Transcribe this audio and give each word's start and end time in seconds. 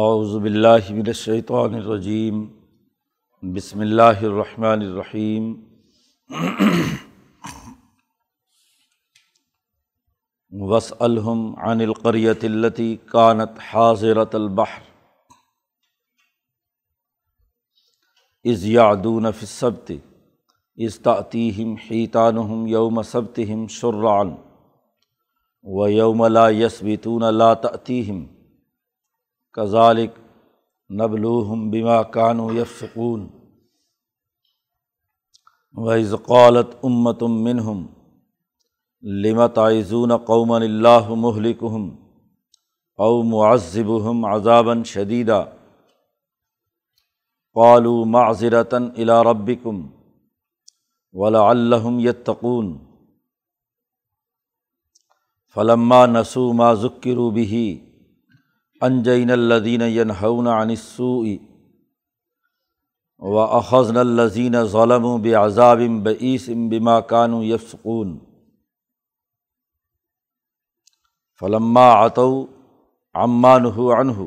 اعوذ 0.00 0.42
باللہ 0.42 0.90
من 0.90 1.06
الشیطان 1.06 1.74
الرجیم، 1.74 2.46
بسم 3.42 3.80
اللہ 3.80 4.20
الرحمن 4.22 4.82
الرحیم۔ 4.82 5.54
وصلحم 10.50 11.58
عن 11.58 11.80
القریت 11.80 12.44
التی 12.44 12.96
کانت 12.96 13.50
حاضرت 13.72 14.34
البحر۔ 14.34 14.80
از 18.44 18.64
یعدون 18.64 19.32
فی 19.32 19.46
السبت 19.50 19.92
از 20.76 20.98
تعتیہم 20.98 21.74
حیتانہم 21.90 22.66
یوم 22.66 23.02
سبتہم 23.02 23.66
شرعن 23.66 24.34
و 25.62 25.88
یوم 25.88 26.26
لا 26.26 26.50
یسبتون 26.50 27.34
لا 27.34 27.54
تعتیہم 27.54 28.26
کذالک 29.58 30.18
نبلوہم 31.00 31.70
بما 31.70 32.02
کانو 32.16 32.52
یفسقون 32.58 33.28
وَإِذْ 35.86 36.14
قَالَتْ 36.26 36.76
أُمَّةٌ 36.84 37.30
مِّنْهُمْ 37.46 37.80
لِمَ 39.24 39.46
تَعِظُونَ 39.46 40.12
قَوْمًا 40.30 40.58
اللَّهُ 40.66 41.14
مُهْلِكُهُمْ 41.14 41.84
أَوْ 43.06 43.22
مُعَذِّبُهُمْ 43.22 44.26
عَذَابًا 44.26 44.82
شَدِيدًا 44.92 45.40
قَالُوا 47.54 48.04
مَعْذِرَةً 48.04 48.78
إِلَىٰ 48.78 49.22
رَبِّكُمْ 49.30 49.90
وَلَعَلَّهُمْ 51.12 52.00
يَتَّقُونَ 52.00 52.66
فَلَمَّا 55.48 56.06
نَسُوا 56.06 56.52
مَا 56.52 56.74
ذُكِّرُوا 56.74 57.30
بِهِ 57.30 57.87
أَنجَيْنَا 58.82 59.34
الَّذِينَ 59.34 59.82
يَنْهَوْنَ 59.82 60.48
عَنِ 60.48 60.70
و 63.22 63.36
اخذن 63.36 63.96
الزین 63.96 64.64
ظلم 64.64 65.04
و 65.04 65.18
بعذاب 65.18 65.80
بعیسم 66.02 66.68
بما 66.68 67.00
کانو 67.00 67.44
یفسقون 67.44 68.18
فلما 71.40 71.92
عطو 71.92 72.46
عمان 73.14 73.66
عنہ 73.98 74.26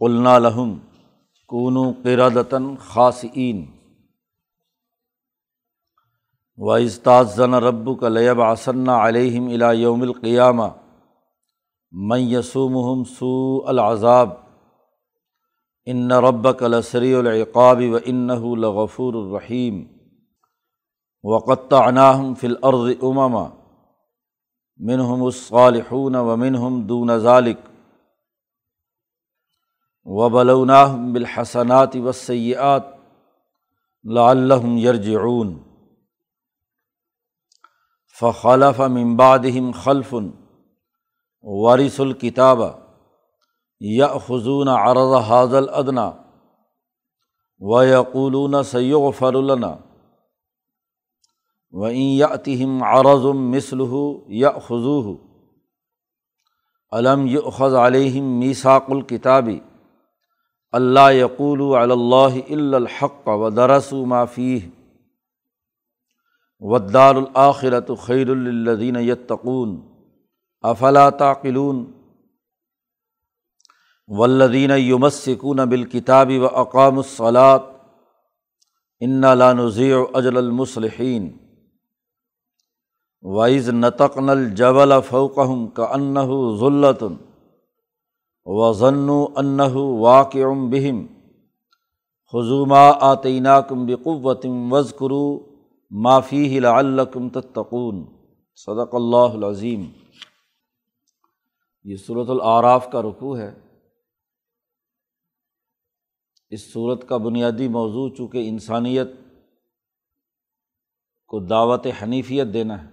قلنا 0.00 0.38
لہم 0.38 0.78
کونو 1.46 1.92
قردتاً 2.04 2.74
خاصئین 2.76 3.64
و 6.58 6.70
استاذن 6.70 7.54
رب 7.54 8.00
کا 8.00 8.08
لیب 8.08 8.40
آسن 8.40 8.88
علیہم 8.88 9.48
الا 9.48 9.72
یوم 9.72 10.02
القیامہ 10.02 10.68
من 11.92 12.20
یسومہم 12.20 13.04
سوء 13.04 13.68
العذاب 13.68 14.30
ان 15.86 16.12
رب 16.12 16.58
کلسری 16.58 17.14
العقاب 17.14 17.82
و 17.90 17.98
ان 18.04 18.30
وارث 41.42 42.00
الکتاب 42.00 42.58
یا 43.80 44.08
خزون 44.18 44.68
عرض 44.68 45.12
حاضل 45.24 45.68
ادنا 45.68 46.12
و 47.60 47.86
یقولون 47.86 48.62
سید 48.62 49.10
فرالنا 49.10 49.78
و 51.72 51.82
این 51.82 52.18
یاتہم 52.18 52.84
عرض 52.84 53.24
مثلح 53.24 53.94
یا 54.28 54.50
خزوح 54.58 55.16
علم 56.92 57.26
یخذ 57.26 57.74
علیہم 57.74 58.24
میساق 58.38 58.90
الکتابی 58.90 59.58
اللہ 60.72 61.12
یقول 61.12 61.90
اللہ 61.90 62.38
الحق 62.50 63.28
و 63.28 63.50
درس 63.50 63.92
معافی 63.92 64.58
ودار 66.60 67.14
الآخرت 67.14 67.90
خیر 67.98 68.30
الدین 68.30 68.96
یتقون 68.96 69.89
افلا 70.62 71.10
تعقلون 71.10 71.92
ولدین 74.08 74.70
یومسکون 74.70 75.64
بالکتابی 75.64 76.38
و 76.38 76.44
اقام 76.44 76.96
الصلاط 76.96 77.62
ان 79.00 79.20
لانزی 79.20 79.92
اجل 79.92 80.36
المصلحین 80.36 81.36
وائز 83.22 83.68
نتقن 83.68 84.28
الجبل 84.28 84.92
فوقہم 85.08 85.66
کا 85.66 85.84
انّہ 85.84 86.28
یہ 101.84 101.96
صورت 101.96 102.30
العراف 102.30 102.88
کا 102.92 103.02
رکوع 103.02 103.38
ہے۔ 103.38 103.54
اس 106.50 106.72
صورت 106.72 107.08
کا 107.08 107.16
بنیادی 107.16 107.68
موضوع 107.68 108.16
چونکہ 108.16 108.48
انسانیت 108.48 109.06
کو 111.26 111.40
دعوت 111.40 111.86
حنیفیت 112.02 112.46
دینا 112.54 112.84
ہے۔ 112.84 112.88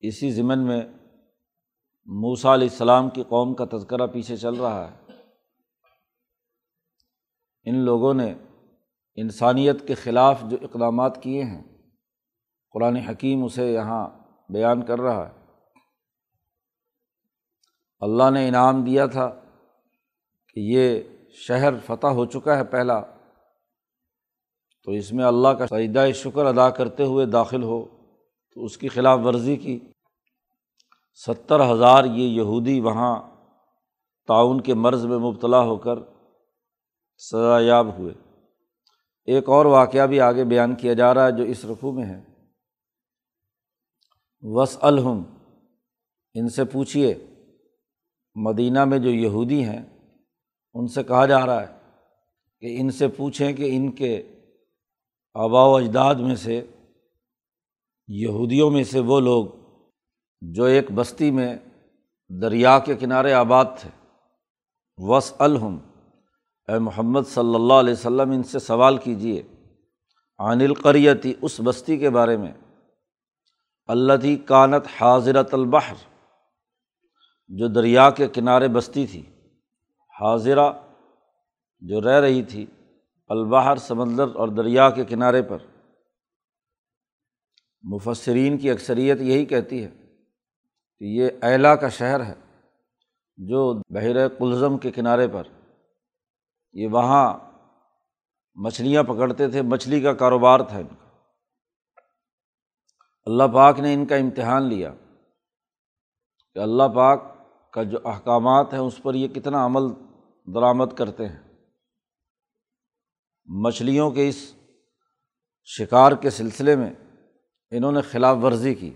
اسی 0.00 0.30
ضمن 0.30 0.66
میں 0.66 0.82
موسا 2.04 2.54
علیہ 2.54 2.68
السلام 2.70 3.10
کی 3.10 3.22
قوم 3.22 3.54
کا 3.54 3.64
تذکرہ 3.72 4.06
پیچھے 4.06 4.36
چل 4.36 4.54
رہا 4.54 4.90
ہے۔ 4.90 5.12
ان 7.64 7.78
لوگوں 7.78 8.14
نے 8.14 8.34
انسانیت 9.14 9.88
کے 9.88 9.94
خلاف 9.94 10.42
جو 10.50 10.56
اقدامات 10.62 11.22
کیے 11.22 11.44
ہیں، 11.44 11.62
قرآن 12.70 12.96
حکیم 12.96 13.44
اسے 13.44 13.72
یہاں 13.72 14.08
بیان 14.52 14.86
کر 14.86 15.00
رہا 15.00 15.28
ہے۔ 15.28 15.41
اللہ 18.02 18.30
نے 18.30 18.48
انعام 18.48 18.84
دیا 18.84 19.06
تھا 19.06 19.28
کہ 20.54 20.60
یہ 20.60 21.00
شہر 21.32 21.78
فتح 21.86 22.06
ہو 22.06 22.24
چکا 22.24 22.58
ہے 22.58 22.64
پہلا، 22.64 23.00
تو 24.84 24.90
اس 24.90 25.12
میں 25.12 25.24
اللہ 25.24 25.48
کا 25.48 25.66
سجدہ 25.66 26.06
شکر 26.14 26.44
ادا 26.44 26.70
کرتے 26.70 27.04
ہوئے 27.04 27.26
داخل 27.26 27.62
ہو، 27.62 27.84
تو 28.54 28.64
اس 28.64 28.76
کی 28.76 28.88
خلاف 28.88 29.18
ورزی 29.24 29.56
کی۔ 29.56 29.78
ستر 31.26 31.72
ہزار 31.72 32.04
یہ 32.04 32.28
یہودی 32.28 32.80
وہاں 32.80 33.30
تعاون 34.26 34.60
کے 34.60 34.74
مرض 34.74 35.06
میں 35.06 35.18
مبتلا 35.18 35.60
ہو 35.60 35.76
کر 35.76 35.96
سزا 37.18 37.58
یاب 37.60 37.98
ہوئے۔ 37.98 38.14
ایک 39.24 39.48
اور 39.48 39.66
واقعہ 39.66 40.06
بھی 40.06 40.20
آگے 40.20 40.44
بیان 40.44 40.74
کیا 40.74 40.92
جا 40.92 41.14
رہا 41.14 41.26
ہے 41.26 41.32
جو 41.32 41.44
اس 41.44 41.64
رقو 41.64 41.92
میں 41.92 42.04
ہے۔ 42.04 42.24
وس 44.40 44.78
الحم 44.80 45.22
ان 46.34 46.48
سے 46.48 46.64
پوچھیے 46.64 47.14
مدینہ 48.34 48.84
میں 48.84 48.98
جو 48.98 49.10
یہودی 49.10 49.64
ہیں، 49.64 49.82
ان 50.74 50.86
سے 50.86 51.02
کہا 51.02 51.26
جا 51.26 51.46
رہا 51.46 51.62
ہے 51.62 51.66
کہ 52.60 52.80
ان 52.80 52.90
سے 52.90 53.08
پوچھیں 53.08 53.52
کہ 53.52 53.76
ان 53.76 53.90
کے 53.90 54.22
آبا 55.34 55.64
و 55.64 55.76
اجداد 55.76 56.14
میں 56.14 56.34
سے، 56.34 56.66
یہودیوں 58.08 58.70
میں 58.70 58.84
سے 58.84 59.00
وہ 59.00 59.20
لوگ 59.20 59.46
جو 60.40 60.64
ایک 60.64 60.92
بستی 60.92 61.30
میں 61.30 61.56
دریا 62.42 62.78
کے 62.78 62.94
کنارے 62.94 63.32
آباد 63.32 63.64
تھے۔ 63.78 63.90
وس 64.96 65.32
الحم 65.38 65.78
اے 66.68 66.78
محمد 66.78 67.22
صلی 67.26 67.54
اللہ 67.54 67.74
علیہ 67.74 67.92
وسلم، 67.92 68.30
ان 68.30 68.42
سے 68.42 68.58
سوال 68.58 68.98
کیجیے 68.98 69.42
عن 70.38 70.60
القریتی، 70.60 71.34
اس 71.42 71.60
بستی 71.64 71.98
کے 71.98 72.10
بارے 72.10 72.36
میں۔ 72.36 72.52
اللہ 73.86 74.46
کانت 74.46 74.84
حاضرت 75.00 75.54
البحر۔ 75.54 76.11
جو 77.48 77.68
دریا 77.68 78.10
کے 78.10 78.28
کنارے 78.28 78.68
بستی 78.68 79.06
تھی، 79.06 79.22
حاضرہ 80.20 80.72
جو 81.80 82.00
رہ 82.00 82.20
رہی 82.20 82.42
تھی 82.42 82.66
البحر، 83.28 83.76
سمندر 83.76 84.34
اور 84.34 84.48
دریا 84.48 84.90
کے 84.90 85.04
کنارے 85.04 85.42
پر۔ 85.42 85.58
مفسرین 87.82 88.58
کی 88.58 88.70
اکثریت 88.70 89.20
یہی 89.20 89.44
کہتی 89.44 89.84
ہے 89.84 89.90
کہ 90.98 91.04
یہ 91.04 91.30
ایلا 91.42 91.76
کا 91.76 91.88
شہر 91.88 92.24
ہے 92.24 92.34
جو 93.36 93.74
بحیر 93.74 94.28
کلزم 94.28 94.78
کے 94.78 94.90
کنارے 94.90 95.28
پر۔ 95.28 95.42
یہ 96.72 96.88
وہاں 96.88 97.38
مچھلیاں 98.54 99.02
پکڑتے 99.02 99.48
تھے، 99.48 99.62
مچھلی 99.62 100.00
کا 100.00 100.12
کاروبار 100.12 100.60
تھا 100.60 100.78
ان 100.78 100.86
کا۔ 100.86 101.08
اللہ 103.26 103.44
پاک 103.54 103.80
نے 103.80 103.94
ان 103.94 104.06
کا 104.06 104.16
امتحان 104.16 104.62
لیا 104.62 104.94
کہ 106.54 106.58
اللہ 106.58 106.88
پاک 106.94 107.31
کا 107.72 107.82
جو 107.82 107.98
احکامات 108.04 108.72
ہیں 108.72 108.80
اس 108.80 109.02
پر 109.02 109.14
یہ 109.14 109.28
کتنا 109.28 109.66
عمل 109.66 109.82
درآمد 110.54 110.96
کرتے 110.98 111.28
ہیں۔ 111.28 111.42
مچھلیوں 113.44 114.10
کے 114.10 114.28
اس 114.28 114.54
شکار 115.64 116.12
کے 116.12 116.30
سلسلے 116.30 116.76
میں 116.76 116.94
انہوں 117.70 117.92
نے 117.92 118.00
خلاف 118.00 118.36
ورزی 118.42 118.74
کی۔ 118.74 118.94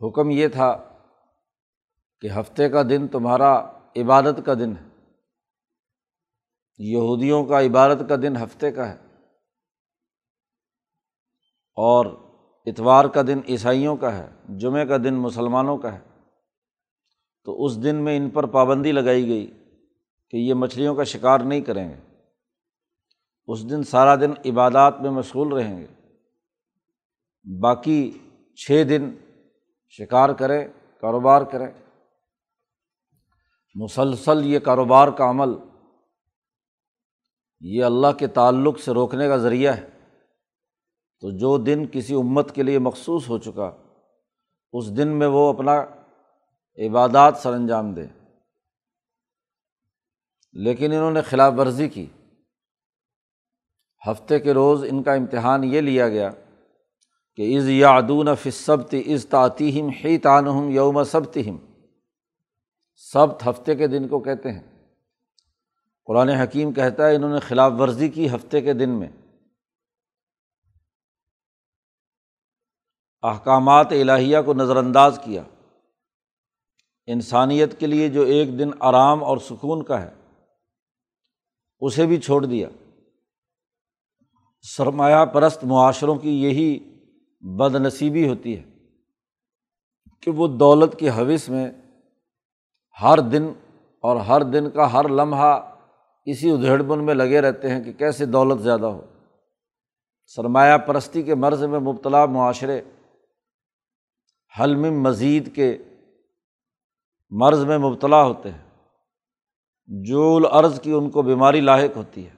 حکم 0.00 0.30
یہ 0.30 0.48
تھا 0.48 0.98
کہ 2.20 2.28
ہفتے 2.40 2.68
کا 2.68 2.82
دن 2.82 3.08
تمہارا 3.08 3.70
عبادت 3.96 4.40
کا 4.46 4.54
دن 4.54 4.72
ہے۔ 4.76 4.88
یہودیوں 6.78 7.44
کا 7.44 7.60
عبادت 7.60 8.08
کا 8.08 8.16
دن 8.16 8.36
ہفتے 8.36 8.72
کا 8.72 8.88
ہے۔ 8.88 9.04
اور 11.74 12.06
اتوار 12.66 13.04
کا 13.04 13.22
دن 13.22 13.40
عیسائیوں 13.48 13.96
کا 13.96 14.18
ہے۔ 14.18 14.30
جمعہ 14.48 14.84
کا 14.84 14.96
دن 14.96 15.14
مسلمانوں 15.14 15.78
کا 15.78 15.94
ہے۔ 15.94 16.07
تو 17.44 17.64
اس 17.64 17.82
دن 17.82 17.96
میں 17.96 18.16
ان 18.16 18.30
پر 18.30 18.46
پابندی 18.46 18.92
لگائی 18.92 19.28
گئی 19.28 19.58
کہ 20.30 20.36
یہ 20.36 20.54
مچھلیوں 20.54 20.94
کا 20.94 21.04
شکار 21.04 21.40
نہیں 21.40 21.60
کریں 21.60 21.88
گے۔ 21.88 21.94
اس 23.46 23.70
دن 23.70 23.82
سارا 23.82 24.16
دن 24.16 24.30
عبادات 24.44 25.00
میں 25.00 25.10
مشغول 25.10 25.52
رہیں 25.52 25.80
گے۔ 25.80 25.86
باقی 27.58 28.18
چھ 28.56 28.84
دن 28.88 29.14
شکار 29.88 30.28
کریں، 30.28 30.68
کاروبار 31.00 31.42
کریں۔ 31.42 31.72
مسلسل 33.74 34.46
یہ 34.46 34.58
کاروبار 34.58 35.08
کا 35.08 35.30
عمل 35.30 35.48
یہ 37.60 37.84
اللہ 37.84 38.12
کے 38.18 38.26
تعلق 38.26 38.78
سے 38.78 38.90
روکنے 38.90 39.28
کا 39.28 39.36
ذریعہ 39.36 39.76
ہے۔ 39.76 39.88
تو 41.20 41.30
جو 41.30 41.58
دن 41.58 41.86
کسی 41.92 42.14
امت 42.14 42.54
کے 42.54 42.62
لیے 42.62 42.78
مخصوص 42.78 43.28
ہو 43.28 43.38
چکا، 43.38 43.76
اس 44.72 44.96
دن 44.96 45.08
میں 45.08 45.26
وہ 45.26 45.52
اپنا 45.52 45.84
عبادات 46.78 47.36
سر 47.42 47.52
انجام 47.52 47.94
دیں 47.94 48.06
لیکن 50.52 50.92
انہوں 50.92 51.10
نے 51.10 51.22
خلاف 51.22 51.52
ورزی 51.56 51.88
کی۔ 51.88 52.06
ہفتے 54.10 54.38
کے 54.38 54.54
روز 54.54 54.84
ان 54.90 55.02
کا 55.02 55.12
امتحان 55.12 55.64
یہ 55.64 55.80
لیا 55.80 56.08
گیا 56.08 56.30
کہ 57.36 57.58
از 57.58 57.68
یادون 57.68 58.28
فصبت 58.34 58.94
از 59.06 59.26
تعطیم 59.26 59.88
ہی 59.88 60.18
تانہم 60.18 60.70
یوم 60.70 61.04
صبتہم 61.04 61.58
سبت 62.94 63.48
ہفتے 63.48 63.74
کے 63.74 63.86
دن 63.86 64.08
کو 64.08 64.20
کہتے 64.20 64.52
ہیں۔ 64.52 64.94
قرآن 66.04 66.28
حکیم 66.28 66.72
کہتا 66.72 67.08
ہے 67.08 67.16
انہوں 67.16 67.30
نے 67.30 67.40
خلاف 67.40 67.72
ورزی 67.78 68.08
کی 68.08 68.28
ہفتے 68.28 68.60
کے 68.60 68.72
دن 68.72 68.90
میں۔ 68.90 69.08
احکامات 73.22 73.86
الہیہ 73.90 74.38
کو 74.46 74.54
نظر 74.54 74.76
انداز 74.76 75.20
کیا۔ 75.24 75.42
انسانیت 77.12 77.78
کے 77.80 77.86
لیے 77.86 78.08
جو 78.08 78.22
ایک 78.22 78.58
دن 78.58 78.70
آرام 78.80 79.24
اور 79.24 79.38
سکون 79.38 79.82
کا 79.82 80.02
ہے، 80.02 80.14
اسے 81.80 82.06
بھی 82.06 82.20
چھوڑ 82.20 82.44
دیا۔ 82.46 82.68
سرمایہ 84.62 85.24
پرست 85.24 85.64
معاشروں 85.64 86.16
کی 86.16 86.42
یہی 86.42 86.78
بد 87.40 87.74
نصیبی 87.74 88.28
ہوتی 88.28 88.58
ہے 88.58 88.62
کہ 90.22 90.30
وہ 90.30 90.48
دولت 90.48 90.98
کی 90.98 91.10
حوث 91.10 91.48
میں 91.48 91.70
ہر 93.02 93.18
دن 93.18 93.52
اور 94.00 94.16
ہر 94.16 94.42
دن 94.42 94.70
کا 94.70 94.92
ہر 94.92 95.08
لمحہ 95.08 95.74
اسی 96.24 96.50
ادھیڑ 96.50 96.82
بن 96.82 97.04
میں 97.04 97.14
لگے 97.14 97.40
رہتے 97.40 97.70
ہیں 97.70 97.84
کہ 97.84 97.92
کیسے 97.92 98.26
دولت 98.26 98.62
زیادہ 98.62 98.86
ہو۔ 98.86 99.00
سرمایہ 100.26 100.78
پرستی 100.78 101.22
کے 101.22 101.34
مرض 101.34 101.62
میں 101.62 101.78
مبتلا 101.78 102.26
معاشرے 102.26 102.80
حلم 104.60 105.02
مزید 105.02 105.54
کے 105.54 105.76
مرض 107.30 107.64
میں 107.64 107.78
مبتلا 107.78 108.22
ہوتے 108.22 108.50
ہیں۔ 108.50 108.68
جول 109.86 110.46
عرض 110.50 110.80
کی 110.80 110.92
ان 110.92 111.10
کو 111.10 111.22
بیماری 111.22 111.60
لاحق 111.60 111.96
ہوتی 111.96 112.26
ہے۔ 112.26 112.34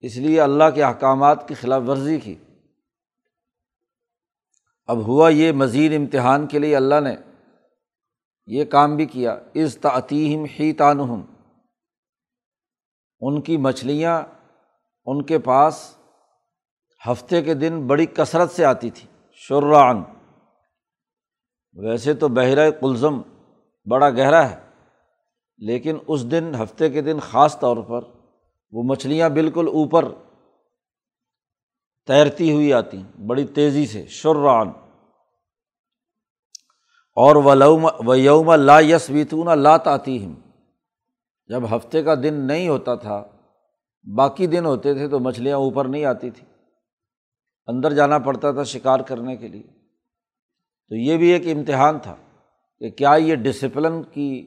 اس 0.00 0.16
لیے 0.16 0.40
اللہ 0.40 0.64
کے 0.74 0.82
احکامات 0.82 1.48
کی 1.48 1.54
خلاف 1.54 1.82
ورزی 1.86 2.20
کی۔ 2.20 2.34
اب 4.86 5.06
ہوا 5.06 5.28
یہ 5.28 5.52
مزید 5.52 5.92
امتحان 5.94 6.46
کے 6.46 6.58
لیے 6.58 6.76
اللہ 6.76 7.00
نے 7.00 7.16
یہ 8.46 8.64
کام 8.64 8.96
بھی 8.96 9.06
کیا۔ 9.06 9.32
از 9.54 9.78
تعطیم 9.78 10.44
ہی 10.44 10.72
تانہم 10.72 11.20
ان 13.20 13.40
کی 13.40 13.56
مچھلیاں 13.56 14.22
ان 15.04 15.24
کے 15.24 15.38
پاس 15.38 15.96
ہفتے 17.10 17.42
کے 17.42 17.54
دن 17.54 17.86
بڑی 17.86 18.06
کثرت 18.06 18.50
سے 18.50 18.64
آتی 18.64 18.90
تھی 18.90 19.08
شرعن 19.32 20.13
ویسے 21.76 22.14
تو 22.14 22.28
بحرۂ 22.28 22.70
کلزم 22.80 23.20
بڑا 23.86 24.10
گہرا 24.10 24.50
ہے، 24.50 24.56
لیکن 25.58 25.98
اس 26.06 26.30
دن، 26.30 26.54
ہفتے 26.54 26.90
کے 26.90 27.00
دن 27.00 27.20
خاص 27.20 27.58
طور 27.58 27.76
پر 27.76 28.02
وہ 28.72 28.82
مچھلیاں 28.82 29.28
بالکل 29.28 29.68
اوپر 29.68 30.04
تیرتی 32.06 32.52
ہوئی 32.52 32.72
آتی 32.72 33.02
بڑی 33.26 33.46
تیزی 33.46 33.86
سے 33.86 34.06
شرعن 34.06 34.68
اور 37.16 37.36
و 38.06 38.14
یوم 38.14 38.52
لا 38.52 38.80
یس 38.80 39.10
ویتون 39.10 39.58
لا 39.58 39.76
تعطیم 39.76 40.34
جب 41.48 41.76
ہفتے 41.76 42.02
کا 42.02 42.14
دن 42.14 42.34
نہیں 42.34 42.68
ہوتا 42.68 42.94
تھا، 42.94 43.22
باقی 44.16 44.46
دن 44.46 44.66
ہوتے 44.66 44.94
تھے 44.94 45.08
تو 45.08 45.18
مچھلیاں 45.18 45.56
اوپر 45.56 45.84
نہیں 45.84 46.04
آتی 46.04 46.30
تھیں۔ 46.30 46.48
اندر 47.66 47.92
جانا 47.92 48.18
پڑتا 48.18 48.52
تھا 48.52 48.62
شکار 48.62 49.00
کرنے 49.00 49.36
کے 49.36 49.48
لیے۔ 49.48 49.73
تو 50.88 50.96
یہ 50.96 51.16
بھی 51.16 51.28
ایک 51.28 51.56
امتحان 51.56 51.98
تھا 51.98 52.16
کہ 52.78 52.90
کیا 52.90 53.14
یہ 53.14 53.34
ڈسپلن 53.34 54.02
کی 54.02 54.46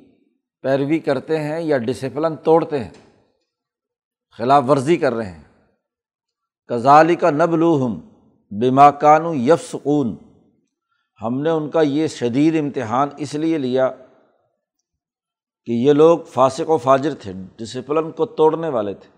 پیروی 0.61 0.99
کرتے 0.99 1.39
ہیں 1.39 1.61
یا 1.61 1.77
ڈسپلن 1.77 2.35
توڑتے 2.35 2.83
ہیں؟ 2.83 2.91
خلاف 4.37 4.63
ورزی 4.69 4.97
کر 4.97 5.13
رہے 5.13 5.31
ہیں۔ 5.31 5.43
کزالی 6.67 7.15
کا 7.15 7.29
نبلوہم 7.31 7.99
بیماکانو 8.51 9.35
یف 9.35 9.69
سکون 9.69 10.15
ہم 11.21 11.41
نے 11.41 11.49
ان 11.49 11.69
کا 11.69 11.81
یہ 11.81 12.07
شدید 12.07 12.55
امتحان 12.55 13.09
اس 13.17 13.35
لیے 13.35 13.57
لیا 13.57 13.89
کہ 15.65 15.71
یہ 15.71 15.93
لوگ 15.93 16.19
فاسق 16.19 16.69
و 16.69 16.77
فاجر 16.77 17.13
تھے 17.13 17.33
ڈسپلن 17.55 18.11
کو 18.11 18.25
توڑنے 18.25 18.69
والے 18.69 18.93
تھے۔ 18.93 19.09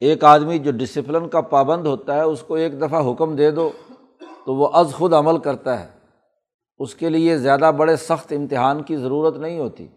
ایک 0.00 0.24
آدمی 0.24 0.58
جو 0.58 0.70
ڈسپلن 0.70 1.28
کا 1.28 1.40
پابند 1.40 1.86
ہوتا 1.86 2.14
ہے، 2.14 2.22
اس 2.22 2.42
کو 2.42 2.54
ایک 2.54 2.80
دفعہ 2.80 3.12
حکم 3.12 3.36
دے 3.36 3.50
دو 3.50 3.70
تو 4.46 4.54
وہ 4.54 4.68
از 4.72 4.92
خود 4.92 5.12
عمل 5.12 5.38
کرتا 5.38 5.80
ہے۔ 5.80 5.98
اس 6.78 6.94
کے 6.94 7.08
لیے 7.08 7.38
زیادہ 7.38 7.72
بڑے 7.76 7.96
سخت 7.96 8.32
امتحان 8.36 8.82
کی 8.82 8.96
ضرورت 8.96 9.36
نہیں 9.36 9.58
ہوتی۔ 9.58 9.88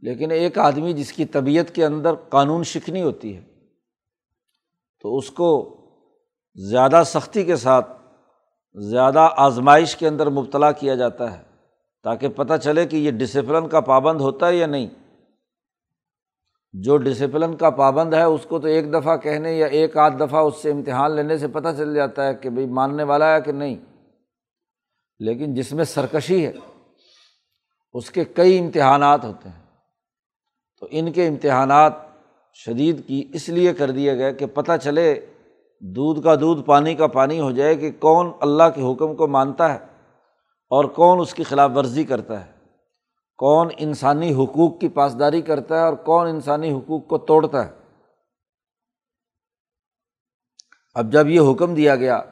لیکن 0.00 0.30
ایک 0.30 0.58
آدمی 0.58 0.92
جس 0.92 1.12
کی 1.12 1.24
طبیعت 1.24 1.74
کے 1.74 1.84
اندر 1.84 2.14
قانون 2.14 2.64
شکنی 2.64 3.02
ہوتی 3.02 3.36
ہے، 3.36 3.42
تو 5.02 5.16
اس 5.16 5.30
کو 5.30 5.76
زیادہ 6.54 7.02
سختی 7.06 7.44
کے 7.44 7.56
ساتھ، 7.56 7.92
زیادہ 8.74 9.28
آزمائش 9.36 9.96
کے 9.96 10.08
اندر 10.08 10.26
مبتلا 10.26 10.72
کیا 10.72 10.94
جاتا 10.94 11.38
ہے 11.38 11.42
تاکہ 12.02 12.28
پتہ 12.28 12.54
چلے 12.62 12.86
کہ 12.86 12.96
یہ 12.96 13.10
ڈسپلن 13.10 13.68
کا 13.68 13.80
پابند 13.80 14.20
ہوتا 14.20 14.48
ہے 14.48 14.56
یا 14.56 14.66
نہیں۔ 14.66 15.01
جو 16.72 16.96
ڈسپلن 16.96 17.56
کا 17.56 17.70
پابند 17.70 18.14
ہے، 18.14 18.22
اس 18.22 18.46
کو 18.48 18.58
تو 18.58 18.66
ایک 18.66 18.92
دفعہ 18.92 19.16
کہنے 19.16 19.52
یا 19.52 19.66
ایک 19.66 19.96
آدھ 19.96 20.16
دفعہ 20.16 20.40
اس 20.40 20.62
سے 20.62 20.70
امتحان 20.70 21.12
لینے 21.12 21.38
سے 21.38 21.48
پتہ 21.48 21.68
چل 21.76 21.94
جاتا 21.94 22.26
ہے 22.26 22.34
کہ 22.34 22.50
بھائی 22.50 22.66
ماننے 22.66 23.02
والا 23.02 23.34
ہے 23.34 23.40
کہ 23.40 23.52
نہیں۔ 23.52 23.76
لیکن 25.18 25.54
جس 25.54 25.72
میں 25.72 25.84
سرکشی 25.84 26.46
ہے، 26.46 26.52
اس 27.92 28.10
کے 28.10 28.24
کئی 28.24 28.58
امتحانات 28.58 29.24
ہوتے 29.24 29.48
ہیں۔ 29.48 29.62
تو 30.80 30.86
ان 30.90 31.12
کے 31.12 31.26
امتحانات 31.26 31.92
شدید 32.54 33.06
کی 33.06 33.30
اس 33.32 33.48
لیے 33.48 33.72
کر 33.72 33.90
دیے 33.90 34.18
گئے 34.18 34.32
کہ 34.32 34.46
پتہ 34.46 34.72
چلے 34.82 35.26
دودھ 35.80 36.24
کا 36.24 36.34
دودھ، 36.34 36.62
پانی 36.62 36.94
کا 36.94 37.06
پانی 37.06 37.40
ہو 37.40 37.50
جائے 37.50 37.74
کہ 37.74 37.90
کون 37.90 38.32
اللہ 38.40 38.62
کے 38.74 38.92
حکم 38.92 39.14
کو 39.14 39.26
مانتا 39.26 39.74
ہے 39.74 39.78
اور 40.70 40.84
کون 40.84 41.20
اس 41.20 41.34
کی 41.34 41.42
خلاف 41.42 41.70
ورزی 41.76 42.04
کرتا 42.04 42.46
ہے۔ 42.46 42.51
کون 43.42 43.68
انسانی 43.78 44.34
حقوق 44.34 44.80
کی 44.80 44.88
پاسداری 44.88 45.42
کرتا 45.42 45.78
ہے 45.78 45.82
اور 45.82 45.94
کون 45.94 46.26
انسانی 46.26 46.72
حقوق 46.72 47.08
کو 47.08 47.18
توڑتا 47.18 47.66
ہے؟ 47.66 47.72
اب 50.94 51.12
جب 51.12 51.26
یہ 51.28 51.40
حکم 51.40 51.74
دیا 51.74 51.96
گیا 51.96 52.22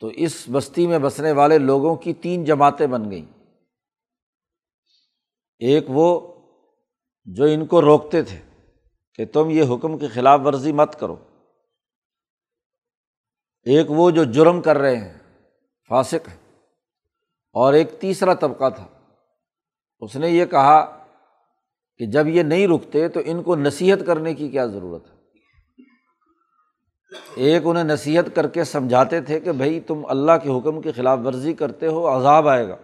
تو 0.00 0.06
اس 0.06 0.44
بستی 0.52 0.86
میں 0.86 0.98
بسنے 0.98 1.32
والے 1.32 1.58
لوگوں 1.58 1.96
کی 1.96 2.14
تین 2.14 2.44
جماعتیں 2.44 2.86
بن 2.86 3.10
گئیں۔ 3.10 3.44
ایک 5.58 5.84
وہ 5.88 6.34
جو 7.24 7.44
ان 7.44 7.66
کو 7.66 7.82
روکتے 7.82 8.22
تھے 8.22 8.42
کہ 9.14 9.26
تم 9.26 9.50
یہ 9.50 9.62
حکم 9.74 9.98
کی 9.98 10.08
خلاف 10.08 10.40
ورزی 10.44 10.72
مت 10.72 11.00
کرو۔ 11.00 11.16
ایک 13.62 13.86
وہ 13.88 14.10
جو 14.10 14.24
جرم 14.24 14.62
کر 14.62 14.78
رہے 14.78 14.96
ہیں، 14.96 15.18
فاسق 15.88 16.28
ہے 16.28 16.36
اور 17.52 17.72
ایک 17.72 18.00
تیسرا 18.00 18.34
طبقہ 18.34 18.70
تھا۔ 18.70 18.97
اس 20.00 20.16
نے 20.16 20.28
یہ 20.28 20.44
کہا 20.44 21.04
کہ 21.98 22.06
جب 22.06 22.26
یہ 22.26 22.42
نہیں 22.42 22.66
رکتے 22.66 23.08
تو 23.08 23.20
ان 23.24 23.42
کو 23.42 23.56
نصیحت 23.56 23.98
کرنے 24.06 24.34
کی 24.34 24.48
کیا 24.48 24.66
ضرورت 24.66 25.10
ہے؟ 25.10 25.18
ایک 27.34 27.62
انہیں 27.64 27.84
نصیحت 27.84 28.24
کر 28.34 28.48
کے 28.48 28.64
سمجھاتے 28.64 29.20
تھے 29.20 29.40
کہ 29.40 29.52
بھائی 29.52 29.80
تم 29.80 30.06
اللہ 30.08 30.32
کے 30.42 30.58
حکم 30.58 30.80
کی 30.80 30.92
خلاف 30.92 31.18
ورزی 31.24 31.52
کرتے 31.52 31.86
ہو، 31.86 32.18
عذاب 32.18 32.48
آئے 32.48 32.68
گا۔ 32.68 32.76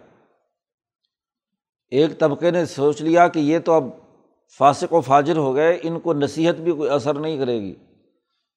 ایک 1.89 2.19
طبقے 2.19 2.51
نے 2.51 2.65
سوچ 2.65 3.01
لیا 3.01 3.27
کہ 3.27 3.39
یہ 3.39 3.59
تو 3.59 3.73
اب 3.73 3.83
فاسق 4.57 4.93
و 4.93 5.01
فاجر 5.01 5.37
ہو 5.37 5.55
گئے، 5.55 5.79
ان 5.83 5.99
کو 5.99 6.13
نصیحت 6.13 6.55
بھی 6.55 6.71
کوئی 6.71 6.89
اثر 6.89 7.13
نہیں 7.13 7.37
کرے 7.37 7.61
گی۔ 7.61 7.75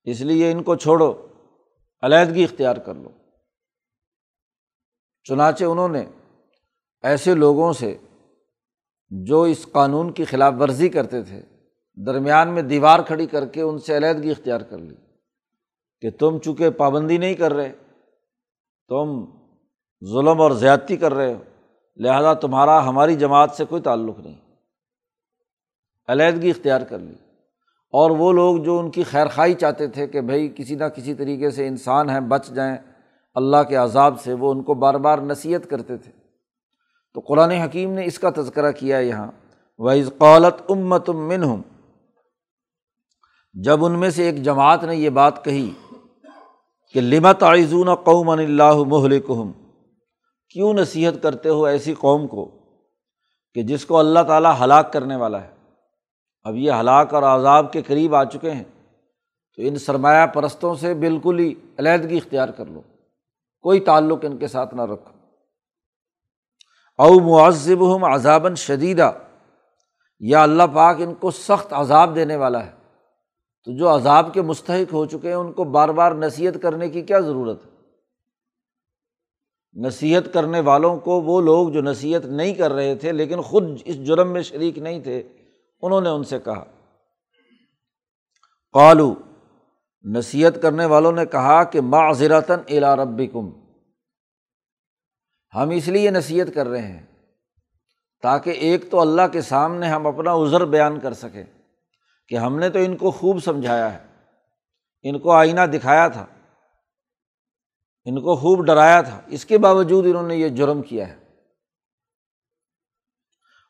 اس 0.05 0.21
لیے 0.21 0.53
ان 0.53 0.62
کو 0.62 0.75
چھوڑو، 0.75 1.27
علیحدگی 2.03 2.45
اختیار 2.45 2.77
کر 2.77 2.95
لو۔ 2.95 3.09
چنانچہ 5.25 5.65
انہوں 5.65 5.88
نے 5.88 6.05
ایسے 7.03 7.35
لوگوں 7.35 7.73
سے 7.73 7.97
جو 9.11 9.43
اس 9.43 9.67
قانون 9.73 10.12
کی 10.12 10.25
خلاف 10.25 10.55
ورزی 10.61 10.88
کرتے 10.88 11.23
تھے، 11.23 11.43
درمیان 12.07 12.49
میں 12.49 12.62
دیوار 12.62 13.00
کھڑی 13.00 13.27
کر 13.27 13.47
کے 13.47 13.62
ان 13.62 13.79
سے 13.79 13.97
علیحدگی 13.97 14.31
اختیار 14.31 14.61
کر 14.61 14.79
لی 14.79 14.95
کہ 16.00 16.11
تم 16.11 16.38
چونکہ 16.38 16.71
پابندی 16.71 17.19
نہیں 17.19 17.35
کر 17.35 17.55
رہے، 17.55 17.73
تم 18.88 19.25
ظلم 20.12 20.41
اور 20.41 20.50
زیادتی 20.50 20.97
کر 20.97 21.15
رہے 21.15 21.35
ہو، 21.35 21.43
لہٰذا 21.97 22.35
تمہارا، 22.35 22.88
ہماری 22.88 23.17
جماعت 23.17 23.50
سے 23.50 23.65
کوئی 23.65 23.83
تعلق 23.83 24.19
نہیں۔ 24.19 24.41
علیحدگی 26.09 26.50
اختیار 26.50 26.81
کر 26.81 26.99
لی۔ 26.99 27.15
اور 27.93 28.11
وہ 28.11 28.33
لوگ 28.33 28.57
جو 28.57 28.79
ان 28.79 28.91
کی 28.91 29.03
خیر 29.03 29.27
خائی 29.27 29.55
چاہتے 29.55 29.87
تھے 29.87 30.07
کہ 30.07 30.21
بھائی 30.21 30.53
کسی 30.57 30.75
نہ 30.75 30.85
کسی 30.85 31.15
طریقے 31.15 31.50
سے 31.50 31.67
انسان 31.67 32.11
ہیں، 32.11 32.21
بچ 32.21 32.49
جائیں، 32.49 32.77
اللہ 33.35 33.62
کے 33.69 33.77
عذاب 33.77 34.21
سے 34.21 34.33
وہ 34.33 34.50
ان 34.50 34.62
کو 34.62 34.75
بار 34.75 34.95
بار 34.95 35.19
نصیحت 35.19 35.71
کرتے 35.71 35.97
تھے۔ 35.97 36.12
تو 37.15 37.21
قرآن 37.21 37.50
حکیم 37.50 37.93
نے 37.93 38.05
اس 38.05 38.19
کا 38.19 38.31
تذکرہ 38.31 38.73
کیا 38.73 38.99
یہاں 38.99 39.31
وز 39.79 40.11
قولت 40.19 40.62
امت 40.69 41.09
من 41.09 41.43
ہوں 41.43 41.62
جب 43.53 43.85
ان 43.85 43.99
میں 43.99 44.11
سے 44.11 44.25
ایک 44.25 44.43
جماعت 44.43 44.85
نے 44.85 44.97
یہ 44.97 45.11
بات 45.11 45.45
کہی 45.45 45.71
کہ 46.95 47.00
لمت 47.00 47.43
آئزون 47.43 47.95
قوم 47.95 48.31
اللہ 48.31 48.77
محلکم 48.87 49.53
کیوں 50.50 50.75
نصیحت 50.75 51.15
کرتے 51.23 51.49
ہو 51.49 51.65
ایسی 51.65 51.95
قوم 51.95 52.27
کو 52.27 52.50
کہ 53.55 53.62
جس 53.62 53.87
کو 53.87 53.99
اللہ 53.99 54.21
تعالیٰ 54.21 54.55
ہلاک 54.61 54.93
کرنے 54.93 55.17
والا 55.17 55.43
ہے؟ 55.43 55.49
اب 56.43 56.57
یہ 56.57 56.73
ہلاک 56.73 57.15
اور 57.15 57.23
عذاب 57.23 57.73
کے 57.73 57.83
قریب 57.83 58.15
آ 58.15 58.25
چکے 58.25 58.50
ہیں، 58.50 58.65
تو 59.57 59.62
ان 59.62 59.77
سرمایہ 59.77 60.27
پرستوں 60.27 60.75
سے 60.75 60.95
بالکل 60.95 61.38
ہی 61.38 61.55
علیحدگی 61.79 62.17
اختیار 62.17 62.49
کر 62.49 62.67
لو۔ 62.67 62.81
کوئی 63.61 63.81
تعلق 63.81 64.19
ان 64.23 64.37
کے 64.37 64.47
ساتھ 64.47 64.75
نہ 64.75 64.83
رکھو۔ 64.83 65.18
او 66.99 67.21
معذب 67.21 67.97
ہم 67.97 68.05
عذابً 68.05 68.55
شدیدہ۔ 68.55 69.12
یا 70.21 70.43
اللہ 70.43 70.62
پاک 70.75 70.97
ان 71.00 71.14
کو 71.14 71.31
سخت 71.31 71.67
عذاب 71.71 72.14
دینے 72.14 72.37
والا 72.37 72.67
ہے۔ 72.67 72.71
تو 73.64 73.76
جو 73.76 73.95
عذاب 73.95 74.35
کے 74.35 74.43
مستحق 74.43 74.93
ہو 74.93 75.07
چکے 75.07 75.28
ہیں، 75.28 75.35
ان 75.35 75.52
کو 75.52 75.64
بار 75.64 75.88
بار 75.88 76.12
نصیحت 76.12 76.62
کرنے 76.62 76.88
کی 76.88 77.02
کیا 77.02 77.19
ضرورت 77.19 77.67
ہے؟ 77.67 77.71
نصیحت 79.87 80.35
کرنے 80.35 80.61
والوں 80.61 80.97
کو 80.97 81.21
وہ 81.21 81.40
لوگ 81.40 81.69
جو 81.69 81.83
نصیحت 81.83 82.25
نہیں 82.25 82.55
کر 82.55 82.73
رہے 82.73 82.95
تھے، 82.95 83.12
لیکن 83.12 83.40
خود 83.40 83.64
اس 83.85 84.07
جرم 84.07 84.33
میں 84.33 84.43
شریک 84.43 84.78
نہیں 84.78 85.00
تھے، 85.00 85.23
انہوں 85.83 86.00
نے 86.00 86.09
ان 86.09 86.25
سے 86.25 86.38
کہا۔ 86.38 86.64
قالو 88.73 89.14
نصیحت 90.05 90.62
کرنے 90.62 90.87
والوں 90.87 91.12
نے 91.12 91.26
کہا 91.26 91.64
کہ 91.64 91.81
معذرتاً 91.81 92.59
الا 92.69 92.97
رب 92.97 93.23
کم 93.33 93.58
ہم 95.55 95.71
اس 95.71 95.88
لیے 95.88 96.11
نصیحت 96.11 96.47
کر 96.55 96.67
رہے 96.67 96.83
ہیں 96.83 97.07
تاکہ 98.23 98.50
ایک 98.50 98.90
تو 98.90 99.00
اللہ 99.00 99.23
کے 99.33 99.40
سامنے 99.40 99.88
ہم 99.88 100.07
اپنا 100.07 100.35
عذر 100.35 100.64
بیان 100.64 101.00
کر 101.00 101.12
سکیں 101.12 101.45
کہ 102.28 102.35
ہم 102.35 102.59
نے 102.59 102.71
تو 102.71 102.78
ان 102.78 102.97
کو 102.97 103.11
خوب 103.11 103.43
سمجھایا 103.45 103.95
ہے، 103.95 104.07
ان 105.02 105.19
کو 105.19 105.33
آئینہ 105.33 105.61
دکھایا 105.61 106.09
تھا، 106.09 106.26
ان 108.05 108.21
کو 108.21 108.37
خوب 108.37 108.67
ڈرایا 108.67 109.00
تھا۔ 109.00 109.21
اس 109.26 109.45
کے 109.45 109.59
باوجود 109.59 110.07
انہوں 110.07 110.28
نے 110.28 110.37
یہ 110.37 110.49
جرم 110.49 110.83
کیا 110.83 111.09
ہے۔ 111.09 111.17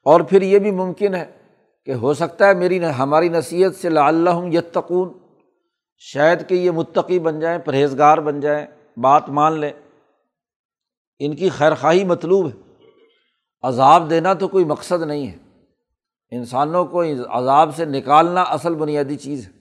اور 0.05 0.21
پھر 0.21 0.43
یہ 0.43 0.59
بھی 0.59 0.71
ممکن 0.71 1.15
ہے 1.15 1.39
کہ 1.85 1.91
ہو 1.91 2.15
سکتا 2.15 2.49
ہے 2.49 2.55
میری 2.55 2.85
ہماری 2.85 3.29
نصیحت 3.29 3.75
سے 3.75 3.89
اللہ 3.89 4.31
یتقون، 4.53 5.13
شاید 5.99 6.49
کہ 6.49 6.55
یہ 6.55 6.71
متقی 6.71 7.19
بن 7.19 7.41
جائیں، 7.41 7.59
پرہیزگار 7.59 8.19
بن 8.19 8.41
جائیں، 8.41 8.67
بات 8.97 9.29
مان 9.29 9.59
لیں۔ 9.59 9.73
ان 11.19 11.37
کی 11.37 11.49
خیر 11.49 11.75
خواہی 11.75 12.05
مطلوب 12.05 12.47
ہے۔ 12.47 12.75
عذاب 13.63 14.11
دینا 14.11 14.35
تو 14.35 14.49
کوئی 14.49 14.65
مقصد 14.65 15.03
نہیں 15.03 15.27
ہے۔ 15.27 15.37
انسانوں 16.31 16.85
کو 16.85 17.03
عذاب 17.29 17.77
سے 17.77 17.85
نکالنا 17.85 18.43
اصل 18.43 18.75
بنیادی 18.75 19.17
چیز 19.17 19.47
ہے۔ 19.47 19.53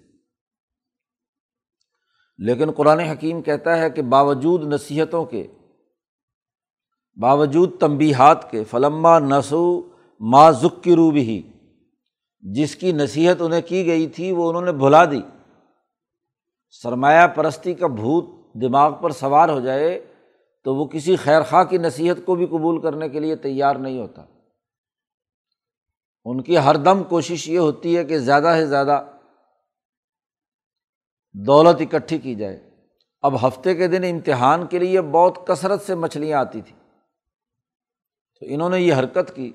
لیکن 2.37 2.71
قرآن 2.71 2.99
حکیم 2.99 3.41
کہتا 3.41 3.79
ہے 3.79 3.89
کہ 3.89 4.01
باوجود 4.01 4.73
نصیحتوں 4.73 5.25
کے، 5.25 5.47
باوجود 7.21 7.79
تنبیہات 7.79 8.51
کے، 8.51 8.63
فلما 8.63 9.19
نسو 9.19 9.89
ما 10.19 10.51
ذکی 10.51 10.95
روب 10.95 11.15
ہی 11.15 11.41
جس 12.39 12.75
کی 12.75 12.91
نصیحت 12.91 13.35
انہیں 13.39 13.61
کی 13.61 13.85
گئی 13.85 14.07
تھی 14.07 14.31
وہ 14.31 14.49
انہوں 14.49 14.61
نے 14.61 14.71
بھلا 14.71 15.05
دی۔ 15.05 15.21
سرمایہ 16.69 17.27
پرستی 17.27 17.73
کا 17.73 17.87
بھوت 17.87 18.25
دماغ 18.61 18.93
پر 19.01 19.09
سوار 19.09 19.49
ہو 19.49 19.59
جائے 19.59 20.13
تو 20.67 20.75
وہ 20.75 20.85
کسی 20.85 21.15
خیر 21.15 21.41
خواہ 21.41 21.63
کی 21.63 21.77
نصیحت 21.77 22.17
کو 22.25 22.35
بھی 22.35 22.45
قبول 22.45 22.81
کرنے 22.81 23.09
کے 23.09 23.19
لیے 23.19 23.35
تیار 23.35 23.75
نہیں 23.75 23.99
ہوتا۔ 23.99 24.23
ان 26.25 26.41
کی 26.41 26.57
ہر 26.57 26.75
دم 26.75 27.03
کوشش 27.03 27.49
یہ 27.49 27.59
ہوتی 27.59 27.97
ہے 27.97 28.03
کہ 28.03 28.19
زیادہ 28.19 28.53
سے 28.57 28.65
زیادہ 28.65 29.05
دولت 31.33 31.81
اکٹھی 31.81 32.17
کی 32.17 32.35
جائے۔ 32.35 32.69
اب 33.21 33.47
ہفتے 33.47 33.75
کے 33.75 33.87
دن 33.87 34.03
امتحان 34.03 34.67
کے 34.67 34.79
لیے 34.79 35.01
بہت 35.01 35.47
کثرت 35.47 35.81
سے 35.81 35.95
مچھلیاں 35.95 36.39
آتی 36.39 36.61
تھیں۔ 36.61 36.79
تو 38.39 38.45
انہوں 38.49 38.69
نے 38.69 38.79
یہ 38.79 38.93
حرکت 38.93 39.35
کی 39.35 39.51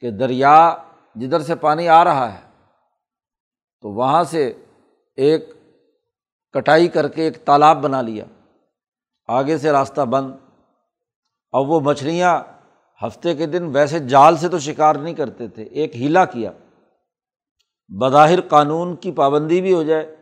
کہ 0.00 0.10
دریا 0.10 0.76
جدھر 1.14 1.40
سے 1.40 1.54
پانی 1.54 1.88
آ 1.88 2.04
رہا 2.04 2.34
ہے 2.34 2.64
تو 3.80 3.90
وہاں 3.90 4.24
سے 4.24 4.52
ایک 5.16 5.50
کٹائی 6.52 6.88
کر 6.88 7.08
کے 7.08 7.22
ایک 7.22 7.44
تالاب 7.44 7.82
بنا 7.82 8.02
لیا۔ 8.02 8.24
آگے 9.28 9.58
سے 9.58 9.72
راستہ 9.72 10.00
بند۔ 10.00 10.32
اب 11.52 11.70
وہ 11.70 11.80
مچھلیاں 11.80 12.42
ہفتے 13.06 13.34
کے 13.34 13.46
دن 13.46 13.70
ویسے 13.72 13.98
جال 13.98 14.36
سے 14.36 14.48
تو 14.48 14.58
شکار 14.58 14.94
نہیں 14.94 15.14
کرتے 15.14 15.48
تھے، 15.48 15.62
ایک 15.62 15.96
ہیلا 15.96 16.24
کیا۔ 16.24 16.50
بظاہر 18.00 18.40
قانون 18.40 18.96
کی 18.96 19.12
پابندی 19.12 19.60
بھی 19.60 19.74
ہو 19.74 19.82
جائے، 19.82 20.16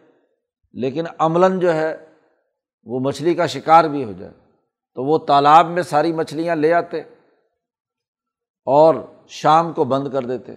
لیکن 0.72 1.04
عملاً 1.18 1.60
جو 1.60 1.74
ہے 1.74 2.06
وہ 2.84 3.00
مچھلی 3.00 3.34
کا 3.34 3.46
شکار 3.46 3.84
بھی 3.84 4.04
ہو 4.04 4.12
جائے۔ 4.12 4.32
تو 4.94 5.04
وہ 5.04 5.18
تالاب 5.18 5.66
میں 5.66 5.82
ساری 5.82 6.12
مچھلیاں 6.12 6.56
لے 6.56 6.72
آتے 6.72 7.00
اور 8.64 8.94
شام 9.28 9.72
کو 9.72 9.84
بند 9.84 10.08
کر 10.12 10.22
دیتے۔ 10.22 10.52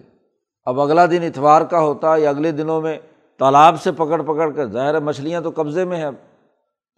اب 0.64 0.80
اگلا 0.80 1.06
دن 1.06 1.22
اتوار 1.22 1.62
کا 1.62 1.80
ہوتا 1.80 2.16
یا 2.16 2.30
اگلے 2.30 2.52
دنوں 2.52 2.80
میں 2.80 2.98
تالاب 3.38 3.82
سے 3.82 3.92
پکڑ 3.92 4.22
پکڑ 4.22 4.50
کر، 4.50 4.66
ظاہر 4.66 4.94
ہے 4.94 5.00
مچھلیاں 5.00 5.40
تو 5.40 5.50
قبضے 5.56 5.84
میں 5.84 5.96
ہیں 5.96 6.04
اب۔ 6.04 6.14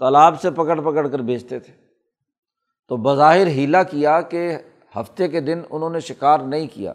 تالاب 0.02 0.40
سے 0.40 0.50
پکڑ 0.50 0.80
پکڑ 0.80 1.08
کر 1.08 1.18
بیچتے 1.18 1.58
تھے۔ 1.58 1.72
تو 2.88 2.96
بظاہر 2.96 3.46
ہیلا 3.46 3.82
کیا 3.82 4.20
کہ 4.20 4.56
ہفتے 4.96 5.28
کے 5.28 5.40
دن 5.40 5.62
انہوں 5.70 5.90
نے 5.90 6.00
شکار 6.00 6.40
نہیں 6.40 6.66
کیا۔ 6.72 6.92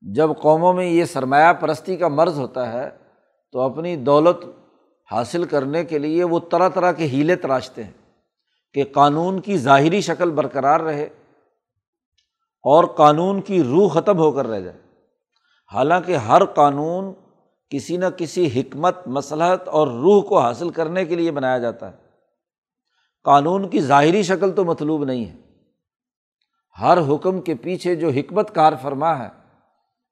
جب 0.00 0.30
قوموں 0.42 0.72
میں 0.72 0.86
یہ 0.86 1.04
سرمایہ 1.04 1.52
پرستی 1.52 1.96
کا 1.96 2.08
مرض 2.08 2.38
ہوتا 2.38 2.72
ہے، 2.72 2.90
تو 3.52 3.60
اپنی 3.60 3.96
دولت 3.96 4.36
حاصل 5.10 5.44
کرنے 5.44 5.84
کے 5.84 5.98
لیے 5.98 6.24
وہ 6.24 6.40
طرح 6.50 6.68
طرح 6.68 6.92
کے 6.92 7.06
ہیلے 7.06 7.36
تراشتے 7.36 7.84
ہیں 7.84 7.92
کہ 8.74 8.84
قانون 8.84 9.40
کی 9.40 9.58
ظاہری 9.58 10.00
شکل 10.00 10.30
برقرار 10.30 10.80
رہے 10.80 11.04
اور 12.62 12.84
قانون 12.84 13.40
کی 13.40 13.62
روح 13.62 14.00
ختم 14.00 14.18
ہو 14.18 14.32
کر 14.32 14.46
رہ 14.46 14.60
جائے۔ 14.60 14.78
حالانکہ 15.72 16.16
ہر 16.16 16.44
قانون 16.44 17.14
کسی 17.70 17.96
نہ 17.96 18.06
کسی 18.16 18.60
حکمت 18.60 18.96
مسلحت 19.06 19.68
اور 19.68 19.88
روح 19.88 20.22
کو 20.22 20.40
حاصل 20.40 20.70
کرنے 20.70 21.04
کے 21.04 21.14
لیے 21.14 21.30
بنایا 21.30 21.58
جاتا 21.58 21.92
ہے۔ 21.92 21.96
قانون 23.24 23.70
کی 23.70 23.80
ظاہری 23.80 24.22
شکل 24.22 24.52
تو 24.52 24.64
مطلوب 24.64 25.04
نہیں 25.04 25.24
ہے۔ 25.24 25.36
ہر 26.80 26.98
حکم 27.08 27.40
کے 27.40 27.54
پیچھے 27.54 27.96
جو 27.96 28.08
حکمت 28.08 28.54
کار 28.54 28.72
فرما 28.82 29.18
ہے 29.18 29.28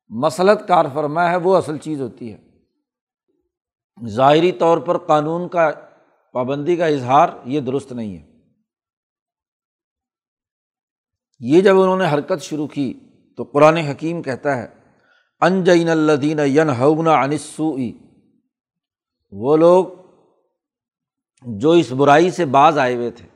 مسلط 0.08 0.68
کار 0.68 0.84
فرما 0.94 1.30
ہے، 1.30 1.36
وہ 1.36 1.56
اصل 1.56 1.78
چیز 1.78 2.00
ہوتی 2.00 2.32
ہے۔ 2.32 2.48
ظاہری 4.06 4.52
طور 4.52 4.78
پر 4.78 4.98
قانون 4.98 5.48
کا 5.48 5.70
پابندی 6.32 6.76
کا 6.76 6.86
اظہار 6.86 7.28
یہ 7.44 7.60
درست 7.60 7.92
نہیں 7.92 8.18
ہے۔ 8.18 8.28
یہ 11.40 11.60
جب 11.60 11.80
انہوں 11.80 11.96
نے 11.96 12.04
حرکت 12.14 12.42
شروع 12.42 12.66
کی 12.66 13.00
تو 13.36 13.42
قرآن 13.42 13.76
حکیم 13.76 14.22
کہتا 14.22 14.56
ہے 14.56 14.77
انجین 15.40 15.88
الدین 15.88 16.38
ین 16.44 16.70
ہونا 16.70 17.20
انسوئی 17.20 17.98
وہ 19.30 19.56
لوگ 19.56 19.86
جو 21.46 21.70
اس 21.70 21.92
برائی 21.92 22.30
سے 22.30 22.44
باز 22.44 22.78
آئے 22.78 22.94
ہوئے 22.94 23.10
تھے، 23.10 23.26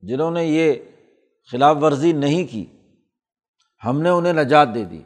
جنہوں 0.00 0.30
نے 0.30 0.44
یہ 0.44 0.74
خلاف 1.50 1.76
ورزی 1.80 2.12
نہیں 2.12 2.52
کی، 2.52 2.66
ہم 3.84 4.00
نے 4.00 4.08
انہیں 4.08 4.32
نجات 4.32 4.68
دے 4.74 4.84
دی۔ 4.84 5.02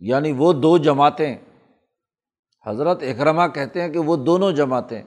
یعنی 0.00 0.32
وہ 0.32 0.52
دو 0.52 0.78
جماعتیں، 0.78 1.36
حضرت 2.66 3.02
اکرما 3.02 3.48
کہتے 3.48 3.82
ہیں 3.82 3.88
کہ 3.88 3.98
وہ 3.98 4.16
دونوں 4.16 4.52
جماعتیں 4.52 5.02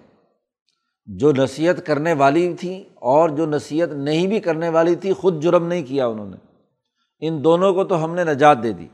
جو 1.06 1.32
نصیحت 1.32 1.86
کرنے 1.86 2.14
والی 2.14 2.54
تھیں 2.60 2.84
اور 2.96 3.30
جو 3.30 3.46
نصیحت 3.46 3.90
نہیں 3.90 4.28
بھی 4.28 4.40
کرنے 4.40 4.70
والی 4.70 4.96
تھی، 4.96 5.14
خود 5.14 5.44
جرم 5.44 5.68
نہیں 5.68 5.84
کیا 5.84 6.08
انہوں 6.08 6.30
نے۔ 6.30 6.38
ان 7.20 7.44
دونوں 7.44 7.74
کو 7.74 7.84
تو 7.84 8.04
ہم 8.04 8.16
نے 8.16 8.24
نجات 8.24 8.64
دے 8.64 8.74
دی۔ 8.74 8.88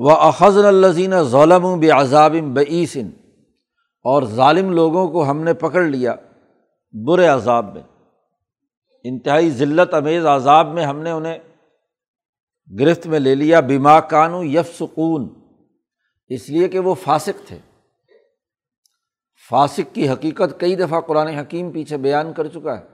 وہ 0.00 0.10
اخذ 0.10 0.64
الزین 0.64 1.22
ظلم 1.22 1.78
بے 1.78 1.90
عذاب 1.90 2.32
بعیسن 2.32 3.10
اور 4.04 4.22
ظالم 4.22 4.72
لوگوں 4.72 5.08
کو 5.08 5.30
ہم 5.30 5.42
نے 5.42 5.54
پکڑ 5.54 5.82
لیا 5.82 6.14
برے 7.06 7.26
عذاب 7.26 7.74
میں۔ 7.74 7.82
انتہائی 9.04 9.50
ذلت 9.50 9.94
امیز 9.94 10.26
عذاب 10.26 10.66
میں 10.66 10.84
ہم 10.84 10.98
نے 10.98 11.10
انہیں 11.10 11.38
گرفت 12.80 13.06
میں 13.06 13.18
لے 13.18 13.34
لیا۔ 13.34 13.60
بیما 13.60 14.00
کانو 14.00 14.44
یف 14.44 14.76
سکون 14.80 15.28
اس 16.28 16.50
لیے 16.50 16.68
کہ 16.68 16.78
وہ 16.78 16.94
فاسق 16.94 17.46
تھے۔ 17.46 17.58
فاسق 19.50 19.94
کی 19.94 20.08
حقیقت 20.08 20.60
کئی 20.60 20.76
دفعہ 20.76 21.00
قرآن 21.00 21.26
حکیم 21.26 21.70
پیچھے 21.70 21.96
بیان 21.96 22.32
کر 22.32 22.46
چکا 22.46 22.78
ہے 22.78 22.84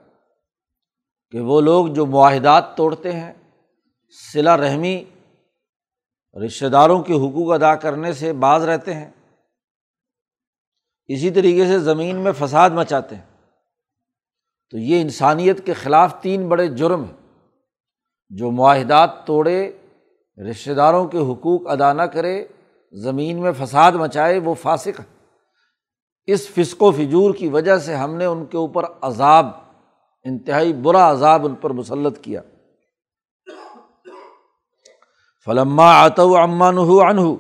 کہ 1.31 1.41
وہ 1.41 1.61
لوگ 1.61 1.87
جو 1.87 2.07
معاہدات 2.07 2.77
توڑتے 2.77 3.13
ہیں 3.13 3.33
صلا 4.33 4.57
رحمی 4.57 5.05
رشتہ 6.45 6.67
داروں 6.67 7.03
کے 7.03 7.13
حقوق 7.13 7.53
ادا 7.53 7.75
کرنے 7.75 8.13
سے 8.13 8.33
باز 8.33 8.65
رہتے 8.65 8.95
ہیں۔ 8.95 9.11
اسی 11.07 11.31
طریقے 11.31 11.67
سے 11.67 11.79
زمین 11.79 12.17
میں 12.17 12.33
فساد 12.39 12.71
مچاتے 12.71 13.17
ہیں۔ 13.17 13.23
تو 14.71 14.79
یہ 14.79 15.01
انسانیت 15.01 15.67
کے 15.67 15.73
خلاف 15.73 16.21
تین 16.21 16.49
بڑے 16.49 16.69
جرم 16.69 17.05
ہیں۔ 17.05 17.41
جو 18.29 18.51
معاہدات 18.51 19.27
توڑے، 19.27 19.73
رشتہ 20.51 20.71
داروں 20.71 21.09
کے 21.09 21.19
حقوق 21.19 21.69
ادا 21.69 21.93
نہ 21.93 22.03
کرے، 22.03 22.47
زمین 22.93 23.41
میں 23.41 23.53
فساد 23.53 23.93
مچائے، 23.93 24.39
وہ 24.39 24.55
فاسق 24.55 25.01
ہے 25.01 25.05
اس 26.27 26.49
فسق 26.49 26.83
و 26.83 26.91
فجور 26.91 27.35
کی 27.35 27.49
وجہ 27.49 27.79
سے 27.79 27.95
ہم 27.95 28.15
نے 28.15 28.25
ان 28.25 28.47
کے 28.47 28.57
اوپر 28.57 28.83
عذاب، 29.01 29.47
انتہائی 30.25 30.73
برا 30.73 31.11
عذاب 31.13 31.47
ان 31.47 31.55
پر 31.55 31.71
مسلط 31.71 32.21
کیا۔ 32.21 32.41
فلما 35.45 36.01
آتو 36.01 36.37
امان 36.37 36.79
ہو 36.79 37.01
انہو 37.01 37.37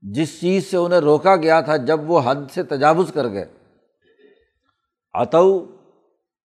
جس 0.00 0.40
چیز 0.40 0.70
سے 0.70 0.76
انہیں 0.76 1.00
روکا 1.00 1.36
گیا 1.36 1.60
تھا 1.60 1.76
جب 1.76 2.10
وہ 2.10 2.20
حد 2.24 2.50
سے 2.54 2.62
تجاوز 2.62 3.10
کر 3.14 3.28
گئے۔ 3.28 3.44
آتو 5.12 5.76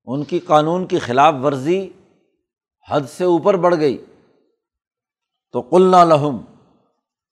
ان 0.04 0.25
کی 0.25 0.38
قانون 0.38 0.87
کی 0.87 0.99
خلاف 0.99 1.35
ورزی 1.42 1.88
حد 2.90 3.00
سے 3.00 3.25
اوپر 3.25 3.57
بڑھ 3.57 3.75
گئی۔ 3.76 4.04
تو 5.52 5.61
قلنا 5.61 6.04
لہم، 6.04 6.38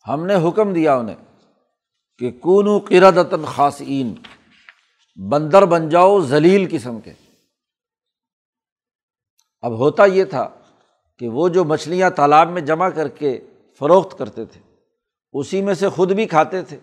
ہم 0.09 0.27
نے 0.27 0.49
حکم 0.49 0.73
دیا 0.73 0.97
انہیں 0.97 1.17
کہ 2.19 2.31
کونو 2.31 2.79
قردتاً 2.79 3.45
خاصین 3.45 4.15
بندر 5.29 5.65
بن 5.65 5.89
جاؤ 5.89 6.21
ذلیل 6.21 6.69
قسم 6.71 7.01
کے۔ 7.01 7.13
اب 9.61 9.73
ہوتا 9.79 10.05
یہ 10.05 10.25
تھا 10.25 10.49
کہ 11.21 11.29
وہ 11.29 11.49
جو 11.49 11.65
مچھلیاں 11.65 12.11
تالاب 12.11 12.51
میں 12.51 12.63
جمع 12.63 12.89
کر 12.89 13.09
کے 13.09 13.41
فروخت 13.79 14.19
کرتے 14.19 14.45
تھے، 14.45 14.61
اسی 15.33 15.63
میں 15.63 15.75
سے 15.75 15.89
خود 15.89 16.13
بھی 16.13 16.27
کھاتے 16.27 16.63
تھے۔ 16.63 16.77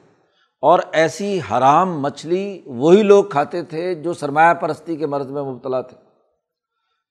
اور 0.62 0.80
ایسی 0.92 1.40
حرام 1.40 2.02
مچھلی 2.02 2.62
وہی 2.66 3.04
لوگ 3.04 3.24
کھاتے 3.24 3.64
تھے 3.64 3.96
جو 3.96 4.14
سرمایہ 4.14 4.54
پرستی 4.54 4.96
کے 4.96 5.08
مرض 5.08 5.32
میں 5.32 5.44
مبتلا 5.44 5.82
تھے۔ 5.82 5.98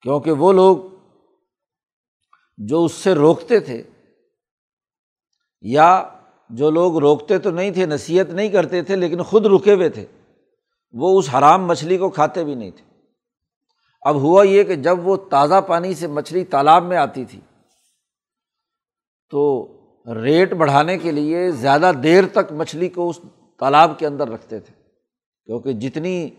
کیونکہ 0.02 0.33
وہ 0.33 0.52
لوگ 0.52 0.76
جو 2.59 2.85
اس 2.85 2.92
سے 2.92 3.14
روکتے 3.14 3.61
تھے 3.61 3.83
یا 5.61 6.04
جو 6.50 6.71
لوگ 6.71 6.99
روکتے 6.99 7.38
تو 7.38 7.50
نہیں 7.50 7.71
تھے، 7.71 7.87
نصیحت 7.87 8.30
نہیں 8.30 8.49
کرتے 8.49 8.83
تھے، 8.83 8.97
لیکن 8.97 9.23
خود 9.23 9.47
رکے 9.47 9.73
ہوئے 9.73 9.88
تھے، 9.88 10.06
وہ 10.92 11.18
اس 11.18 11.35
حرام 11.35 11.66
مچھلی 11.66 11.97
کو 11.97 12.11
کھاتے 12.11 12.45
بھی 12.45 12.54
نہیں 12.54 12.71
تھے۔ 12.71 12.96
اب 14.06 14.16
ہوا 14.16 14.44
یہ 14.44 14.62
کہ 14.62 14.75
جب 14.75 15.08
وہ 15.08 15.16
تازہ 15.16 15.60
پانی 15.66 15.94
سے 15.94 16.06
مچھلی 16.06 16.44
تالاب 16.44 16.84
میں 16.84 16.96
آتی 16.96 17.25
تھی، 17.25 17.40
تو 19.30 19.68
ریٹ 20.22 20.52
بڑھانے 20.52 20.99
کے 20.99 21.12
لیے 21.12 21.50
زیادہ 21.50 21.92
دیر 22.02 22.25
تک 22.32 22.52
مچھلی 22.52 22.88
کو 22.88 23.08
اس 23.08 23.21
تالاب 23.58 23.99
کے 23.99 24.06
اندر 24.06 24.28
رکھتے 24.28 24.60
تھے۔ 24.60 24.75
کیونکہ 25.47 25.73
جتنی 25.73 26.30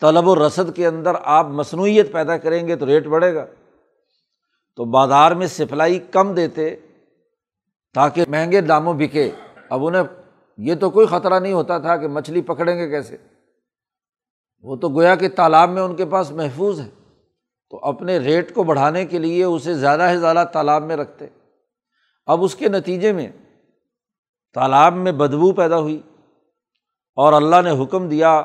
طلب 0.00 0.28
و 0.28 0.46
رسد 0.46 0.76
کے 0.76 0.86
اندر 0.86 1.12
آپ 1.22 1.46
مصنوعیت 1.46 2.12
پیدا 2.12 2.36
کریں 2.36 2.68
گے 2.68 2.76
تو 2.76 2.86
ریٹ 2.86 3.06
بڑھے 3.06 3.34
گا۔ 3.34 3.46
تو 4.76 4.84
بازار 4.84 5.32
میں 5.32 5.46
سپلائی 5.46 5.98
کم 5.98 6.34
دیتے 6.34 6.76
تاکہ 7.94 8.24
مہنگے 8.28 8.60
داموں 8.60 8.94
بکے۔ 8.94 9.30
اب 9.70 9.86
انہیں 9.86 10.02
یہ 10.58 10.74
تو 10.74 10.90
کوئی 10.90 11.06
خطرہ 11.06 11.40
نہیں 11.40 11.52
ہوتا 11.52 11.78
تھا 11.78 11.96
کہ 11.96 12.08
مچھلی 12.08 12.40
پکڑیں 12.40 12.78
گے 12.78 12.88
کیسے۔ 12.88 13.16
وہ 14.62 14.76
تو 14.76 14.88
گویا 14.88 15.14
کہ 15.14 15.28
تالاب 15.28 15.70
میں 15.70 15.82
ان 15.82 15.96
کے 15.96 16.04
پاس 16.04 16.30
محفوظ 16.30 16.80
ہے۔ 16.80 16.99
تو 17.70 17.78
اپنے 17.78 18.18
ریٹ 18.18 18.54
کو 18.54 18.62
بڑھانے 18.62 19.06
کے 19.06 19.18
لیے 19.18 19.44
اسے 19.44 19.74
زیادہ 19.74 20.08
سے 20.12 20.20
زیادہ 20.20 20.44
تالاب 20.52 20.82
میں 20.82 20.96
رکھتے۔ 20.96 21.26
اب 22.26 22.44
اس 22.44 22.54
کے 22.54 22.68
نتیجے 22.68 23.12
میں 23.12 23.28
تالاب 24.54 24.94
میں 24.94 25.12
بدبو 25.12 25.52
پیدا 25.52 25.78
ہوئی 25.78 26.02
اور 27.14 27.32
اللہ 27.32 27.56
نے 27.64 27.84
حکم 27.84 28.08
دیا، 28.08 28.42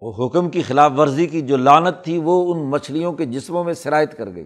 وہ 0.00 0.26
حکم 0.26 0.50
کی 0.50 0.62
خلاف 0.62 0.92
ورزی 0.96 1.26
کی 1.26 1.40
جو 1.40 1.56
لانت 1.56 2.04
تھی 2.04 2.18
وہ 2.18 2.54
ان 2.54 2.70
مچھلیوں 2.70 3.12
کے 3.12 3.24
جسموں 3.24 3.64
میں 3.64 3.74
شرائط 3.74 4.14
کر 4.14 4.34
گئی۔ 4.34 4.44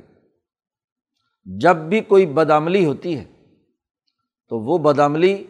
جب 1.45 1.77
بھی 1.77 2.01
کوئی 2.01 2.27
بدعملی 2.27 2.87
ہوتی 2.87 3.19
ہے 3.19 3.25
تو 4.49 4.59
وہ 4.59 4.79
بدعملی 4.79 5.47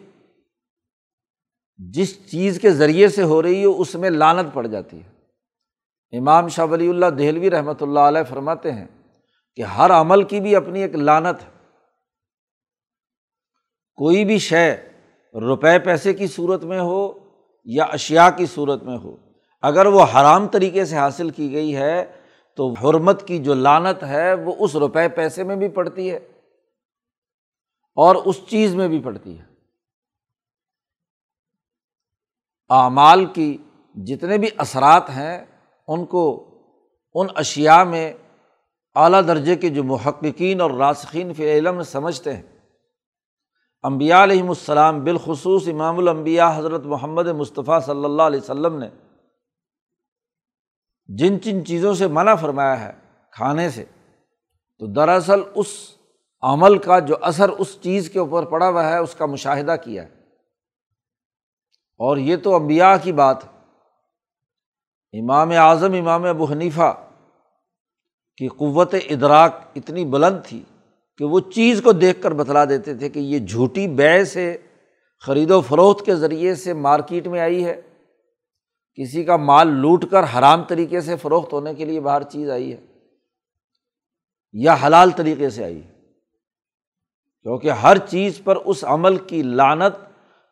جس 1.77 2.31
چیز 2.31 2.59
کے 2.61 2.71
ذریعے 2.71 3.07
سے 3.07 3.23
ہو 3.23 3.41
رہی 3.41 3.59
ہے 3.59 3.65
اس 3.65 3.95
میں 3.95 4.09
لانت 4.09 4.53
پڑ 4.53 4.67
جاتی 4.67 5.03
ہے۔ 5.03 5.18
امام 6.13 6.47
شاہ 6.47 6.65
ولی 6.65 6.89
اللہ 6.89 7.05
دہلوی 7.05 7.49
رحمۃ 7.51 7.81
اللہ 7.81 7.99
علیہ 7.99 8.23
فرماتے 8.23 8.71
ہیں 8.71 8.87
کہ 9.57 9.61
ہر 9.61 9.91
عمل 9.91 10.23
کی 10.23 10.39
بھی 10.39 10.55
اپنی 10.55 10.81
ایک 10.81 10.95
لانت 10.95 11.43
ہے۔ 11.43 11.49
کوئی 13.97 14.25
بھی 14.25 14.37
شے 14.39 14.71
روپے 15.33 15.77
پیسے 15.79 16.13
کی 16.13 16.27
صورت 16.27 16.63
میں 16.63 16.79
ہو 16.79 17.01
یا 17.67 17.83
اشیا 17.83 18.29
کی 18.29 18.45
صورت 18.45 18.83
میں 18.83 18.97
ہو، 18.97 19.15
اگر 19.61 19.85
وہ 19.85 20.03
حرام 20.03 20.47
طریقے 20.47 20.85
سے 20.85 20.95
حاصل 20.97 21.29
کی 21.29 21.51
گئی 21.53 21.75
ہے 21.75 22.05
تو 22.57 22.73
حرمت 22.73 23.27
کی 23.27 23.37
جو 23.39 23.53
لانت 23.53 24.03
ہے 24.03 24.33
وہ 24.33 24.55
اس 24.59 24.75
روپے 24.75 25.07
پیسے 25.09 25.43
میں 25.43 25.55
بھی 25.55 25.67
پڑتی 25.69 26.11
ہے 26.11 26.17
اور 27.97 28.15
اس 28.15 28.39
چیز 28.47 28.75
میں 28.75 28.87
بھی 28.87 29.01
پڑتی 29.01 29.37
ہے۔ 29.39 29.43
اعمال 32.69 33.25
کی 33.25 33.57
جتنے 33.95 34.37
بھی 34.37 34.47
اثرات 34.57 35.09
ہیں 35.09 35.45
ان 35.89 36.05
کو 36.05 36.45
ان 37.13 37.27
اشیا 37.35 37.83
میں 37.83 38.13
اعلیٰ 38.95 39.27
درجے 39.27 39.55
کے 39.55 39.69
جو 39.69 39.83
محققین 39.83 40.61
اور 40.61 40.71
راسخین 40.71 41.33
فی 41.33 41.57
علم 41.57 41.83
سمجھتے 41.83 42.35
ہیں۔ 42.35 42.41
امبیا 43.83 44.23
علیہم 44.23 44.49
السلام 44.49 45.03
بالخصوص 45.03 45.67
امام 45.67 45.97
الانبیاء 45.97 46.57
حضرت 46.57 46.85
محمد 46.85 47.27
مصطفیٰ 47.27 47.81
صلی 47.81 48.05
اللہ 48.05 48.21
علیہ 48.21 48.39
وسلم 48.39 48.77
نے 48.77 48.89
جن 51.07 51.37
جن 51.37 51.65
چیزوں 51.65 51.93
سے 51.93 52.07
منع 52.07 52.35
فرمایا 52.35 52.79
ہے 52.79 52.93
کھانے 53.31 53.69
سے، 53.69 53.85
تو 54.79 54.85
دراصل 54.85 55.41
اس 55.55 55.67
عمل 56.41 56.77
کا 56.77 56.99
جو 56.99 57.15
اثر 57.21 57.49
اس 57.49 57.81
چیز 57.81 58.09
کے 58.09 58.19
اوپر 58.19 58.45
پڑا 58.45 58.69
ہوا 58.69 58.89
ہے، 58.89 58.97
اس 58.97 59.15
کا 59.15 59.25
مشاہدہ 59.25 59.75
کیا 59.83 60.03
ہے۔ 60.03 60.09
اور 61.97 62.17
یہ 62.17 62.37
تو 62.37 62.55
امبیا 62.55 62.97
کی 62.97 63.11
بات 63.11 63.43
ہے۔ 63.43 63.58
امام 65.13 65.51
اعظم، 65.51 65.93
امام 65.93 66.25
ابو 66.25 66.45
حنیفہ 66.45 67.05
کی 68.37 68.47
قوت 68.47 68.95
ادراک 69.09 69.61
اتنی 69.75 70.05
بلند 70.05 70.37
تھی 70.45 70.63
کہ 71.17 71.25
وہ 71.25 71.39
چیز 71.39 71.81
کو 71.83 71.91
دیکھ 71.91 72.21
کر 72.21 72.33
بتلا 72.33 72.65
دیتے 72.65 72.93
تھے 72.93 73.09
کہ 73.09 73.19
یہ 73.19 73.39
جھوٹی 73.39 73.87
بے 73.87 74.25
سے 74.25 74.57
خرید 75.21 75.51
و 75.51 75.61
فروخت 75.61 76.05
کے 76.05 76.15
ذریعے 76.15 76.55
سے 76.55 76.73
مارکیٹ 76.73 77.27
میں 77.27 77.39
آئی 77.39 77.65
ہے۔ 77.65 77.81
کسی 78.95 79.23
کا 79.23 79.37
مال 79.37 79.67
لوٹ 79.67 80.05
کر 80.11 80.23
حرام 80.23 80.63
طریقے 80.63 81.01
سے 81.01 81.15
فروخت 81.15 81.53
ہونے 81.53 81.73
کے 81.73 81.85
لیے 81.85 81.99
باہر 81.99 82.23
چیز 82.23 82.49
آئی 82.49 82.73
ہے 82.73 82.77
یا 84.53 84.75
حلال 84.85 85.09
طریقے 85.11 85.49
سے 85.49 85.63
آئی 85.63 85.83
ہے۔ 85.83 85.91
کیونکہ 87.41 87.71
ہر 87.71 87.97
چیز 87.97 88.41
پر 88.43 88.55
اس 88.55 88.83
عمل 88.83 89.17
کی 89.17 89.43
لانت 89.43 89.95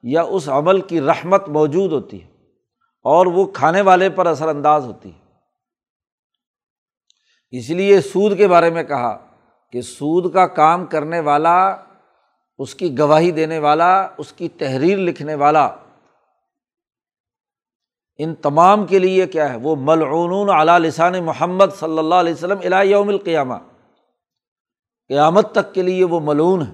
یا 0.03 0.21
اس 0.21 0.49
عمل 0.49 0.81
کی 0.81 1.01
رحمت 1.01 1.49
موجود 1.49 1.91
ہوتی 1.91 2.23
ہے۔ 2.23 2.36
اور 3.01 3.25
وہ 3.25 3.45
کھانے 3.45 3.81
والے 3.81 4.09
پر 4.09 4.25
اثر 4.25 4.47
انداز 4.47 4.85
ہوتی 4.85 5.09
ہے۔ 5.09 5.19
اس 7.51 7.69
لیے 7.69 8.01
سود 8.01 8.37
کے 8.37 8.47
بارے 8.47 8.69
میں 8.69 8.83
کہا 8.83 9.17
کہ 9.71 9.81
سود 9.81 10.33
کا 10.33 10.47
کام 10.47 10.85
کرنے 10.85 11.19
والا، 11.19 11.75
اس 12.57 12.75
کی 12.75 12.97
گواہی 12.99 13.31
دینے 13.31 13.59
والا، 13.59 14.07
اس 14.17 14.33
کی 14.33 14.49
تحریر 14.49 14.97
لکھنے 14.97 15.35
والا، 15.35 15.69
ان 18.17 18.35
تمام 18.35 18.85
کے 18.85 18.99
لیے 18.99 19.27
کیا 19.27 19.53
ہے؟ 19.53 19.57
وہ 19.57 19.75
ملعون 19.79 20.49
علیٰ 20.49 20.79
لسان 20.79 21.25
محمد 21.25 21.65
صلی 21.79 21.97
اللہ 21.97 22.15
علیہ 22.15 22.33
وسلم 22.33 22.59
یوم 22.85 23.09
القیامہ۔ 23.09 23.55
قیامت 25.07 25.51
تک 25.51 25.73
کے 25.73 25.81
لیے 25.81 26.03
وہ 26.03 26.19
ملعون 26.19 26.61
ہے 26.61 26.71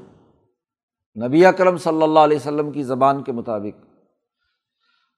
نبی 1.28 1.46
اکرم 1.46 1.78
صلی 1.78 2.04
اللہ 2.04 2.20
علیہ 2.20 2.38
وسلم 2.38 2.72
کی 2.72 2.84
زبان 2.84 3.24
کے 3.24 3.32
مطابق۔ 3.32 3.93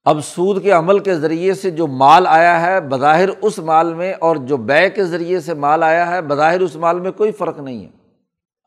اب 0.05 0.19
سود 0.23 0.63
کے 0.63 0.71
عمل 0.71 0.99
کے 0.99 1.15
ذریعے 1.15 1.53
سے 1.53 1.71
جو 1.71 1.87
مال 1.87 2.27
آیا 2.27 2.61
ہے، 2.61 2.81
بظاہر 2.81 3.29
اس 3.41 3.59
مال 3.59 3.93
میں 3.93 4.13
اور 4.19 4.35
جو 4.35 4.57
بے 4.57 4.89
کے 4.89 5.03
ذریعے 5.03 5.39
سے 5.39 5.53
مال 5.53 5.83
آیا 5.83 6.07
ہے، 6.07 6.21
بظاہر 6.21 6.59
اس 6.59 6.75
مال 6.75 6.99
میں 6.99 7.11
کوئی 7.11 7.31
فرق 7.31 7.59
نہیں 7.59 7.85
ہے۔ 7.85 7.89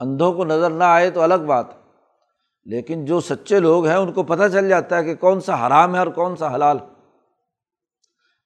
اندھوں 0.00 0.32
کو 0.32 0.44
نظر 0.44 0.70
نہ 0.70 0.84
آئے 0.84 1.10
تو 1.10 1.22
الگ 1.22 1.44
بات 1.46 1.66
لیکن 2.64 3.04
جو 3.04 3.20
سچے 3.20 3.58
لوگ 3.58 3.86
ہیں، 3.86 3.96
ان 3.96 4.12
کو 4.12 4.22
پتہ 4.22 4.42
چل 4.52 4.68
جاتا 4.68 4.98
ہے 4.98 5.04
کہ 5.04 5.14
کون 5.14 5.40
سا 5.40 5.66
حرام 5.66 5.94
ہے 5.94 5.98
اور 5.98 6.06
کون 6.06 6.36
سا 6.36 6.54
حلال۔ 6.54 6.78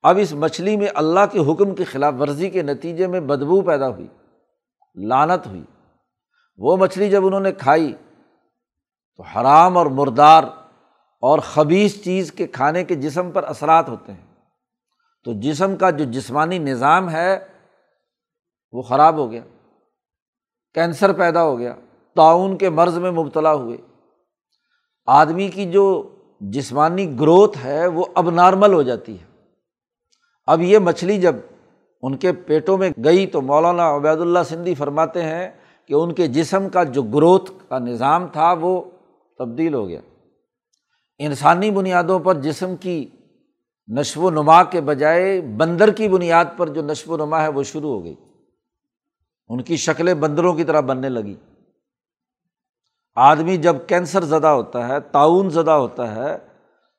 اب 0.03 0.19
اس 0.21 0.33
مچھلی 0.33 0.77
میں 0.77 0.89
اللہ 0.95 1.21
کے 1.33 1.39
حکم 1.39 1.75
کی 1.75 1.85
خلاف 1.85 2.15
ورزی 2.21 2.51
کے 2.51 2.63
نتیجے 2.63 3.07
میں 3.07 3.21
بدبو 3.21 3.61
پیدا 3.61 3.89
ہوئی 3.89 4.07
لانت 4.95 5.47
ہوئی۔ 5.47 5.65
وہ 6.57 6.77
مچھلی 6.77 7.11
جب 7.11 7.27
انہوں 7.27 7.41
نے 7.41 7.53
کھائی 7.53 7.93
تو 9.17 9.23
حرام 9.23 9.79
اور 9.79 9.87
مردار 9.87 10.45
اور 11.23 11.39
خبیص 11.39 12.03
چیز 12.03 12.33
کے 12.33 12.47
کھانے 12.47 12.85
کے 12.85 12.95
جسم 12.95 13.31
پر 13.31 13.45
اثرات 13.45 13.89
ہوتے 13.89 14.13
ہیں۔ 14.13 14.35
تو 15.25 15.33
جسم 15.33 15.77
کا 15.77 15.91
جو 15.91 16.05
جسمانی 16.05 16.59
نظام 16.59 17.11
ہے، 17.11 17.39
وہ 18.73 18.83
خراب 18.83 19.17
ہو 19.17 19.31
گیا، 19.31 19.41
کینسر 20.75 21.13
پیدا 21.13 21.43
ہو 21.43 21.59
گیا، 21.59 21.75
تعاون 22.15 22.57
کے 22.57 22.71
مرض 22.71 22.99
میں 22.99 23.11
مبتلا 23.11 23.55
ہوئے۔ 23.55 23.77
آدمی 25.07 25.49
کی 25.49 25.71
جو 25.71 26.15
جسمانی 26.41 27.21
گروتھ 27.21 27.59
ہے، 27.65 27.87
وہ 27.87 28.05
اب 28.15 28.31
نارمل 28.31 28.73
ہو 28.73 28.83
جاتی 28.83 29.21
ہے۔ 29.21 29.25
اب 30.47 30.63
یہ 30.63 30.79
مچھلی 30.79 31.21
جب 31.21 31.37
ان 32.03 32.17
کے 32.17 32.33
پیٹوں 32.33 32.79
میں 32.79 32.91
گئی 33.05 33.27
تو 33.27 33.41
مولانا 33.41 33.97
عبید 33.97 34.21
اللہ 34.21 34.39
سندھی 34.49 34.75
فرماتے 34.75 35.23
ہیں 35.23 35.51
کہ 35.87 35.95
ان 35.95 36.15
کے 36.15 36.27
جسم 36.27 36.69
کا 36.69 36.85
جو 36.85 37.03
گروتھ 37.03 37.51
کا 37.69 37.79
نظام 37.79 38.27
تھا، 38.27 38.53
وہ 38.61 38.83
تبدیل 39.39 39.75
ہو 39.75 39.89
گیا۔ 39.89 40.01
انسانی 41.19 41.71
بنیادوں 41.71 42.19
پر 42.19 42.35
جسم 42.35 42.77
کی 42.77 43.09
نشو 43.87 44.21
و 44.21 44.31
نما 44.31 44.65
کے 44.65 44.81
بجائے 44.81 45.41
بندر 45.41 45.93
کی 45.93 46.09
بنیاد 46.09 46.45
پر 46.57 46.69
جو 46.69 46.83
نشو 46.83 47.13
و 47.13 47.17
نما 47.17 47.43
ہے 47.43 47.49
وہ 47.49 47.63
شروع 47.63 47.91
ہو 47.91 48.05
گئی۔ 48.05 48.15
ان 49.49 49.63
کی 49.63 49.77
شکلیں 49.77 50.15
بندروں 50.15 50.55
کی 50.55 50.65
طرح 50.65 50.81
بننے 50.81 51.09
لگی۔ 51.09 51.35
آدمی 53.15 53.57
جب 53.57 53.77
کینسر 53.87 54.25
زدہ 54.25 54.47
ہوتا 54.47 54.89
ہے، 54.89 55.01
تعاون 55.01 55.51
زدہ 55.51 55.71
ہوتا 55.71 56.15
ہے، 56.15 56.39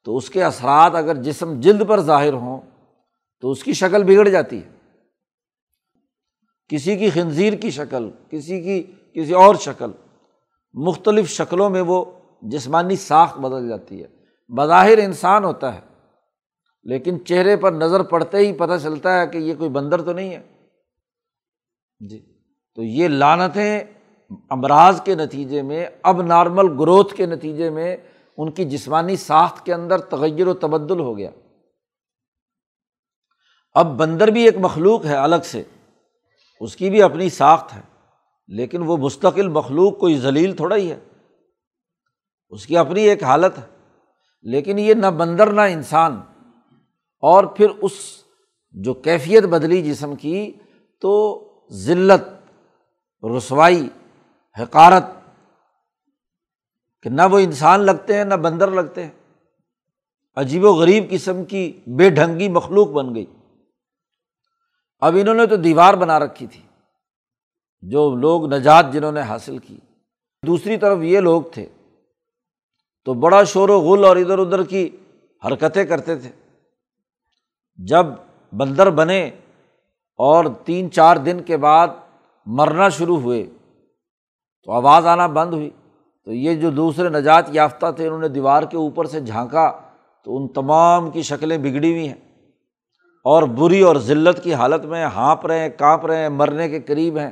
تو 0.03 0.17
اس 0.17 0.29
کے 0.29 0.43
اثرات 0.43 0.95
اگر 0.95 1.15
جسم 1.15 1.59
جلد 1.59 1.81
پر 1.87 2.01
ظاہر 2.01 2.33
ہوں، 2.33 2.61
تو 3.41 3.51
اس 3.51 3.63
کی 3.63 3.73
شکل 3.73 4.03
بگڑ 4.03 4.27
جاتی 4.27 4.59
ہے۔ 4.63 4.69
کسی 6.67 6.97
کی 6.97 7.09
خنزیر 7.09 7.53
کی 7.53 7.71
شکل، 7.71 8.09
کسی 8.29 8.61
کی، 8.61 8.83
کسی 9.13 9.33
اور 9.33 9.55
شکل، 9.55 9.91
مختلف 10.73 11.29
شکلوں 11.29 11.69
میں 11.69 11.81
وہ 11.81 12.05
جسمانی 12.51 12.95
ساخت 12.95 13.37
بدل 13.37 13.67
جاتی 13.69 14.01
ہے۔ 14.01 14.07
بظاہر 14.49 14.97
انسان 14.97 15.43
ہوتا 15.43 15.73
ہے، 15.75 15.79
لیکن 16.83 17.25
چہرے 17.25 17.55
پر 17.57 17.71
نظر 17.71 18.03
پڑتے 18.03 18.37
ہی 18.37 18.53
پتہ 18.53 18.77
چلتا 18.83 19.21
ہے 19.21 19.27
کہ 19.27 19.37
یہ 19.37 19.53
کوئی 19.55 19.69
بندر 19.69 20.01
تو 20.01 20.13
نہیں 20.13 20.35
ہے۔ 20.35 20.41
جی 21.99 22.19
تو 22.77 22.83
یہ 22.83 23.07
لانتیں 23.07 23.79
امراض 24.49 25.01
کے 25.01 25.15
نتیجے 25.15 25.61
میں، 25.61 25.85
اب 26.03 26.21
نارمل 26.21 26.67
گروتھ 26.79 27.13
کے 27.15 27.25
نتیجے 27.25 27.69
میں 27.69 27.97
ان 28.37 28.51
کی 28.51 28.65
جسمانی 28.65 29.15
ساخت 29.15 29.65
کے 29.65 29.73
اندر 29.73 30.01
تغیر 30.01 30.47
و 30.47 30.53
تبدل 30.53 30.99
ہو 30.99 31.17
گیا۔ 31.17 31.29
اب 33.73 33.97
بندر 33.97 34.27
بھی 34.27 34.43
ایک 34.45 34.57
مخلوق 34.57 35.05
ہے 35.05 35.15
الگ 35.15 35.43
سے، 35.43 35.63
اس 36.59 36.75
کی 36.75 36.89
بھی 36.89 37.01
اپنی 37.01 37.29
ساخت 37.29 37.73
ہے، 37.73 37.81
لیکن 38.47 38.81
وہ 38.81 38.97
مستقل 38.97 39.47
مخلوق، 39.47 39.99
کوئی 39.99 40.17
ذلیل 40.17 40.55
تھوڑا 40.55 40.75
ہی 40.75 40.91
ہے۔ 40.91 40.99
اس 42.49 42.65
کی 42.65 42.77
اپنی 42.77 43.01
ایک 43.01 43.23
حالت 43.23 43.57
ہے۔ 43.57 43.63
لیکن 44.41 44.79
یہ 44.79 44.93
نہ 44.93 45.07
بندر 45.07 45.53
نہ 45.53 45.61
انسان۔ 45.61 46.21
اور 47.19 47.43
پھر 47.43 47.69
اس 47.81 47.91
جو 48.71 48.93
کیفیت 48.93 49.43
بدلی 49.43 49.81
جسم 49.81 50.15
کی 50.15 50.51
تو 51.01 51.43
ذلت، 51.71 52.51
رسوائی 53.37 53.89
حکارت 54.59 55.03
کہ 57.01 57.09
نہ 57.09 57.21
وہ 57.31 57.39
انسان 57.39 57.79
لگتے 57.79 58.17
ہیں، 58.17 58.25
نہ 58.25 58.33
بندر 58.33 58.71
لگتے 58.71 59.05
ہیں۔ 59.05 59.11
عجیب 60.35 60.63
و 60.63 60.73
غریب 60.73 61.09
قسم 61.09 61.45
کی 61.45 61.79
بے 61.87 62.09
ڈھنگی 62.09 62.49
مخلوق 62.49 62.87
بن 62.87 63.15
گئی۔ 63.15 63.25
اب 64.99 65.15
انہوں 65.21 65.35
نے 65.35 65.45
تو 65.45 65.55
دیوار 65.55 65.93
بنا 65.93 66.19
رکھی 66.19 66.47
تھی، 66.47 66.61
جو 67.81 68.15
لوگ 68.15 68.53
نجات 68.53 68.85
جنہوں 68.93 69.11
نے 69.11 69.21
حاصل 69.21 69.57
کی۔ 69.57 69.77
دوسری 70.47 70.77
طرف 70.77 70.97
یہ 71.01 71.19
لوگ 71.19 71.43
تھے 71.53 71.69
تو 73.05 73.13
بڑا 73.13 73.43
شور 73.43 73.69
و 73.69 73.79
غل 73.79 74.05
اور 74.05 74.17
ادھر 74.17 74.37
ادھر 74.37 74.63
کی 74.63 74.97
حرکتیں 75.45 75.85
کرتے 75.85 76.15
تھے۔ 76.15 76.29
جب 77.75 78.05
بندر 78.53 78.89
بنے 78.89 79.27
اور 80.17 80.45
تین 80.65 80.91
چار 80.91 81.17
دن 81.17 81.43
کے 81.43 81.57
بعد 81.57 81.87
مرنا 82.45 82.89
شروع 82.89 83.17
ہوئے 83.17 83.45
تو 84.63 84.71
آواز 84.71 85.05
آنا 85.05 85.27
بند 85.27 85.53
ہوئی۔ 85.53 85.69
تو 86.25 86.31
یہ 86.31 86.55
جو 86.55 86.69
دوسرے 86.69 87.09
نجات 87.09 87.45
یافتہ 87.49 87.85
تھے، 87.95 88.07
انہوں 88.07 88.19
نے 88.19 88.27
دیوار 88.27 88.63
کے 88.63 88.77
اوپر 88.77 89.05
سے 89.05 89.19
جھانکا 89.19 89.79
تو 90.23 90.37
ان 90.37 90.47
تمام 90.47 91.11
کی 91.11 91.21
شکلیں 91.21 91.57
بگڑی 91.57 91.91
ہوئی 91.91 92.07
ہیں۔ 92.07 92.41
اور 93.23 93.43
بری 93.43 93.81
اور 93.81 93.95
ذلت 93.95 94.43
کی 94.43 94.53
حالت 94.53 94.85
میں 94.85 95.05
ہانپ 95.05 95.45
رہے 95.45 95.59
ہیں، 95.59 95.69
کانپ 95.69 96.05
رہے 96.05 96.17
ہیں، 96.17 96.29
مرنے 96.29 96.69
کے 96.69 96.81
قریب 96.81 97.17
ہیں۔ 97.17 97.31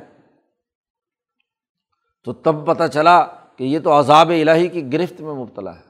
تو 2.24 2.32
تب 2.32 2.66
پتہ 2.66 2.84
چلا 2.86 3.26
کہ 3.62 3.66
یہ 3.66 3.78
تو 3.78 3.98
عذاب 3.98 4.30
الہی 4.30 4.68
کی 4.68 4.92
گرفت 4.92 5.20
میں 5.20 5.34
مبتلا 5.34 5.74
ہے۔ 5.74 5.80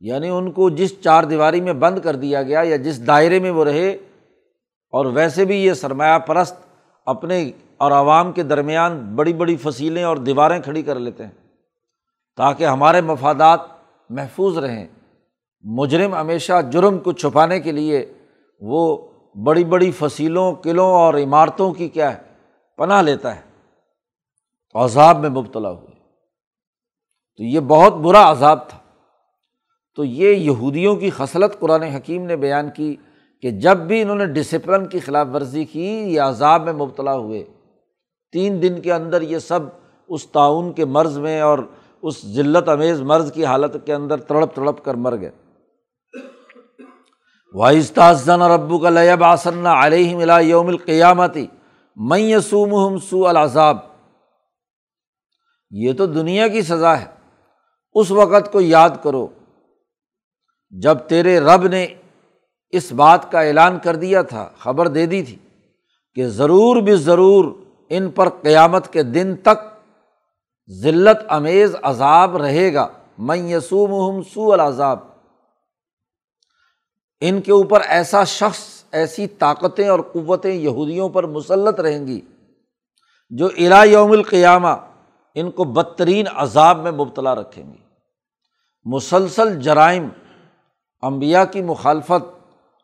یعنی 0.00 0.28
ان 0.28 0.52
کو 0.52 0.70
جس 0.70 1.02
چار 1.02 1.24
دیواری 1.24 1.60
میں 1.60 1.72
بند 1.72 1.98
کر 1.98 2.16
دیا 2.16 2.42
گیا 2.42 2.60
یا 2.64 2.76
جس 2.76 3.06
دائرے 3.06 3.38
میں 3.38 3.50
وہ 3.50 3.64
رہے، 3.64 3.90
اور 4.90 5.06
ویسے 5.06 5.44
بھی 5.44 5.64
یہ 5.64 5.72
سرمایہ 5.72 6.18
پرست 6.18 6.56
اپنے 7.06 7.50
اور 7.76 7.92
عوام 7.92 8.32
کے 8.32 8.42
درمیان 8.42 9.16
بڑی 9.16 9.32
بڑی 9.32 9.56
فصیلیں 9.56 10.04
اور 10.04 10.16
دیواریں 10.16 10.60
کھڑی 10.60 10.82
کر 10.82 10.98
لیتے 10.98 11.24
ہیں 11.24 11.30
تاکہ 12.36 12.64
ہمارے 12.64 13.00
مفادات 13.00 13.60
محفوظ 14.10 14.58
رہیں۔ 14.58 14.86
مجرم 15.62 16.14
ہمیشہ 16.14 16.52
جرم 16.70 16.98
کو 16.98 17.12
چھپانے 17.12 17.60
کے 17.60 17.72
لیے 17.72 18.12
وہ 18.60 18.96
بڑی 19.44 19.64
بڑی 19.64 19.90
فصیلوں، 19.90 20.52
قلعوں 20.52 20.92
اور 20.92 21.14
عمارتوں 21.14 21.72
کی 21.72 21.88
کیا 21.88 22.12
ہے؟ 22.12 22.18
پناہ 22.76 23.02
لیتا 23.02 23.36
ہے۔ 23.36 23.40
تو 24.72 24.84
عذاب 24.84 25.18
میں 25.18 25.30
مبتلا 25.30 25.70
ہوئے 25.70 25.89
تو 27.40 27.44
یہ 27.44 27.60
بہت 27.60 27.94
برا 27.94 28.30
عذاب 28.30 28.68
تھا۔ 28.68 28.78
تو 29.96 30.04
یہ 30.04 30.34
یہودیوں 30.34 30.96
کی 30.96 31.10
خصلت 31.10 31.60
قرآن 31.60 31.82
حکیم 31.82 32.26
نے 32.26 32.36
بیان 32.36 32.70
کی 32.70 32.96
کہ 33.42 33.50
جب 33.50 33.76
بھی 33.76 34.02
انہوں 34.02 34.16
نے 34.16 34.26
ڈسپلن 34.26 34.86
کی 34.86 34.98
خلاف 34.98 35.26
ورزی 35.34 35.64
کی، 35.64 35.86
یہ 35.86 36.20
عذاب 36.20 36.64
میں 36.64 36.72
مبتلا 36.72 37.16
ہوئے۔ 37.16 37.44
تین 38.32 38.62
دن 38.62 38.80
کے 38.80 38.92
اندر 38.92 39.22
یہ 39.22 39.38
سب 39.38 39.60
اس 40.08 40.26
تعاون 40.26 40.72
کے 40.72 40.84
مرض 40.84 41.18
میں 41.18 41.40
اور 41.40 41.58
اس 42.02 42.26
ذلت 42.26 42.68
امیز 42.68 43.02
مرض 43.02 43.32
کی 43.32 43.44
حالت 43.44 43.76
کے 43.84 43.94
اندر 43.94 44.16
تڑپ 44.16 44.54
تڑپ 44.54 44.84
کر 44.84 44.94
مر 44.94 45.20
گئے۔ 45.20 45.30
واحستاذن 47.54 48.42
ربو 48.42 48.78
کا 48.78 48.90
لیب 48.90 49.24
آسن 49.24 49.66
علیہ 49.66 50.16
ملا 50.16 50.38
یوم 50.38 50.66
القیامتی 50.66 51.46
میں 51.96 52.18
یسوم 52.18 52.98
سو 52.98 53.28
العذاب۔ 53.28 53.76
یہ 55.70 55.92
تو 55.92 56.06
دنیا 56.06 56.48
کی 56.48 56.62
سزا 56.62 57.00
ہے۔ 57.00 57.19
اس 57.92 58.10
وقت 58.10 58.52
کو 58.52 58.60
یاد 58.60 58.90
کرو، 59.02 59.28
جب 60.70 60.98
تیرے 60.98 61.40
رب 61.40 61.66
نے 61.66 61.86
اس 62.70 62.92
بات 62.92 63.32
کا 63.32 63.40
اعلان 63.40 63.78
کر 63.78 63.96
دیا 63.96 64.22
تھا، 64.22 64.48
خبر 64.58 64.88
دے 64.88 65.06
دی 65.06 65.22
تھی 65.22 65.36
کہ 66.14 66.28
ضرور 66.28 66.76
بھی 66.76 66.96
ضرور 66.96 67.44
ان 67.88 68.10
پر 68.10 68.28
قیامت 68.28 68.92
کے 68.92 69.02
دن 69.02 69.36
تک 69.36 69.58
ذلت، 70.82 71.18
امیز، 71.28 71.76
عذاب 71.82 72.36
رہے 72.36 72.74
گا۔ 72.74 72.88
میں 73.18 73.36
یسوم 73.36 74.22
سو 74.22 74.52
العذاب۔ 74.52 74.98
ان 77.20 77.40
کے 77.40 77.52
اوپر 77.52 77.80
ایسا 77.80 78.24
شخص، 78.24 78.84
ایسی 78.92 79.26
طاقتیں 79.26 79.88
اور 79.88 80.00
قوتیں 80.00 80.54
یہودیوں 80.54 81.08
پر 81.08 81.26
مسلط 81.26 81.80
رہیں 81.80 82.06
گی، 82.06 82.20
جو 83.30 83.46
الا 83.46 83.84
یوم 83.84 84.12
القیامہ 84.12 84.68
ان 85.34 85.50
کو 85.50 85.64
بدترین 85.64 86.26
عذاب 86.34 86.78
میں 86.78 86.92
مبتلا 86.92 87.34
رکھیں 87.34 87.64
گی۔ 87.64 87.78
مسلسل 88.84 89.60
جرائم 89.60 90.08
امبیا 91.02 91.44
کی 91.44 91.62
مخالفت، 91.62 92.24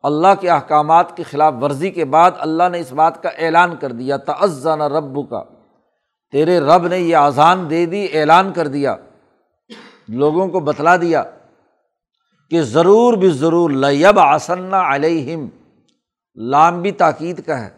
اللہ 0.03 0.35
کے 0.41 0.51
احکامات 0.51 1.17
کی 1.17 1.23
خلاف 1.23 1.55
ورزی 1.61 1.91
کے 1.91 2.05
بعد 2.05 2.31
اللہ 2.39 2.69
نے 2.73 2.81
اس 2.81 2.93
بات 2.93 3.23
کا 3.23 3.29
اعلان 3.29 3.77
کر 3.77 3.93
دیا 3.93 4.17
تعزان 4.17 4.81
رب 4.81 5.19
کا 5.31 5.43
تیرے 6.33 6.59
رب 6.61 6.87
نے 6.87 6.99
یہ 6.99 7.17
اذان 7.17 7.71
دے 7.71 7.87
دی، 7.87 8.07
اعلان 8.13 8.53
کر 8.53 8.67
دیا، 8.67 8.97
لوگوں 10.09 10.49
کو 10.49 10.61
بتلا 10.61 10.97
دیا 10.97 11.23
کہ 12.51 12.63
ضرور 12.63 13.15
بھی 13.15 13.31
ضرور 13.31 13.71
لیب 13.71 14.19
آسنا 14.19 14.95
علیہم 14.95 15.49
لام 16.35 16.83
بھی 16.83 16.93
تاکید 16.93 17.45
کا 17.47 17.61
ہے۔ 17.61 17.76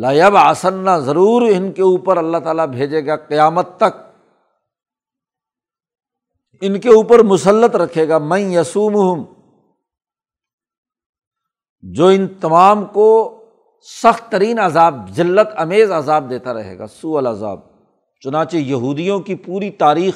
لیب 0.00 0.36
آسنا 0.36 0.98
ضرور 0.98 1.42
ان 1.42 1.72
کے 1.72 1.82
اوپر 1.82 2.16
اللہ 2.16 2.38
تعالیٰ 2.38 2.66
بھیجے 2.66 3.06
گا 3.06 3.16
قیامت 3.16 3.76
تک۔ 3.76 4.00
ان 6.60 6.80
کے 6.80 6.88
اوپر 6.88 7.18
مسلط 7.18 7.76
رکھے 7.76 8.08
گا۔ 8.08 8.18
میں 8.18 8.38
یسوم 8.38 8.94
ہوں 8.94 9.24
جو 11.80 12.06
ان 12.06 12.28
تمام 12.28 12.84
کو 12.84 13.36
سخت 14.02 14.32
ترین 14.32 14.58
عذاب 14.58 15.10
ذلت 15.10 15.48
امیز 15.56 15.92
عذاب 15.92 16.30
دیتا 16.30 16.54
رہے 16.54 16.78
گا 16.78 16.86
سو 16.86 17.18
العذاب۔ 17.18 17.60
چنانچہ 18.20 18.56
یہودیوں 18.56 19.20
کی 19.20 19.34
پوری 19.34 19.70
تاریخ 19.70 20.14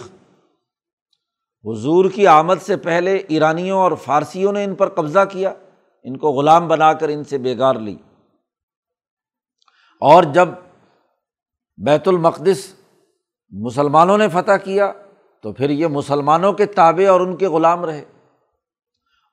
حضور 1.65 2.11
کی 2.15 2.27
آمد 2.27 2.63
سے 2.63 2.77
پہلے 2.77 3.17
ایرانیوں 3.17 3.81
اور 3.81 3.93
فارسیوں 3.93 4.53
نے 4.53 4.65
ان 4.65 4.75
پر 4.75 4.89
قبضہ 4.89 5.25
کیا۔ 5.31 5.53
ان 6.03 6.17
کو 6.17 6.29
غلام 6.31 6.69
بنا 6.69 6.93
کر 6.93 7.09
ان 7.09 7.25
سے 7.25 7.39
بےگار 7.39 7.75
لی۔ 7.75 7.97
اور 10.05 10.23
جب 10.23 10.49
بیت 11.77 12.09
المقدس 12.09 12.75
مسلمانوں 13.51 14.19
نے 14.19 14.29
فتح 14.29 14.53
کیا 14.65 14.93
تو 15.43 15.53
پھر 15.53 15.71
یہ 15.71 15.87
مسلمانوں 15.87 16.53
کے 16.53 16.67
تابع 16.67 17.11
اور 17.11 17.21
ان 17.21 17.37
کے 17.37 17.49
غلام 17.49 17.85
رہے۔ 17.85 18.05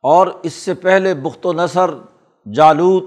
اور 0.03 0.27
اس 0.43 0.53
سے 0.53 0.73
پہلے 0.73 1.13
بخت 1.13 1.45
و 1.45 1.53
نثر 1.53 1.91
جالوت، 2.53 3.03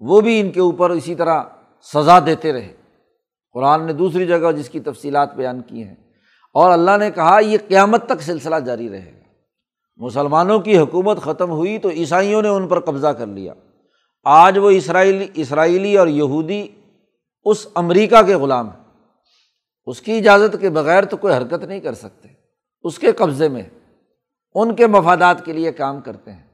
وہ 0.00 0.20
بھی 0.20 0.40
ان 0.40 0.50
کے 0.50 0.60
اوپر 0.60 0.90
اسی 0.90 1.14
طرح 1.14 1.42
سزا 1.82 2.18
دیتے 2.26 2.52
رہے۔ 2.52 2.74
قرآن 3.52 3.86
نے 3.86 3.92
دوسری 3.92 4.26
جگہ 4.26 4.52
جس 4.52 4.68
کی 4.68 4.80
تفصیلات 4.80 5.34
بیان 5.34 5.60
کی 5.60 5.84
ہیں۔ 5.84 5.96
اور 6.54 6.70
اللہ 6.70 6.96
نے 6.98 7.10
کہا، 7.10 7.38
یہ 7.38 7.58
قیامت 7.68 8.06
تک 8.06 8.22
سلسلہ 8.22 8.56
جاری 8.56 8.88
رہے 8.88 9.12
گا۔ 9.14 9.32
مسلمانوں 9.96 10.60
کی 10.60 10.78
حکومت 10.78 11.20
ختم 11.20 11.50
ہوئی 11.50 11.78
تو 11.78 11.90
عیسائیوں 11.90 12.42
نے 12.42 12.48
ان 12.48 12.68
پر 12.68 12.80
قبضہ 12.80 13.08
کر 13.08 13.26
لیا۔ 13.26 13.54
آج 14.24 14.58
وہ 14.58 14.70
اسرائیلی 14.70 15.26
اسرائیلی 15.34 15.96
اور 15.96 16.06
یہودی 16.06 16.68
اس 17.44 17.66
امریکہ 17.74 18.22
کے 18.22 18.34
غلام 18.34 18.68
ہیں۔ 18.70 18.84
اس 19.86 20.00
کی 20.00 20.18
اجازت 20.18 20.56
کے 20.60 20.70
بغیر 20.70 21.04
تو 21.04 21.16
کوئی 21.16 21.34
حرکت 21.34 21.64
نہیں 21.64 21.80
کر 21.80 21.94
سکتے۔ 21.94 22.28
اس 22.82 22.98
کے 22.98 23.12
قبضے 23.12 23.48
میں 23.48 23.62
ان 24.54 24.74
کے 24.74 24.86
مفادات 24.86 25.44
کے 25.44 25.52
لیے 25.52 25.72
کام 25.72 26.00
کرتے 26.00 26.32
ہیں۔ 26.32 26.46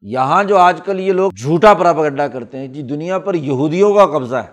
یہاں 0.00 0.44
جو 0.44 0.58
آج 0.58 0.80
کل 0.84 1.00
یہ 1.00 1.12
لوگ 1.12 1.32
جھوٹا 1.32 1.74
پراپگنڈا 1.74 2.28
کرتے 2.28 2.58
ہیں 2.58 2.68
جی 2.68 2.82
دنیا 2.82 3.18
پر 3.18 3.34
یہودیوں 3.34 3.94
کا 3.94 4.06
قبضہ 4.06 4.36
ہے۔ 4.36 4.50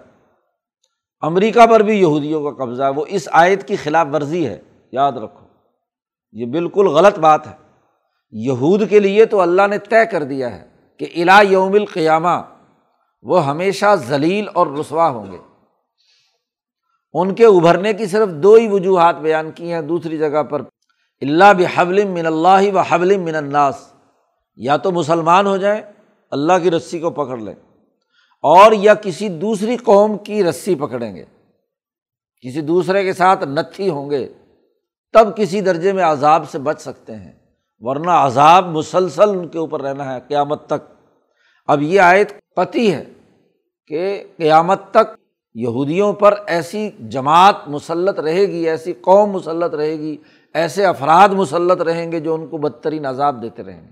امریکہ 1.22 1.68
پر 1.68 1.80
بھی 1.80 2.00
یہودیوں 2.00 2.52
کا 2.52 2.66
قبضہ 2.66 2.84
ہے۔ 2.84 2.90
وہ 2.90 3.06
اس 3.08 3.28
آیت 3.32 3.68
کی 3.68 3.76
خلاف 3.76 4.08
ورزی 4.14 4.48
ہے۔ 4.48 4.62
یاد 4.92 5.12
رکھو، 5.12 5.48
یہ 6.32 6.46
بالکل 6.46 6.88
غلط 6.88 7.20
بات 7.20 7.48
ہے۔ 7.48 7.54
یہود 8.32 8.90
کے 8.90 9.00
لیے 9.00 9.26
تو 9.26 9.42
اللہ 9.42 9.68
نے 9.70 9.78
طے 9.78 10.06
کر 10.12 10.24
دیا 10.24 10.56
ہے 10.56 10.68
کہ 10.98 11.06
الا 11.16 11.42
یوم 11.42 11.74
القیامہ 11.74 12.57
وہ 13.22 13.46
ہمیشہ 13.46 13.86
ذلیل 13.96 14.46
اور 14.54 14.68
رسوا 14.68 15.10
ہوں 15.10 15.32
گے۔ 15.32 15.38
ان 17.14 17.36
کے 17.36 17.46
ابھرنے 17.46 17.94
کی 17.94 18.06
صرف 18.06 18.30
دو 18.30 18.54
ہی 18.54 18.68
وجوہات 18.68 19.16
بیان 19.16 19.52
کی 19.52 19.74
ہیں۔ 19.74 19.82
دوسری 19.82 20.18
جگہ 20.18 20.44
پر 20.44 20.62
اللہ 21.22 21.54
بحبل 21.58 22.06
من 22.06 22.26
اللہ 22.26 22.74
و 22.74 22.80
حبل 22.80 23.18
من 23.18 23.36
الناس۔ 23.36 23.94
یا 24.56 24.78
تو 24.78 24.92
مسلمان 24.92 25.48
ہو 25.48 25.58
جائیں، 25.58 25.82
اللہ 26.32 26.54
کی 26.64 26.72
رسی 26.72 27.00
کو 27.00 27.10
پکڑ 27.10 27.38
لیں۔ 27.38 27.54
اور 28.42 28.72
یا 28.72 28.94
کسی 28.94 29.30
دوسری 29.30 29.78
قوم 29.78 30.18
کی 30.18 30.44
رسی 30.44 30.76
پکڑیں 30.76 31.16
گے۔ 31.16 31.26
کسی 32.42 32.62
دوسرے 32.62 33.04
کے 33.04 33.14
ساتھ 33.14 33.44
نتھی 33.44 33.90
ہوں 33.90 34.10
گے۔ 34.10 34.34
تب 35.14 35.38
کسی 35.38 35.62
درجے 35.62 35.94
میں 35.94 36.04
عذاب 36.04 36.50
سے 36.50 36.60
بچ 36.60 36.82
سکتے 36.82 37.16
ہیں۔ 37.16 37.34
ورنہ 37.80 38.12
عذاب 38.12 38.68
مسلسل 38.68 39.30
ان 39.30 39.48
کے 39.48 39.58
اوپر 39.58 39.82
رہنا 39.82 40.16
ہے۔ 40.16 40.20
قیامت 40.28 40.68
تک۔ 40.68 40.94
اب 41.68 41.82
یہ 41.82 42.02
آیت 42.02 42.32
پتی 42.58 42.94
ہے 42.94 43.04
کہ 43.88 44.24
قیامت 44.38 44.82
تک 44.92 45.18
یہودیوں 45.54 46.14
پر 46.14 46.34
ایسی 46.48 46.90
جماعت 47.00 47.56
مسلط 47.68 48.20
رہے 48.20 48.42
گی، 48.42 48.70
ایسی 48.70 48.94
قوم 48.94 49.32
مسلط 49.32 49.76
رہے 49.76 49.92
گی، 49.92 50.18
ایسے 50.54 50.86
افراد 50.86 51.30
مسلط 51.30 51.82
رہیں 51.82 52.12
گے 52.12 52.20
جو 52.20 52.36
ان 52.36 52.48
کو 52.48 52.58
بدترین 52.58 53.06
عذاب 53.06 53.42
دیتے 53.42 53.64
رہیں 53.64 53.82
گے۔ 53.82 53.92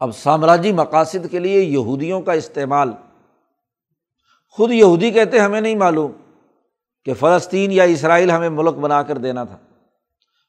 اب 0.00 0.16
سامراجی 0.16 0.72
مقاصد 0.72 1.26
کے 1.30 1.38
لیے 1.38 1.60
یہودیوں 1.60 2.20
کا 2.20 2.32
استعمال۔ 2.32 2.92
خود 4.50 4.72
یہودی 4.72 5.10
کہتے 5.10 5.38
ہمیں 5.38 5.60
نہیں 5.60 5.74
معلوم 5.74 6.12
کہ 7.04 7.14
فلسطین 7.14 7.72
یا 7.72 7.84
اسرائیل 7.84 8.30
ہمیں 8.30 8.50
ملک 8.50 8.74
بنا 8.74 9.02
کر 9.02 9.18
دینا 9.18 9.44
تھا۔ 9.44 9.58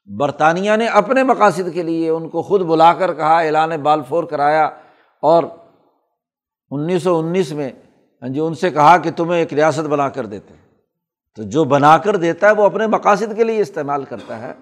برطانیہ 0.05 0.71
نے 0.75 0.87
اپنے 0.87 1.23
مقاصد 1.23 1.73
کے 1.73 1.83
لیے 1.83 2.09
ان 2.09 2.29
کو 2.29 2.41
خود 2.41 2.61
بلا 2.61 2.93
کر 2.93 3.13
کہا، 3.13 3.39
اعلان 3.39 3.69
بالفور 3.69 4.23
کرایا 4.23 4.69
اور 5.21 5.43
انیس 6.71 7.03
سو 7.03 7.19
انیس 7.19 7.51
میں 7.51 7.69
ہاں 8.21 8.29
جی 8.29 8.39
ان 8.39 8.55
سے 8.55 8.71
کہا 8.71 8.97
کہ 8.97 9.11
تمہیں 9.11 9.39
ایک 9.39 9.53
ریاست 9.53 9.79
بنا 9.79 10.09
کر 10.09 10.25
دیتے 10.25 10.53
تو 11.35 11.43
جو 11.43 11.63
بنا 11.63 11.97
کر 11.97 12.15
دیتا 12.15 12.47
ہے، 12.47 12.51
وہ 12.51 12.63
اپنے 12.63 12.87
مقاصد 12.87 13.35
کے 13.35 13.43
لیے 13.43 13.61
استعمال 13.61 14.03
کرتا 14.03 14.39
ہے۔ 14.39 14.53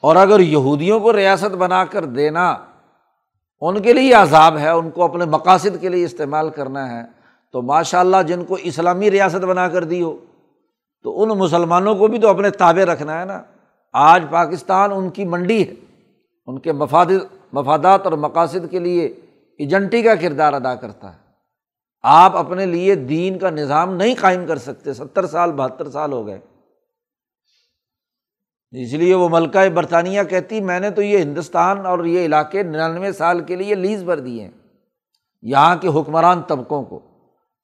اور 0.00 0.16
اگر 0.16 0.40
یہودیوں 0.40 1.00
کو 1.00 1.12
ریاست 1.12 1.54
بنا 1.54 1.84
کر 1.84 2.04
دینا، 2.04 2.56
ان 3.60 3.82
کے 3.82 3.92
لیے 3.92 4.14
عذاب 4.14 4.58
ہے، 4.58 4.68
ان 4.68 4.90
کو 4.90 5.04
اپنے 5.04 5.24
مقاصد 5.24 5.80
کے 5.80 5.88
لیے 5.88 6.04
استعمال 6.04 6.50
کرنا 6.50 6.90
ہے، 6.90 7.02
تو 7.52 7.62
ماشاء 7.62 8.00
اللہ 8.00 8.16
جن 8.26 8.44
کو 8.44 8.54
اسلامی 8.54 9.10
ریاست 9.10 9.44
بنا 9.44 9.68
کر 9.68 9.84
دی 9.84 10.02
ہو، 10.02 10.16
تو 11.02 11.22
ان 11.22 11.28
مسلمانوں 11.28 11.94
کو 11.94 12.06
بھی 12.06 12.18
تو 12.18 12.28
اپنے 12.28 12.50
تابے 12.50 12.84
رکھنا 12.84 13.20
ہے 13.20 13.24
نا۔ 13.24 13.42
آج 13.92 14.24
پاکستان 14.30 14.90
ان 14.94 15.10
کی 15.10 15.24
منڈی 15.24 15.68
ہے، 15.68 15.74
ان 16.46 16.58
کے 16.58 16.72
مفاد 16.72 17.06
مفادات 17.52 18.04
اور 18.04 18.12
مقاصد 18.12 18.70
کے 18.70 18.78
لیے 18.78 19.14
ایجنٹی 19.58 20.02
کا 20.02 20.14
کردار 20.14 20.52
ادا 20.52 20.74
کرتا 20.74 21.12
ہے۔ 21.12 21.24
آپ 22.02 22.36
اپنے 22.36 22.66
لیے 22.66 22.94
دین 22.94 23.38
کا 23.38 23.50
نظام 23.50 23.94
نہیں 23.94 24.14
قائم 24.20 24.46
کر 24.46 24.56
سکتے، 24.56 24.94
ستر 24.94 25.26
سال، 25.26 25.52
بہتر 25.52 25.90
سال 25.90 26.12
ہو 26.12 26.26
گئے۔ 26.26 26.40
اس 28.70 28.92
لیے 28.92 29.14
وہ 29.14 29.28
ملکہ 29.28 29.68
برطانیہ 29.68 30.22
کہتی، 30.22 30.60
میں 30.60 30.80
نے 30.80 30.90
تو 30.90 31.02
یہ 31.02 31.18
ہندوستان 31.18 31.86
اور 31.86 32.04
یہ 32.04 32.24
علاقے 32.24 32.62
ننانوے 32.62 33.12
سال 33.12 33.40
کے 33.44 33.56
لیے 33.56 33.74
لیز 33.74 34.04
بھر 34.04 34.20
دیے 34.20 34.42
ہیں۔ 34.42 34.50
یہاں 35.42 35.76
کے 35.76 35.88
حکمران 35.88 36.42
طبقوں 36.42 36.82
کو۔ 36.82 37.00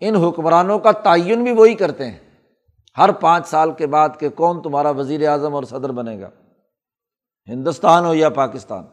ان 0.00 0.16
حکمرانوں 0.16 0.78
کا 0.78 0.92
تعین 0.92 1.44
بھی 1.44 1.52
وہی 1.52 1.74
کرتے 1.74 2.10
ہیں۔ 2.10 2.18
ہر 2.98 3.12
پانچ 3.12 3.48
سال 3.48 3.72
کے 3.72 3.86
بعد 3.86 4.08
کہ 4.18 4.28
کون 4.28 4.62
تمہارا 4.62 4.90
وزیر 4.90 5.28
اعظم 5.28 5.54
اور 5.54 5.62
صدر 5.62 5.92
بنے 5.92 6.20
گا۔ 6.20 6.30
ہندوستان 7.48 8.04
ہو 8.04 8.14
یا 8.14 8.28
پاکستان۔ 8.28 8.84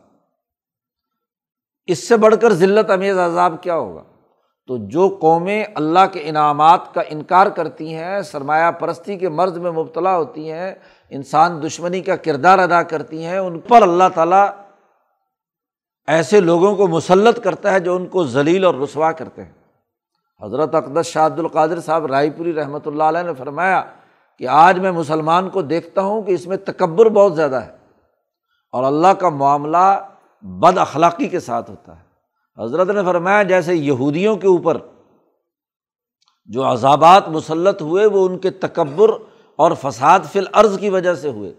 اس 1.87 2.07
سے 2.07 2.17
بڑھ 2.17 2.35
کر 2.41 2.53
ذلت 2.53 2.89
امیز 2.89 3.17
عذاب 3.17 3.55
کیا 3.61 3.75
ہوگا؟ 3.75 4.03
تو 4.67 4.77
جو 4.77 5.17
قومیں 5.21 5.65
اللہ 5.75 5.99
کے 6.13 6.19
انعامات 6.23 6.93
کا 6.93 7.01
انکار 7.09 7.47
کرتی 7.47 7.95
ہیں، 7.95 8.21
سرمایہ 8.21 8.71
پرستی 8.71 9.17
کے 9.17 9.29
مرض 9.29 9.57
میں 9.57 9.71
مبتلا 9.71 10.17
ہوتی 10.17 10.51
ہیں، 10.51 10.75
انسان 11.09 11.63
دشمنی 11.63 12.01
کا 12.01 12.15
کردار 12.15 12.59
ادا 12.59 12.83
کرتی 12.83 13.25
ہیں، 13.25 13.37
ان 13.37 13.59
پر 13.59 13.81
اللہ 13.81 14.03
تعالیٰ 14.13 14.47
ایسے 16.07 16.39
لوگوں 16.39 16.75
کو 16.75 16.87
مسلط 16.87 17.43
کرتا 17.43 17.71
ہے 17.71 17.79
جو 17.79 17.95
ان 17.95 18.07
کو 18.07 18.23
ذلیل 18.23 18.65
اور 18.65 18.75
رسوا 18.75 19.11
کرتے 19.11 19.43
ہیں۔ 19.43 19.51
حضرت 20.41 20.75
اقدس 20.75 21.05
شاد 21.05 21.29
القادر 21.37 21.79
صاحب 21.79 22.05
رائے 22.05 22.29
پوری 22.29 22.53
رحمۃ 22.53 22.85
اللہ 22.85 23.03
علیہ 23.03 23.21
نے 23.21 23.33
فرمایا 23.33 23.83
کہ 24.37 24.47
آج 24.47 24.79
میں 24.79 24.91
مسلمان 24.91 25.49
کو 25.49 25.61
دیکھتا 25.61 26.01
ہوں 26.01 26.21
کہ 26.21 26.31
اس 26.31 26.47
میں 26.47 26.57
تکبر 26.57 27.09
بہت 27.09 27.35
زیادہ 27.35 27.55
ہے 27.55 27.71
اور 28.71 28.83
اللہ 28.83 29.07
کا 29.07 29.29
معاملہ 29.29 29.99
بد 30.41 30.77
اخلاقی 30.77 31.27
کے 31.27 31.39
ساتھ 31.39 31.71
ہوتا 31.71 31.99
ہے۔ 31.99 32.07
حضرت 32.63 32.89
نے 32.89 33.03
فرمایا 33.03 33.43
جیسے 33.43 33.75
یہودیوں 33.75 34.35
کے 34.35 34.47
اوپر 34.47 34.77
جو 36.45 36.71
عذابات 36.71 37.29
مسلط 37.29 37.81
ہوئے، 37.81 38.05
وہ 38.05 38.27
ان 38.27 38.37
کے 38.37 38.49
تکبر 38.49 39.09
اور 39.55 39.71
فساد 39.81 40.19
فی 40.31 40.39
العرض 40.39 40.79
کی 40.79 40.89
وجہ 40.89 41.13
سے 41.13 41.29
ہوئے۔ 41.29 41.53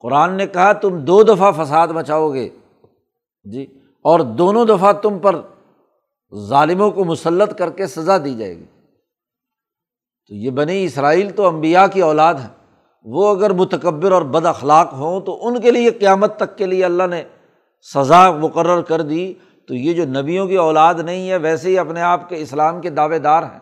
قرآن 0.00 0.34
نے 0.34 0.46
کہا، 0.46 0.72
تم 0.72 0.98
دو 0.98 1.22
دفعہ 1.22 1.64
فساد 1.64 1.88
مچاؤ 1.88 2.32
گے۔ 2.32 2.48
جی 3.44 3.66
اور 4.02 4.20
دونوں 4.20 4.64
دفعہ 4.64 4.92
تم 4.92 5.18
پر 5.18 5.40
ظالموں 6.48 6.90
کو 6.90 7.04
مسلط 7.04 7.58
کر 7.58 7.70
کے 7.70 7.86
سزا 7.86 8.18
دی 8.18 8.34
جائے 8.34 8.56
گی۔ 8.56 8.64
تو 10.28 10.34
یہ 10.34 10.50
بنی 10.50 10.84
اسرائیل 10.84 11.30
تو 11.30 11.46
امبیا 11.46 11.86
کی 11.86 12.00
اولاد 12.00 12.34
ہے 12.34 12.48
وہ 13.02 13.36
اگر 13.36 13.50
متکبر 13.50 14.12
اور 14.12 14.22
بد 14.22 14.46
اخلاق 14.46 14.92
ہوں 14.92 15.20
تو 15.20 15.46
ان 15.46 15.60
کے 15.60 15.70
لیے 15.70 15.90
قیامت 15.90 16.36
تک 16.36 16.58
کے 16.58 16.66
لیے 16.66 16.84
اللہ 16.84 17.02
نے 17.10 17.24
سزا 17.82 18.30
مقرر 18.30 18.82
کر 18.82 19.02
دی 19.02 19.34
تو 19.66 19.74
یہ 19.74 19.94
جو 19.94 20.04
نبیوں 20.04 20.46
کی 20.46 20.56
اولاد 20.56 20.94
نہیں 20.94 21.30
ہے، 21.30 21.36
ویسے 21.36 21.70
ہی 21.70 21.78
اپنے 21.78 22.00
آپ 22.00 22.28
کے 22.28 22.36
اسلام 22.36 22.80
کے 22.80 22.90
دعوے 22.90 23.18
دار 23.18 23.42
ہیں۔ 23.42 23.58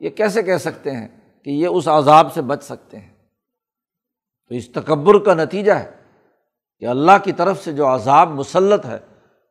یہ 0.00 0.10
کیسے 0.10 0.42
کہہ 0.42 0.56
سکتے 0.56 0.90
ہیں 0.90 1.08
کہ 1.44 1.50
یہ 1.50 1.66
اس 1.66 1.88
عذاب 1.88 2.32
سے 2.32 2.42
بچ 2.42 2.64
سکتے 2.64 2.98
ہیں؟ 2.98 3.10
تو 4.48 4.54
اس 4.54 4.68
تکبر 4.68 5.18
کا 5.18 5.34
نتیجہ 5.34 5.72
ہے 5.72 5.90
کہ 6.80 6.84
اللہ 6.84 7.12
کی 7.24 7.32
طرف 7.32 7.64
سے 7.64 7.72
جو 7.72 7.94
عذاب 7.94 8.28
مسلط 8.28 8.86
ہے 8.86 8.98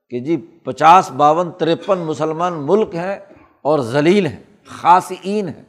کہ 0.10 0.20
جی 0.20 0.38
پچاس 0.38 1.12
باون 1.12 1.52
ترپن 1.52 1.98
مسلمان 1.98 2.54
ملک 2.56 2.96
ہیں 2.96 3.20
اور 3.62 3.80
ذلیل 3.80 4.26
ہیں 4.26 4.44
خاصین 4.66 5.48
ہیں۔ 5.48 5.64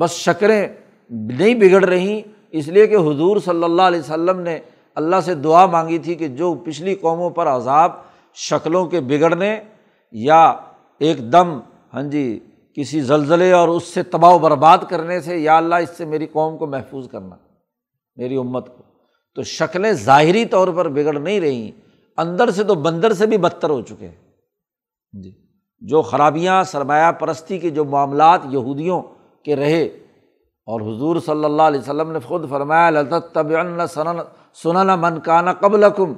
بس 0.00 0.10
شکریں 0.10 0.68
نہیں 1.10 1.54
بگڑ 1.54 1.84
رہی، 1.84 2.22
اس 2.50 2.68
لیے 2.68 2.86
کہ 2.86 2.94
حضور 2.94 3.40
صلی 3.40 3.64
اللہ 3.64 3.82
علیہ 3.82 4.00
وسلم 4.00 4.40
نے 4.40 4.58
اللہ 4.96 5.20
سے 5.24 5.34
دعا 5.34 5.64
مانگی 5.66 5.98
تھی 5.98 6.14
کہ 6.14 6.28
جو 6.28 6.54
پچھلی 6.64 6.94
قوموں 6.94 7.30
پر 7.30 7.46
عذاب 7.46 7.92
شکلوں 8.36 8.84
کے 8.86 9.00
بگڑنے 9.00 9.58
یا 10.14 10.42
ایک 11.00 11.32
دم 11.32 11.58
ہاں 11.94 12.02
جی 12.10 12.38
کسی 12.76 13.00
زلزلے 13.00 13.50
اور 13.52 13.68
اس 13.68 13.84
سے 13.84 14.02
تباہ 14.02 14.32
و 14.34 14.38
برباد 14.38 14.78
کرنے 14.88 15.20
سے، 15.20 15.36
یا 15.36 15.56
اللہ، 15.56 15.74
اس 15.74 15.96
سے 15.96 16.04
میری 16.04 16.26
قوم 16.26 16.56
کو 16.58 16.66
محفوظ 16.66 17.08
کرنا، 17.08 17.36
میری 18.16 18.36
امت 18.36 18.66
کو۔ 18.68 18.82
تو 19.36 19.42
شکلیں 19.42 19.92
ظاہری 19.92 20.44
طور 20.46 20.68
پر 20.76 20.88
بگڑ 20.88 21.14
نہیں 21.14 21.40
رہی، 21.40 21.70
اندر 22.18 22.50
سے 22.50 22.64
تو 22.64 22.74
بندر 22.76 23.12
سے 23.12 23.26
بھی 23.26 23.36
بدتر 23.38 23.70
ہو 23.70 23.80
چکے 23.82 24.06
ہاں 24.06 25.22
جی 25.22 25.32
جو 25.82 26.02
خرابیاں، 26.02 26.62
سرمایہ 26.64 27.10
پرستی 27.12 27.58
کے 27.58 27.70
جو 27.70 27.84
معاملات 27.84 28.40
یہودیوں 28.50 29.00
کے 29.46 29.56
رہے، 29.56 29.84
اور 30.68 30.80
حضور 30.80 31.16
صلی 31.20 31.44
اللہ 31.44 31.62
علیہ 31.62 31.80
وسلم 31.80 32.10
نے 32.12 32.18
خود 32.18 32.48
فرمایا 32.50 33.02
طب 33.32 33.52
سنن 34.62 34.90
من 35.00 35.20
کانا 35.20 35.52
قبل 35.52 35.84
کم 35.96 36.12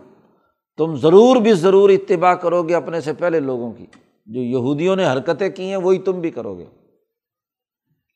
تم 0.76 0.94
ضرور 0.96 1.36
بھی 1.36 1.52
ضرور 1.52 1.90
اتباع 1.90 2.34
کرو 2.34 2.62
گے 2.62 2.74
اپنے 2.74 3.00
سے 3.00 3.12
پہلے 3.12 3.40
لوگوں 3.40 3.72
کی۔ 3.72 3.86
جو 4.26 4.40
یہودیوں 4.40 4.96
نے 4.96 5.12
حرکتیں 5.12 5.48
کی 5.48 5.68
ہیں، 5.68 5.76
وہی 5.76 5.98
تم 5.98 6.20
بھی 6.20 6.30
کرو 6.30 6.58
گے۔ 6.58 6.64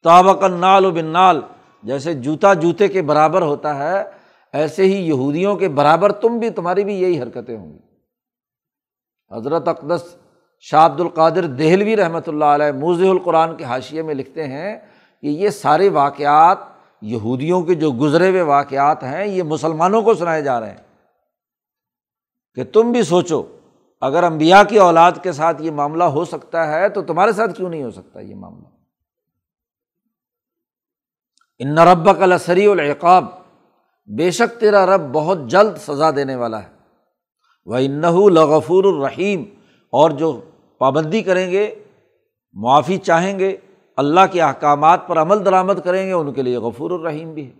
تابق 0.02 0.44
نال 0.44 0.84
و 0.84 0.90
بن 0.90 1.04
نال 1.04 1.40
جیسے 1.82 2.14
جوتا 2.14 2.54
جوتے 2.54 2.88
کے 2.88 3.02
برابر 3.02 3.42
ہوتا 3.42 3.78
ہے، 3.78 4.02
ایسے 4.52 4.84
ہی 4.84 5.08
یہودیوں 5.08 5.56
کے 5.56 5.68
برابر 5.68 6.12
تم 6.12 6.38
بھی، 6.38 6.50
تمہاری 6.50 6.84
بھی 6.84 6.94
یہی 6.94 7.22
حرکتیں 7.22 7.56
ہوں 7.56 7.72
گی۔ 7.72 7.78
حضرت 9.36 9.68
اقدس 9.68 10.16
شاہ 10.60 10.86
عبد 10.86 11.00
القادر 11.00 11.46
دہلوی 11.46 11.96
رحمۃ 11.96 12.26
اللہ 12.26 12.44
علیہ 12.44 12.72
موز 12.72 13.02
القرآن 13.02 13.56
کے 13.56 13.64
حاشیے 13.64 14.02
میں 14.02 14.14
لکھتے 14.14 14.46
ہیں 14.46 14.78
کہ 15.22 15.26
یہ 15.26 15.48
سارے 15.48 15.88
واقعات 15.88 16.58
یہودیوں 17.02 17.62
کے 17.62 17.74
جو 17.74 17.90
گزرے 17.90 18.30
ہوئے 18.30 18.42
واقعات 18.42 19.02
ہیں، 19.02 19.26
یہ 19.26 19.42
مسلمانوں 19.42 20.02
کو 20.02 20.14
سنائے 20.14 20.42
جا 20.42 20.60
رہے 20.60 20.70
ہیں 20.70 20.82
کہ 22.54 22.64
تم 22.64 22.92
بھی 22.92 23.02
سوچو، 23.02 23.42
اگر 24.00 24.22
امبیا 24.22 24.62
کی 24.62 24.78
اولاد 24.78 25.12
کے 25.22 25.32
ساتھ 25.32 25.62
یہ 25.62 25.70
معاملہ 25.70 26.04
ہو 26.04 26.24
سکتا 26.24 26.72
ہے 26.72 26.88
تو 26.88 27.02
تمہارے 27.02 27.32
ساتھ 27.32 27.56
کیوں 27.56 27.70
نہیں 27.70 27.82
ہو 27.82 27.90
سکتا 27.90 28.20
یہ 28.20 28.34
معاملہ؟ 28.34 28.68
ان 31.58 31.78
رب 31.78 32.18
کا 32.18 32.26
لسری 32.26 32.66
العقاب، 32.66 33.24
بے 34.08 34.30
شک 34.30 34.60
تیرا 34.60 34.86
رب 34.86 35.00
بہت 35.12 35.38
جلد 35.46 35.76
سزا 35.76 36.10
دینے 36.10 36.36
والا 36.36 36.62
ہے۔ 36.62 36.68
وہ 37.64 37.76
انحو 37.76 38.28
اللہ 43.96 44.20
کے 44.32 44.42
احکامات 44.42 45.08
پر 45.08 45.18
عمل 45.18 45.44
درآمد 45.44 45.74
کریں 45.84 46.06
گے، 46.06 46.12
ان 46.12 46.32
کے 46.32 46.42
لیے 46.42 46.58
غفور 46.58 46.90
الرحیم 46.90 47.34
بھی 47.34 47.46
ہے۔ 47.46 47.52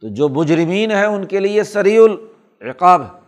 تو 0.00 0.08
جو 0.08 0.28
مجرمین 0.28 0.90
ہیں، 0.90 1.04
ان 1.04 1.24
کے 1.24 1.40
لیے 1.40 1.62
سری 1.62 1.96
العقاب 1.96 3.02
ہے۔ 3.02 3.20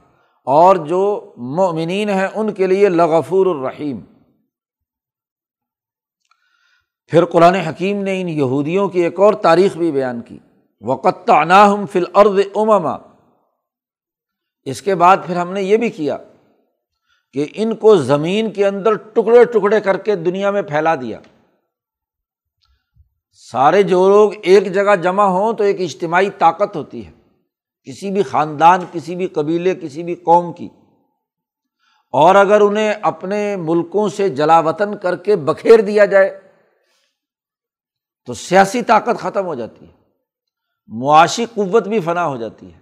اور 0.45 0.77
جو 0.77 1.33
مومنین 1.37 2.09
ہیں، 2.09 2.29
ان 2.35 2.53
کے 2.53 2.67
لیے 2.67 2.89
لغفور 2.89 3.47
الرحیم۔ 3.47 4.01
پھر 7.07 7.25
قرآن 7.25 7.55
حکیم 7.55 8.03
نے 8.03 8.21
ان 8.21 8.29
یہودیوں 8.29 8.89
کی 8.89 9.01
ایک 9.01 9.21
اور 9.21 9.35
تاریخ 9.35 9.77
بھی 9.77 9.93
بیان 9.93 10.21
کی۔ 10.21 10.39
وقت 10.81 11.31
عناہم 11.31 11.87
فل 11.87 12.05
ارد 12.15 12.39
امما 12.55 12.97
اس 14.65 14.83
کے 14.83 14.95
بعد 14.95 15.17
پھر 15.27 15.37
ہم 15.37 15.53
نے 15.53 15.63
یہ 15.63 15.77
بھی 15.77 15.91
کیا 15.91 16.17
کہ 17.33 17.47
ان 17.55 17.77
کو 17.77 17.97
زمین 17.97 18.51
کے 18.51 18.67
اندر 18.67 18.95
ٹکڑے 18.95 19.45
ٹکڑے 19.45 19.81
کر 19.81 19.97
کے 19.97 20.17
دنیا 20.17 20.51
میں 20.51 20.63
پھیلا 20.63 20.95
دیا۔ 20.95 21.21
سارے 23.41 23.83
جو 23.83 24.09
لوگ 24.09 24.33
ایک 24.43 24.73
جگہ 24.73 24.97
جمع 24.97 25.23
ہوں 25.23 25.53
تو 25.53 25.65
ایک 25.65 25.81
اجتماعی 25.81 26.31
طاقت 26.39 26.77
ہوتی 26.77 27.07
ہے، 27.07 27.11
کسی 27.83 28.11
بھی 28.11 28.23
خاندان، 28.23 28.81
کسی 28.93 29.17
بھی 29.17 29.27
قبیلے، 29.27 29.75
کسی 29.75 30.03
بھی 30.03 30.15
قوم 30.15 30.53
کی۔ 30.53 30.69
اور 32.13 32.35
اگر 32.35 32.61
انہیں 32.61 32.95
اپنے 33.03 33.57
ملکوں 33.57 34.09
سے 34.09 34.29
جلا 34.29 34.61
وطن 34.61 34.97
کر 34.97 35.17
کے 35.17 35.37
بکھیر 35.37 35.81
دیا 35.81 36.05
جائے، 36.05 36.41
تو 38.27 38.35
سیاسی 38.35 38.83
طاقت 38.83 39.21
ختم 39.21 39.47
ہو 39.47 39.55
جاتی 39.55 39.85
ہے، 39.85 39.93
معاشی 40.87 41.45
قوت 41.55 41.89
بھی 41.89 42.01
فنا 42.01 42.27
ہو 42.27 42.37
جاتی 42.37 42.73
ہے۔ 42.75 42.79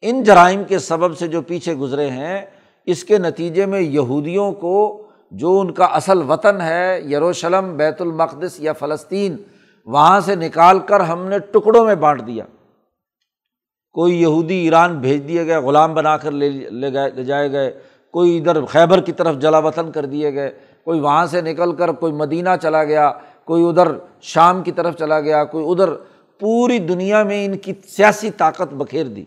ان 0.00 0.22
جرائم 0.22 0.64
کے 0.64 0.78
سبب 0.78 1.18
سے 1.18 1.28
جو 1.28 1.42
پیچھے 1.42 1.74
گزرے 1.74 2.10
ہیں، 2.10 2.46
اس 2.86 3.04
کے 3.04 3.18
نتیجے 3.18 3.66
میں 3.66 3.80
یہودیوں 3.80 4.52
کو 4.52 5.06
جو 5.30 5.60
ان 5.60 5.72
کا 5.72 5.84
اصل 5.84 6.22
وطن 6.22 6.60
ہے، 6.60 7.00
یروشلم، 7.00 7.76
بیت 7.76 8.00
المقدس 8.00 8.60
یا 8.60 8.72
فلسطین 8.72 9.36
وہاں 9.86 10.20
سے 10.20 10.34
نکال 10.34 10.78
کر 10.78 11.00
ہم 11.00 11.26
نے 11.26 11.38
ٹکڑوں 11.38 11.84
میں 11.84 11.94
بانٹ 11.94 12.26
دیا۔ 12.26 12.44
کوئی 13.92 14.22
یہودی 14.22 14.54
ایران 14.54 14.98
بھیج 14.98 15.28
دیے 15.28 15.46
گئے، 15.46 15.56
غلام 15.56 15.94
بنا 15.94 16.16
کر 16.16 16.30
لے 16.30 16.48
لے 16.50 16.92
گئے، 16.92 17.10
لے 17.10 17.24
جائے 17.24 17.52
گئے۔ 17.52 17.82
کوئی 18.10 18.38
ادھر 18.38 18.64
خیبر 18.64 19.00
کی 19.00 19.12
طرف 19.12 19.36
جلا 19.36 19.58
وطن 19.58 19.92
کر 19.92 20.06
دیے 20.06 20.34
گئے۔ 20.34 20.58
کوئی 20.84 21.00
وہاں 21.00 21.26
سے 21.26 21.40
نکل 21.40 21.76
کر 21.76 21.92
کوئی 21.92 22.12
مدینہ 22.12 22.48
چلا 22.62 22.84
گیا۔ 22.84 23.12
کوئی 23.44 23.68
ادھر 23.68 23.88
شام 24.20 24.62
کی 24.62 24.72
طرف 24.72 24.96
چلا 24.96 25.20
گیا۔ 25.20 25.44
کوئی 25.44 25.66
ادھر 25.68 25.94
پوری 26.40 26.78
دنیا 26.78 27.22
میں 27.22 27.46
ان 27.46 27.58
کی 27.58 27.72
سیاسی 27.88 28.30
طاقت 28.30 28.74
بکھیر 28.74 29.06
دی۔ 29.06 29.24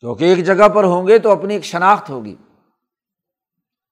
کیونکہ 0.00 0.24
ایک 0.24 0.44
جگہ 0.44 0.68
پر 0.68 0.84
ہوں 0.84 1.06
گے 1.06 1.18
تو 1.18 1.30
اپنی 1.30 1.54
ایک 1.54 1.64
شناخت 1.64 2.10
ہوگی۔ 2.10 2.36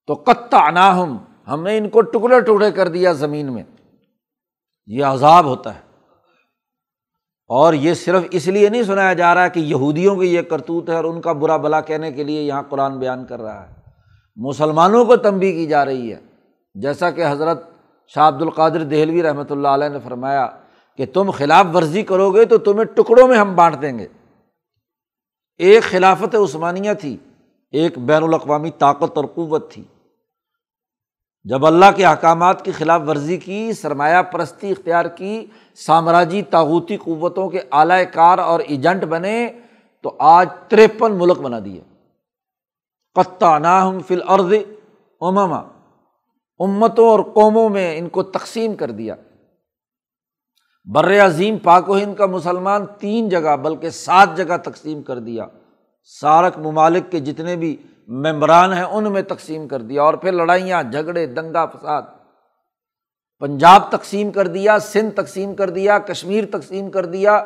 تو 0.06 0.14
قطع 0.14 0.70
ناہم 0.70 1.16
ہم 1.50 1.62
نے 1.62 1.78
ان 1.78 1.88
کو 1.88 2.00
ٹکڑے 2.00 2.40
ٹکڑے 2.40 2.72
کر 2.72 2.88
دیا 2.88 3.12
زمین 3.12 3.52
میں۔ 3.52 3.62
یہ 4.86 5.04
عذاب 5.04 5.44
ہوتا 5.44 5.74
ہے۔ 5.74 5.80
اور 7.48 7.74
یہ 7.74 7.94
صرف 7.94 8.22
اس 8.30 8.48
لیے 8.48 8.68
نہیں 8.68 8.82
سنایا 8.82 9.12
جا 9.12 9.34
رہا 9.34 9.48
کہ 9.48 9.60
یہودیوں 9.60 10.16
کی 10.16 10.34
یہ 10.34 10.42
کرتوت 10.42 10.88
ہے 10.88 10.94
اور 10.94 11.04
ان 11.04 11.20
کا 11.20 11.32
برا 11.32 11.56
بلا 11.56 11.80
کہنے 11.80 12.12
کے 12.12 12.24
لیے 12.24 12.42
یہاں 12.42 12.62
قرآن 12.68 12.98
بیان 12.98 13.24
کر 13.24 13.40
رہا 13.40 13.68
ہے۔ 13.68 13.74
مسلمانوں 14.36 15.04
کو 15.04 15.16
تنبی 15.16 15.52
کی 15.52 15.66
جا 15.66 15.84
رہی 15.84 16.12
ہے۔ 16.12 16.20
جیسا 16.74 17.10
کہ 17.10 17.24
حضرت 17.28 17.70
شاہ 18.06 18.28
عبد 18.28 18.42
القادر 18.42 18.82
دہلوی 18.82 19.22
رحمۃ 19.22 19.50
اللہ 19.50 19.68
علیہ 19.68 19.88
نے 19.88 19.98
فرمایا 20.04 20.48
کہ 20.96 21.06
تم 21.06 21.30
خلاف 21.30 21.66
ورزی 21.74 22.02
کرو 22.02 22.30
گے 22.30 22.44
تو 22.44 22.58
تمہیں 22.58 22.84
ٹکڑوں 22.84 23.28
میں 23.28 23.38
ہم 23.38 23.54
بانٹ 23.54 23.82
دیں 23.82 23.98
گے۔ 23.98 24.06
ایک 25.58 25.82
خلافت 25.82 26.34
عثمانیہ 26.34 26.92
تھی، 26.92 27.16
ایک 27.70 27.98
بین 27.98 28.22
الاقوامی 28.22 28.70
طاقت 28.70 29.16
اور 29.16 29.24
قوت 29.24 29.70
تھی۔ 29.70 29.84
جب 31.44 31.66
اللہ 31.66 31.84
کے 31.96 32.06
احکامات 32.06 32.64
کی 32.64 32.72
خلاف 32.72 33.02
ورزی 33.08 33.36
کی، 33.36 33.72
سرمایہ 33.72 34.22
پرستی 34.22 34.70
اختیار 34.70 35.04
کی، 35.04 35.46
سامراجی 35.74 36.42
تاغوتی 36.42 36.96
قوتوں 36.96 37.48
کے 37.48 37.60
اعلی 37.72 38.04
کار 38.12 38.38
اور 38.38 38.60
ایجنٹ 38.60 39.04
بنے، 39.04 39.48
تو 40.02 40.16
آج 40.18 40.48
تریپن 40.68 41.12
ملک 41.12 41.38
بنا 41.38 41.58
دیے۔ 41.64 41.80
قطع 43.14 43.58
ناہم 43.58 44.00
فل 44.00 44.20
عرض 44.26 44.54
امما۔ 45.20 45.62
امتوں 46.58 47.08
اور 47.08 47.20
قوموں 47.20 47.68
میں 47.68 47.98
ان 47.98 48.08
کو 48.08 48.22
تقسیم 48.22 48.74
کر 48.74 48.90
دیا۔ 48.90 49.14
بر 50.84 51.26
عظیم 51.26 51.58
پاک 51.58 51.90
و 51.90 51.96
ہند 51.96 52.14
کا 52.14 52.26
مسلمان 52.26 52.86
تین 52.98 53.28
جگہ 53.28 53.56
بلکہ 53.56 53.90
سات 53.90 54.28
جگہ 54.36 54.56
تقسیم 54.56 55.02
کر 55.02 55.18
دیا۔ 55.18 55.46
سارک 56.04 56.58
ممالک 56.58 57.12
کے 57.12 57.20
جتنے 57.20 57.56
بھی 57.56 57.76
ممبران 58.10 58.72
ہیں، 58.72 58.82
ان 58.82 59.12
میں 59.12 59.22
تقسیم 59.22 59.68
کر 59.68 59.82
دیا 59.82 60.02
اور 60.02 60.14
پھر 60.14 60.32
لڑائیاں، 60.32 60.82
جھگڑے، 60.82 61.26
دنگا 61.26 61.66
فساد۔ 61.66 62.02
پنجاب 63.38 63.90
تقسیم 63.90 64.32
کر 64.32 64.46
دیا، 64.46 64.78
سندھ 64.78 65.14
تقسیم 65.14 65.54
کر 65.54 65.70
دیا، 65.70 65.98
کشمیر 65.98 66.44
تقسیم 66.50 66.90
کر 66.90 67.04
دیا 67.04 67.44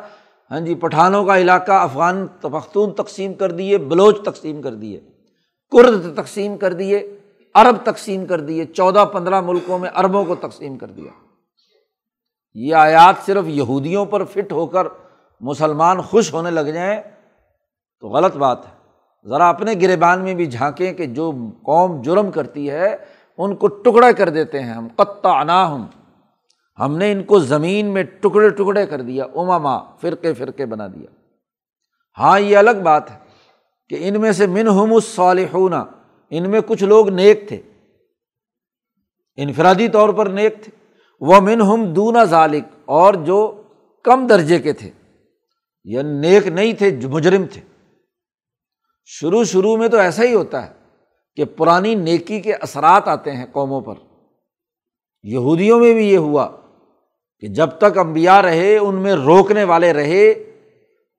ہاں 0.51 0.59
جی 0.59 0.75
پٹھانوں 0.75 1.25
کا 1.25 1.37
علاقہ، 1.37 1.71
افغان 1.71 2.27
پختون 2.41 2.93
تقسیم 2.93 3.33
کر 3.33 3.51
دیے، 3.51 3.77
بلوچ 3.77 4.17
تقسیم 4.25 4.61
کر 4.61 4.73
دیے، 4.73 4.99
کرد 5.71 6.17
تقسیم 6.17 6.57
کر 6.57 6.73
دیے، 6.73 7.19
عرب 7.53 7.75
تقسیم 7.83 8.25
کر 8.25 8.39
دیے، 8.39 8.65
چودہ 8.65 9.05
پندرہ 9.13 9.41
ملکوں 9.41 9.79
میں 9.79 9.89
عربوں 9.93 10.25
کو 10.25 10.35
تقسیم 10.35 10.77
کر 10.77 10.87
دیا۔ 10.87 11.11
یہ 12.53 12.75
آیات 12.75 13.25
صرف 13.25 13.43
یہودیوں 13.47 14.05
پر 14.05 14.23
فٹ 14.23 14.51
ہو 14.51 14.65
کر 14.65 14.87
مسلمان 15.39 16.01
خوش 16.01 16.33
ہونے 16.33 16.51
لگ 16.51 16.61
جائیں 16.61 17.01
تو 17.99 18.09
غلط 18.09 18.35
بات 18.35 18.65
ہے۔ 18.65 18.74
ذرا 19.25 19.49
اپنے 19.49 19.73
گربان 19.81 20.23
میں 20.23 20.33
بھی 20.33 20.45
جھانکیں 20.45 20.93
کہ 20.93 21.05
جو 21.05 21.31
قوم 21.63 22.01
جرم 22.01 22.31
کرتی 22.31 22.69
ہے، 22.69 22.95
ان 23.37 23.55
کو 23.55 23.67
ٹکڑا 23.67 24.11
کر 24.11 24.29
دیتے 24.29 24.63
ہیں 24.63 24.73
ہم 24.73 24.87
قطع 24.95 25.29
انا 25.29 25.75
ہم 25.75 25.85
ہم 26.79 26.97
نے 26.97 27.11
ان 27.11 27.23
کو 27.23 27.39
زمین 27.39 27.85
میں 27.85 28.03
ٹکڑے 28.03 28.49
ٹکڑے 28.49 28.85
کر 28.85 29.01
دیا 29.01 29.25
اماما 29.35 29.77
فرقے 30.01 30.33
فرقے 30.33 30.65
بنا 30.65 30.87
دیا۔ 30.87 31.07
ہاں 32.17 32.39
یہ 32.39 32.57
الگ 32.57 32.81
بات 32.83 33.11
ہے 33.11 33.17
کہ 33.89 33.97
ان 33.99 34.21
میں 34.21 34.31
سے 34.31 34.47
من 34.47 34.67
ہم 34.67 34.93
الصالحون، 34.93 35.73
ان 36.29 36.49
میں 36.49 36.61
کچھ 36.65 36.83
لوگ 36.83 37.09
نیک 37.09 37.47
تھے۔ 37.47 37.61
انفرادی 39.35 39.87
طور 39.87 40.09
پر 40.09 40.25
نیک 40.25 40.63
تھے۔ 40.63 40.71
وہ 41.21 41.39
من 41.41 41.61
ہم 41.61 41.93
دونا 41.93 42.23
ذالق 42.23 42.63
اور 42.85 43.13
جو 43.13 43.61
کم 44.03 44.27
درجے 44.27 44.59
کے 44.59 44.73
تھے۔ 44.73 44.89
یا 45.83 46.01
نیک 46.01 46.47
نہیں 46.47 46.73
تھے 46.73 46.91
جو 46.91 47.09
مجرم 47.09 47.45
تھے۔ 47.51 47.61
شروع 49.05 49.43
شروع 49.43 49.77
میں 49.77 49.87
تو 49.87 49.97
ایسا 49.97 50.23
ہی 50.23 50.33
ہوتا 50.33 50.67
ہے 50.67 50.73
کہ 51.35 51.45
پرانی 51.45 51.95
نیکی 51.95 52.39
کے 52.39 52.53
اثرات 52.53 53.07
آتے 53.07 53.31
ہیں 53.31 53.45
قوموں 53.51 53.81
پر۔ 53.81 53.93
یہودیوں 55.23 55.79
میں 55.79 55.93
بھی 55.93 56.09
یہ 56.09 56.17
ہوا 56.17 56.47
کہ 57.39 57.47
جب 57.47 57.69
تک 57.77 57.97
امبیا 57.97 58.41
رہے، 58.41 58.77
ان 58.77 58.95
میں 58.95 59.13
روکنے 59.13 59.63
والے 59.63 59.93
رہے، 59.93 60.31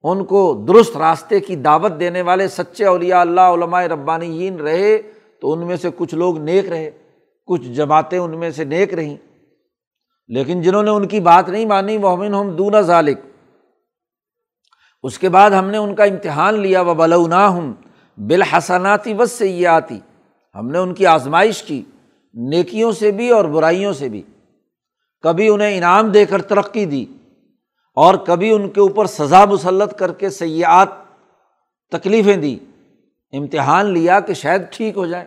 ان 0.02 0.24
کو 0.24 0.64
درست 0.68 0.96
راستے 0.96 1.40
کی 1.40 1.56
دعوت 1.56 1.92
دینے 2.00 2.22
والے 2.22 2.48
سچے 2.48 2.84
اولیاء 2.84 3.20
اللہ، 3.20 3.40
علماء 3.40 3.82
ربانی 3.82 4.50
رہے 4.50 4.98
تو 5.40 5.52
ان 5.52 5.66
میں 5.66 5.76
سے 5.76 5.88
کچھ 5.96 6.14
لوگ 6.14 6.38
نیک 6.38 6.68
رہے، 6.68 6.90
کچھ 7.46 7.62
جماعتیں 7.62 8.18
ان 8.18 8.38
میں 8.38 8.50
سے 8.50 8.64
نیک 8.64 8.94
رہیں۔ 8.94 9.16
لیکن 10.28 10.62
جنہوں 10.62 10.82
نے 10.82 10.90
ان 10.90 11.08
کی 11.08 11.20
بات 11.20 11.48
نہیں 11.48 11.66
مانی 11.66 11.96
وہ 11.96 12.24
ہم 12.24 12.56
دونا 12.56 12.80
ذالق 12.80 13.25
اس 15.02 15.18
کے 15.18 15.28
بعد 15.28 15.50
ہم 15.50 15.70
نے 15.70 15.78
ان 15.78 15.94
کا 15.94 16.04
امتحان 16.04 16.60
لیا 16.60 16.80
وہ 16.80 16.94
بلونا 16.94 17.48
ہوں 17.48 17.72
بالحسناتی 18.16 19.14
بس 19.14 19.32
سے 19.32 19.48
یہ 19.48 19.68
آتی 19.68 20.00
ہم 20.54 20.70
نے 20.70 20.78
ان 20.78 20.94
کی 20.94 21.06
آزمائش 21.06 21.62
کی، 21.62 21.82
نیکیوں 22.34 22.92
سے 22.92 23.10
بھی 23.10 23.30
اور 23.30 23.44
برائیوں 23.44 23.92
سے 23.92 24.08
بھی۔ 24.08 24.22
کبھی 25.22 25.48
انہیں 25.48 25.78
انعام 25.78 26.10
دے 26.10 26.24
کر 26.24 26.42
ترقی 26.42 26.84
دی 26.84 27.06
اور 27.94 28.14
کبھی 28.14 28.52
ان 28.52 28.70
کے 28.70 28.80
اوپر 28.80 29.06
سزا 29.06 29.44
مسلط 29.44 29.94
کر 29.98 30.12
کے 30.12 30.30
سیاحت 30.30 30.88
تکلیفیں 31.90 32.36
دی 32.36 32.58
امتحان 33.32 33.86
لیا 33.86 34.20
کہ 34.20 34.34
شاید 34.34 34.62
ٹھیک 34.70 34.96
ہو 34.96 35.06
جائے۔ 35.06 35.26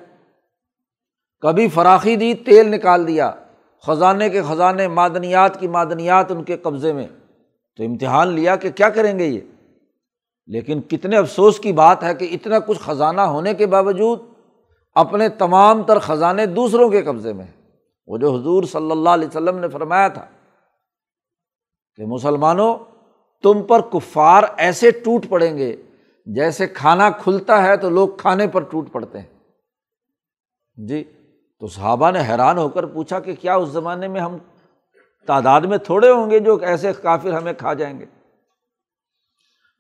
کبھی 1.40 1.68
فراخی 1.68 2.16
دی، 2.16 2.34
تیل 2.34 2.72
نکال 2.72 3.08
دیا۔ 3.08 3.32
خزانے 3.88 4.30
کے 4.30 4.42
خزانے، 4.42 4.88
معدنیات 4.88 5.60
کی 5.60 5.68
معدنیات 5.68 6.32
ان 6.32 6.44
کے 6.44 6.58
قبضے 6.58 6.94
میں۔ 6.94 7.08
تو 7.78 7.84
امتحان 7.84 8.28
لیا 8.28 8.56
کہ 8.56 8.72
کیا 8.72 8.90
کریں 8.90 9.20
گے 9.20 9.26
یہ؟ 9.26 9.40
لیکن 10.50 10.82
کتنے 10.82 11.18
افسوس 11.18 11.60
کی 11.60 11.72
بات 11.72 12.04
ہے 12.04 12.16
کہ 12.16 12.28
اتنا 12.32 12.60
کچھ 12.60 12.80
خزانہ 12.80 13.22
ہونے 13.22 13.54
کے 13.54 13.66
باوجود 13.66 14.20
اپنے 14.96 15.30
تمام 15.30 15.84
تر 15.84 16.00
خزانے 16.00 16.46
دوسروں 16.46 16.90
کے 16.90 17.02
قبضے 17.02 17.34
میں 17.34 17.46
وہ 18.08 18.18
جو 18.18 18.36
حضور 18.36 18.64
صلی 18.64 18.92
اللہ 18.92 19.10
علیہ 19.10 19.28
وسلم 19.28 19.58
نے 19.58 19.70
فرمایا 19.70 20.08
تھا 20.08 20.26
کہ 21.96 22.06
مسلمانوں، 22.06 22.78
تم 23.44 23.64
پر 23.64 23.82
کفار 23.82 24.44
ایسے 24.58 24.92
ٹوٹ 24.92 25.30
پڑیں 25.30 25.58
گے 25.58 25.76
جیسے 26.26 26.68
کھانا 26.68 27.10
کھلتا 27.10 27.64
ہے 27.64 27.78
تو 27.78 27.90
لوگ 27.90 28.10
کھانے 28.18 28.48
پر 28.48 28.62
ٹوٹ 28.62 28.92
پڑتے 28.92 29.20
ہیں۔ 29.20 29.28
جی 30.88 31.04
تو 31.60 31.68
صحابہ 31.68 32.12
نے 32.12 32.20
حیران 32.20 32.58
ہو 32.58 32.70
کر 32.70 32.86
پوچھا 32.86 33.20
کہ 33.20 33.36
کیا 33.36 33.56
اس 33.56 33.70
زمانے 33.70 34.08
میں 34.08 34.22
ہم 34.22 34.38
تعداد 35.28 35.62
میں 35.62 35.78
تھوڑے 35.78 36.10
ہوں 36.10 36.30
گے 36.30 36.40
جو 36.40 36.58
ایسے 36.62 36.92
کافر 37.02 37.34
ہمیں 37.34 37.54
کھا 37.54 37.74
جائیں 37.74 38.00
گے؟ 38.00 38.06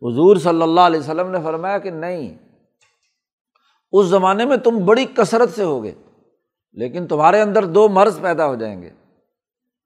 حضور 0.02 0.38
صلی 0.38 0.62
اللہ 0.62 0.82
علیہ 0.82 1.00
وسلم 1.00 1.30
نے 1.30 1.38
فرمایا 1.44 1.78
کہ 1.78 1.90
نہیں، 1.90 2.38
اس 3.92 4.06
زمانے 4.06 4.46
میں 4.46 4.58
تم 4.58 4.86
بڑی 4.86 5.06
کثرت 5.06 5.50
سے 5.56 5.64
ہوگے، 5.64 5.92
لیکن 6.72 7.08
تمہارے 7.08 7.42
اندر 7.42 7.66
دو 7.66 7.90
مرض 7.90 8.22
پیدا 8.22 8.48
ہو 8.48 8.56
جائیں 8.56 8.82
گے۔ 8.82 8.90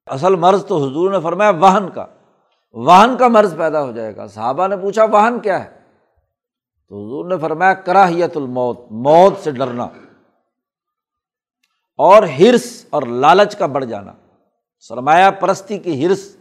اصل 0.05 0.35
مرض 0.35 0.65
تو 0.65 0.77
حضور 0.77 1.11
نے 1.11 1.19
فرمایا 1.19 1.49
واہن 1.49 1.89
کا 1.89 2.05
واہن 2.73 3.17
کا 3.17 3.27
مرض 3.27 3.57
پیدا 3.57 3.83
ہو 3.83 3.91
جائے 3.91 4.15
گا۔ 4.15 4.27
صحابہ 4.27 4.67
نے 4.67 4.77
پوچھا 4.77 5.03
واہن 5.03 5.39
کیا 5.39 5.63
ہے؟ 5.63 5.69
تو 6.89 7.05
حضور 7.05 7.25
نے 7.25 7.37
فرمایا 7.37 7.73
کراہیت 7.73 8.37
الموت، 8.37 8.79
موت 8.91 9.33
سے 9.43 9.51
ڈرنا۔ 9.51 9.87
اور 11.97 12.23
ہرس 12.23 12.85
اور 12.89 13.03
لالچ 13.03 13.55
کا 13.55 13.65
بڑھ 13.65 13.85
جانا۔ 13.85 14.13
سرمایہ 14.79 15.31
پرستی 15.31 15.77
کی 15.77 16.05
ہرس 16.05 16.35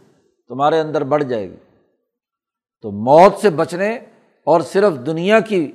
تمہارے 0.47 0.79
اندر 0.79 1.03
بڑھ 1.03 1.23
جائے 1.23 1.49
گی۔ 1.51 1.55
تو 2.83 2.91
موت 2.91 3.35
سے 3.41 3.49
بچنے 3.49 3.99
اور 4.45 4.61
صرف 4.61 5.05
دنیا 5.05 5.39
کی 5.39 5.71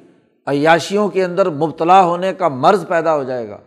عیاشیوں 0.47 1.09
کے 1.09 1.25
اندر 1.25 1.51
مبتلا 1.51 2.05
ہونے 2.05 2.35
کا 2.35 2.49
مرض 2.49 2.89
پیدا 2.89 3.17
ہو 3.17 3.25
جائے 3.25 3.49
گا۔ 3.49 3.59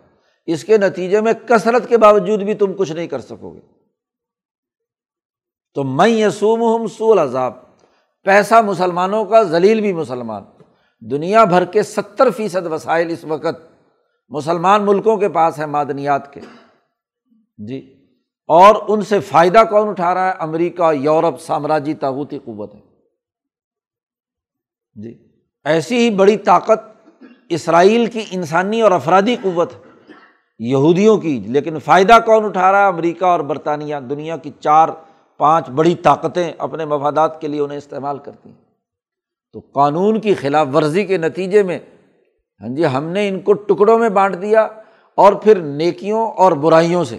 اس 0.46 0.64
کے 0.64 0.78
نتیجے 0.78 1.22
میں 1.22 1.34
کثرت 1.34 1.90
کے 1.90 1.98
باوجود 1.98 2.42
بھی 2.42 2.54
تم 2.54 2.74
کچھ 2.78 2.92
نہیں 2.92 3.08
کر 3.08 3.20
سکو 3.20 3.54
گے۔ 3.54 3.60
تو 5.74 5.84
میں 5.84 6.08
یسوم 6.08 6.62
ہوں 6.62 6.88
سول 6.88 7.20
عذاب 7.20 7.54
پیسہ 8.24 8.62
مسلمانوں 8.66 9.26
کا 9.26 9.44
ذلیل 9.44 9.82
بھی 9.82 9.94
مسلمان۔ 9.94 10.44
دنیا 11.00 11.44
بھر 11.44 11.66
کے 11.66 11.84
ستر 11.84 12.30
فیصد 12.30 12.68
وسائل 12.72 13.12
اس 13.12 13.24
وقت 13.24 13.86
مسلمان 14.30 14.86
ملکوں 14.86 15.18
کے 15.18 15.30
پاس 15.30 15.60
ہیں 15.60 15.66
معدنیات 15.66 16.34
کے۔ 16.34 16.40
جی 17.58 18.08
اور 18.48 18.76
ان 18.88 19.02
سے 19.02 19.20
فائدہ 19.20 19.64
کون 19.70 19.88
اٹھا 19.88 20.14
رہا 20.14 20.28
ہے؟ 20.28 20.34
امریکہ، 20.40 20.94
یورپ، 20.94 21.42
سامراجی، 21.42 21.94
تاغوتی 21.94 22.40
قوت 22.40 22.76
ہے۔ 22.76 22.91
جی۔ 24.96 25.28
ایسی 25.66 25.98
ہی 25.98 26.10
بڑی 26.10 26.38
طاقت 26.38 26.82
اسرائیل 27.50 28.06
کی 28.06 28.26
انسانی 28.32 28.82
اور 28.82 28.92
افرادی 28.92 29.36
قوت 29.42 29.74
ہے 29.74 29.80
یہودیوں 30.60 31.18
کی، 31.18 31.40
لیکن 31.40 31.80
فائدہ 31.80 32.18
کون 32.26 32.46
اٹھا 32.46 32.72
رہا؟ 32.72 32.82
ہے 32.82 32.88
امریکہ 32.88 33.26
اور 33.26 33.40
برطانیہ۔ 33.40 33.96
دنیا 34.10 34.38
کی 34.38 34.52
چار، 34.60 34.90
پانچ 35.38 35.70
بڑی 35.70 35.96
طاقتیں 35.96 36.54
اپنے 36.58 36.86
مفادات 36.86 37.42
کے 37.42 37.48
لیے 37.48 37.60
انہیں 37.60 37.78
استعمال 37.78 38.18
کرتی 38.18 38.50
ہیں۔ 38.50 38.62
تو 39.54 39.60
قانون 39.60 40.20
کی 40.20 40.34
خلاف 40.34 40.68
ورزی 40.74 41.06
کے 41.06 41.18
نتیجے 41.18 41.64
میں 41.64 41.80
ہاں 42.62 42.76
جی 42.76 42.86
ہم 42.86 43.04
نے 43.04 43.28
ان 43.28 43.40
کو 43.40 43.54
ٹکڑوں 43.54 44.00
میں 44.00 44.10
بانٹ 44.10 44.42
دیا 44.42 44.68
اور 45.16 45.34
پھر 45.34 45.60
نیکیوں 45.62 46.32
اور 46.32 46.52
برائیوں 46.52 47.04
سے۔ 47.04 47.18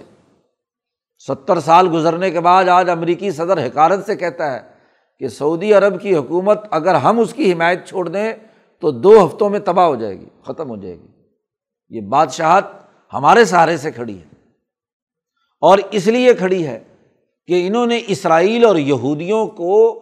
ستر 1.27 1.59
سال 1.59 1.89
گزرنے 1.93 2.31
کے 2.31 2.39
بعد 2.39 2.65
آج 2.65 2.89
امریکی 2.89 3.31
صدر 3.31 3.65
حکارت 3.65 4.05
سے 4.05 4.15
کہتا 4.15 4.53
ہے 4.53 4.72
کہ 5.19 5.27
سعودی 5.27 5.73
عرب 5.73 6.01
کی 6.01 6.15
حکومت 6.15 6.65
اگر 6.71 6.95
ہم 6.95 7.19
اس 7.19 7.33
کی 7.33 7.53
حمایت 7.53 7.87
چھوڑ 7.87 8.09
دیں 8.09 8.33
تو 8.79 8.91
دو 8.91 9.25
ہفتوں 9.25 9.49
میں 9.49 9.59
تباہ 9.59 9.85
ہو 9.85 9.95
جائے 9.95 10.19
گی، 10.19 10.25
ختم 10.43 10.69
ہو 10.69 10.75
جائے 10.75 10.95
گی۔ 10.95 11.07
یہ 11.89 12.01
بادشاہت 12.01 12.63
ہمارے 13.13 13.45
سہارے 13.45 13.77
سے 13.77 13.91
کھڑی 13.91 14.19
ہے۔ 14.19 14.33
اور 15.61 15.77
اس 15.91 16.07
لیے 16.07 16.33
کھڑی 16.33 16.67
ہے 16.67 16.79
کہ 17.47 17.67
انہوں 17.67 17.85
نے 17.85 18.01
اسرائیل 18.07 18.65
اور 18.65 18.75
یہودیوں 18.75 19.47
کو 19.47 20.01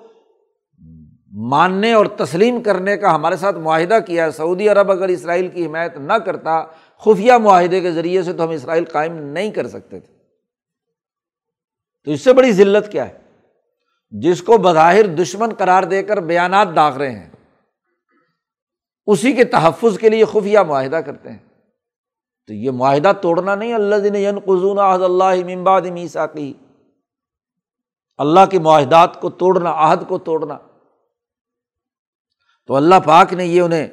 ماننے 1.31 1.93
اور 1.93 2.05
تسلیم 2.05 2.63
کرنے 2.63 2.97
کا 2.97 3.15
ہمارے 3.15 3.35
ساتھ 3.35 3.57
معاہدہ 3.57 3.97
کیا 4.07 4.25
ہے۔ 4.25 4.31
سعودی 4.31 4.69
عرب 4.69 4.91
اگر 4.91 5.07
اسرائیل 5.07 5.47
کی 5.47 5.65
حمایت 5.65 5.97
نہ 5.97 6.13
کرتا، 6.13 6.63
خفیہ 6.97 7.33
معاہدے 7.33 7.81
کے 7.81 7.91
ذریعے 7.91 8.23
سے 8.23 8.33
تو 8.33 8.43
ہم 8.43 8.49
اسرائیل 8.49 8.85
قائم 8.85 9.17
نہیں 9.17 9.51
کر 9.51 9.67
سکتے 9.67 9.99
تھے۔ 9.99 10.13
تو 12.05 12.11
اس 12.11 12.21
سے 12.21 12.33
بڑی 12.33 12.51
ذلت 12.51 12.91
کیا 12.91 13.09
ہے؟ 13.09 13.20
جس 14.11 14.41
کو 14.41 14.57
بظاہر 14.57 15.05
دشمن 15.05 15.53
قرار 15.57 15.83
دے 15.83 16.03
کر 16.03 16.17
بیانات 16.17 16.67
داغ 16.75 16.97
رہے 16.97 17.11
ہیں، 17.11 17.29
اسی 19.05 19.33
کے 19.33 19.43
تحفظ 19.43 19.99
کے 19.99 20.09
لیے 20.09 20.25
خفیہ 20.25 20.59
معاہدہ 20.59 20.95
کرتے 20.95 21.31
ہیں۔ 21.31 21.39
تو 22.47 22.53
یہ 22.53 22.71
معاہدہ 22.71 23.11
توڑنا 23.21 23.55
نہیں 23.55 23.73
اللہ 23.73 23.95
دن 23.95 24.15
ین 24.15 24.39
قزون 24.39 24.79
عہد 24.79 25.01
اللہ 25.01 25.55
ممباد 25.55 25.81
میسا 25.81 26.25
کی 26.25 26.53
اللہ 28.17 28.39
کے 28.51 28.59
معاہدات 28.59 29.21
کو 29.21 29.29
توڑنا، 29.29 29.73
عہد 29.75 30.07
کو 30.07 30.17
توڑنا۔ 30.17 30.57
تو 32.67 32.75
اللہ 32.75 32.95
پاک 33.05 33.33
نے 33.33 33.45
یہ 33.45 33.61
انہیں 33.61 33.87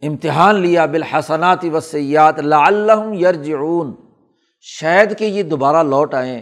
امتحان 0.00 0.54
لیا، 0.54 0.86
بالحسنات 0.86 1.64
وسیات 1.72 2.38
اللہ 2.38 3.14
یرجعون۔ 3.14 3.94
شاید 4.60 5.18
کہ 5.18 5.24
یہ 5.24 5.42
دوبارہ 5.42 5.82
لوٹ 5.82 6.14
آئیں، 6.14 6.40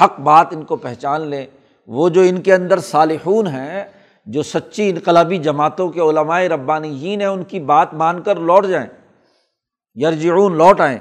حق 0.00 0.20
بات 0.20 0.46
ان 0.50 0.64
کو 0.64 0.76
پہچان 0.76 1.20
لیں۔ 1.20 1.46
وہ 1.88 2.08
جو 2.08 2.20
ان 2.20 2.42
کے 2.42 2.54
اندر 2.54 2.78
صالحون 2.78 3.46
ہیں، 3.46 3.84
جو 4.26 4.42
سچی 4.42 4.90
انقلابی 4.90 5.38
جماعتوں 5.38 5.88
کے 5.88 6.00
علمائے 6.00 6.48
ربانیین 6.48 7.20
ہیں، 7.20 7.28
ان 7.28 7.44
کی 7.44 7.60
بات 7.60 7.94
مان 7.94 8.22
کر 8.22 8.36
لوٹ 8.36 8.66
جائیں۔ 8.66 8.86
یرجعون، 9.94 10.56
لوٹ 10.56 10.80
آئیں۔ 10.80 10.98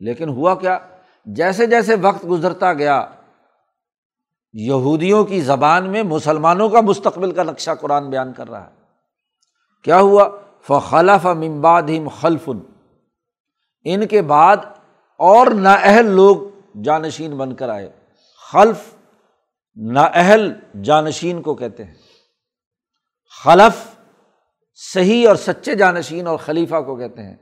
لیکن 0.00 0.28
ہوا 0.28 0.54
کیا؟ 0.54 0.78
جیسے 1.24 1.66
جیسے 1.66 1.94
وقت 1.94 2.26
گزرتا 2.30 2.72
گیا، 2.72 3.06
یہودیوں 4.52 5.24
کی 5.24 5.40
زبان 5.40 5.90
میں 5.90 6.02
مسلمانوں 6.02 6.68
کا 6.68 6.80
مستقبل 6.80 7.32
کا 7.32 7.42
نقشہ 7.42 7.70
قرآن 7.80 8.10
بیان 8.10 8.32
کر 8.32 8.50
رہا 8.50 8.66
ہے۔ 8.66 8.70
کیا 9.84 10.00
ہوا؟ 10.00 10.28
فخلف 10.62 11.26
ممباد 11.26 11.82
ہم 11.82 12.08
خلفن 12.08 12.58
ان 13.84 14.06
کے 14.06 14.22
بعد 14.22 14.56
اور 15.16 15.46
نااہل 15.46 16.06
لوگ 16.06 16.36
جانشین 16.82 17.36
بن 17.36 17.54
کر 17.54 17.68
آئے۔ 17.68 17.90
خلف 18.52 18.97
نااہل 19.82 20.52
جانشین 20.82 21.42
کو 21.42 21.54
کہتے 21.54 21.84
ہیں۔ 21.84 21.94
خلف 23.44 23.96
صحیح 24.74 25.28
اور 25.28 25.36
سچے 25.36 25.74
جانشین 25.74 26.26
اور 26.26 26.38
خلیفہ 26.38 26.80
کو 26.80 26.96
کہتے 26.96 27.22
ہیں۔ 27.22 27.36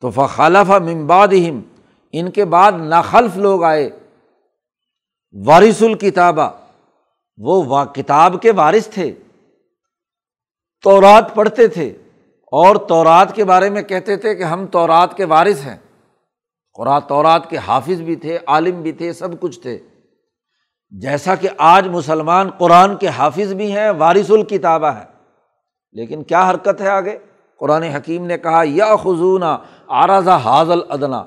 تو 0.00 0.10
فخلف 0.10 0.70
ممباد 0.70 1.28
ہم 1.28 1.60
ان 2.12 2.30
کے 2.30 2.44
بعد 2.44 2.72
ناخلف 2.72 3.36
لوگ 3.36 3.64
آئے۔ 3.64 3.90
وارث 5.46 5.82
الکتابہ، 5.82 6.50
وہ 7.36 7.64
وا، 7.64 7.84
کتاب 7.84 8.42
کے 8.42 8.52
وارث 8.52 8.88
تھے۔ 8.88 9.14
تورات 10.82 11.34
پڑھتے 11.34 11.68
تھے 11.68 11.88
اور 12.42 12.76
تورات 12.76 13.36
کے 13.36 13.44
بارے 13.44 13.70
میں 13.70 13.82
کہتے 13.82 14.16
تھے 14.16 14.34
کہ 14.34 14.42
ہم 14.42 14.66
تورات 14.66 15.16
کے 15.16 15.24
وارث 15.24 15.64
ہیں۔ 15.64 15.76
قرآن 16.74 17.00
تورات 17.08 17.50
کے 17.50 17.56
حافظ 17.56 18.00
بھی 18.00 18.16
تھے، 18.16 18.38
عالم 18.46 18.82
بھی 18.82 18.92
تھے، 18.92 19.12
سب 19.12 19.40
کچھ 19.40 19.60
تھے۔ 19.60 19.78
جیسا 20.90 21.34
کہ 21.34 21.48
آج 21.58 21.88
مسلمان 21.88 22.50
قرآن 22.50 22.96
کے 22.96 23.08
حافظ 23.08 23.52
بھی 23.52 23.76
ہیں، 23.76 23.90
وارث 23.90 24.30
الکتابہ 24.30 24.86
ہے 24.86 25.04
لیکن 25.92 26.22
کیا 26.22 26.50
حرکت 26.50 26.80
ہے 26.80 26.88
آگے؟ 26.88 27.18
قرآن 27.58 27.82
حکیم 27.82 28.26
نے 28.26 28.38
کہا 28.38 28.62
یا 28.64 28.96
خزون 28.96 29.42
آراضہ 29.86 30.30
حاضل 30.30 30.78
ادنا 30.88 31.24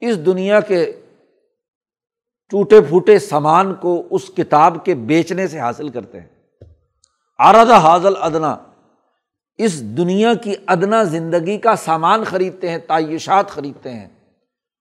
اس 0.00 0.26
دنیا 0.26 0.60
کے 0.60 1.00
ٹوٹے 2.50 2.80
پھوٹے 2.80 3.18
سامان 3.18 3.74
کو 3.74 4.02
اس 4.10 4.30
کتاب 4.36 4.84
کے 4.84 4.94
بیچنے 4.94 5.46
سے 5.46 5.58
حاصل 5.58 5.88
کرتے 5.88 6.20
ہیں۔ 6.20 6.28
آرادہ 7.38 7.74
حاضل 7.74 8.12
ادنا 8.20 8.56
اس 9.58 9.82
دنیا 9.82 10.34
کی 10.34 10.54
ادنا 10.66 11.02
زندگی 11.02 11.58
کا 11.58 11.76
سامان 11.76 12.24
خریدتے 12.24 12.70
ہیں، 12.70 12.78
تعیشات 12.78 13.50
خریدتے 13.50 13.90
ہیں۔ 13.90 14.08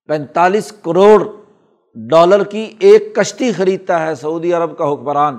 پینتالیس 0.07 0.71
کروڑ 0.71 1.40
ڈالر 1.95 2.43
کی 2.43 2.63
ایک 2.79 3.15
کشتی 3.15 3.51
خریدتا 3.51 4.05
ہے 4.05 4.13
سعودی 4.15 4.53
عرب 4.53 4.77
کا 4.77 4.91
حکمران، 4.91 5.37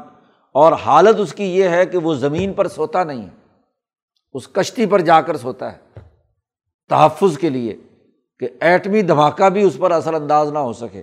اور 0.54 0.72
حالت 0.84 1.20
اس 1.20 1.32
کی 1.34 1.44
یہ 1.56 1.68
ہے 1.68 1.84
کہ 1.86 1.98
وہ 1.98 2.14
زمین 2.14 2.52
پر 2.52 2.68
سوتا 2.68 3.04
نہیں 3.04 3.22
ہے 3.22 3.40
اس 4.34 4.48
کشتی 4.48 4.86
پر 4.86 5.00
جا 5.00 5.20
کر 5.20 5.36
سوتا 5.36 5.72
ہے۔ 5.72 6.00
تحفظ 6.90 7.38
کے 7.38 7.48
لیے 7.50 7.76
کہ 8.40 8.48
ایٹمی 8.60 9.02
دھماکہ 9.02 9.48
بھی 9.48 9.62
اس 9.62 9.76
پر 9.78 9.90
اثر 9.90 10.14
انداز 10.14 10.52
نہ 10.52 10.58
ہو 10.58 10.72
سکے۔ 10.72 11.02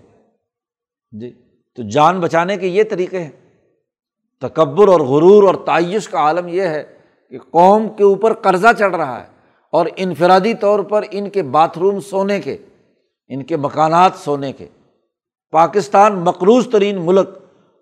جی 1.13 1.31
تو 1.77 1.89
جان 1.89 2.19
بچانے 2.19 2.57
کے 2.57 2.67
یہ 2.67 2.83
طریقے 2.89 3.19
ہیں۔ 3.19 3.31
تکبر 4.41 4.87
اور 4.87 4.99
غرور 5.01 5.43
اور 5.43 5.55
تعیش 5.65 6.07
کا 6.09 6.19
عالم 6.19 6.47
یہ 6.47 6.67
ہے 6.67 6.83
کہ 7.31 7.39
قوم 7.51 7.87
کے 7.89 8.03
اوپر 8.03 8.33
قرضہ 8.33 8.67
چڑھ 8.77 8.95
رہا 8.95 9.19
ہے، 9.19 9.27
اور 9.73 9.85
انفرادی 9.95 10.53
طور 10.53 10.79
پر 10.89 11.03
ان 11.11 11.29
کے 11.29 11.43
باتھ 11.51 11.77
روم 11.77 11.99
سونے 12.01 12.39
کے، 12.41 12.57
ان 13.29 13.43
کے 13.43 13.57
مکانات 13.57 14.11
سونے 14.15 14.51
کے۔ 14.53 14.67
پاکستان 15.51 16.13
مقروض 16.13 16.67
ترین 16.69 17.05
ملک 17.05 17.29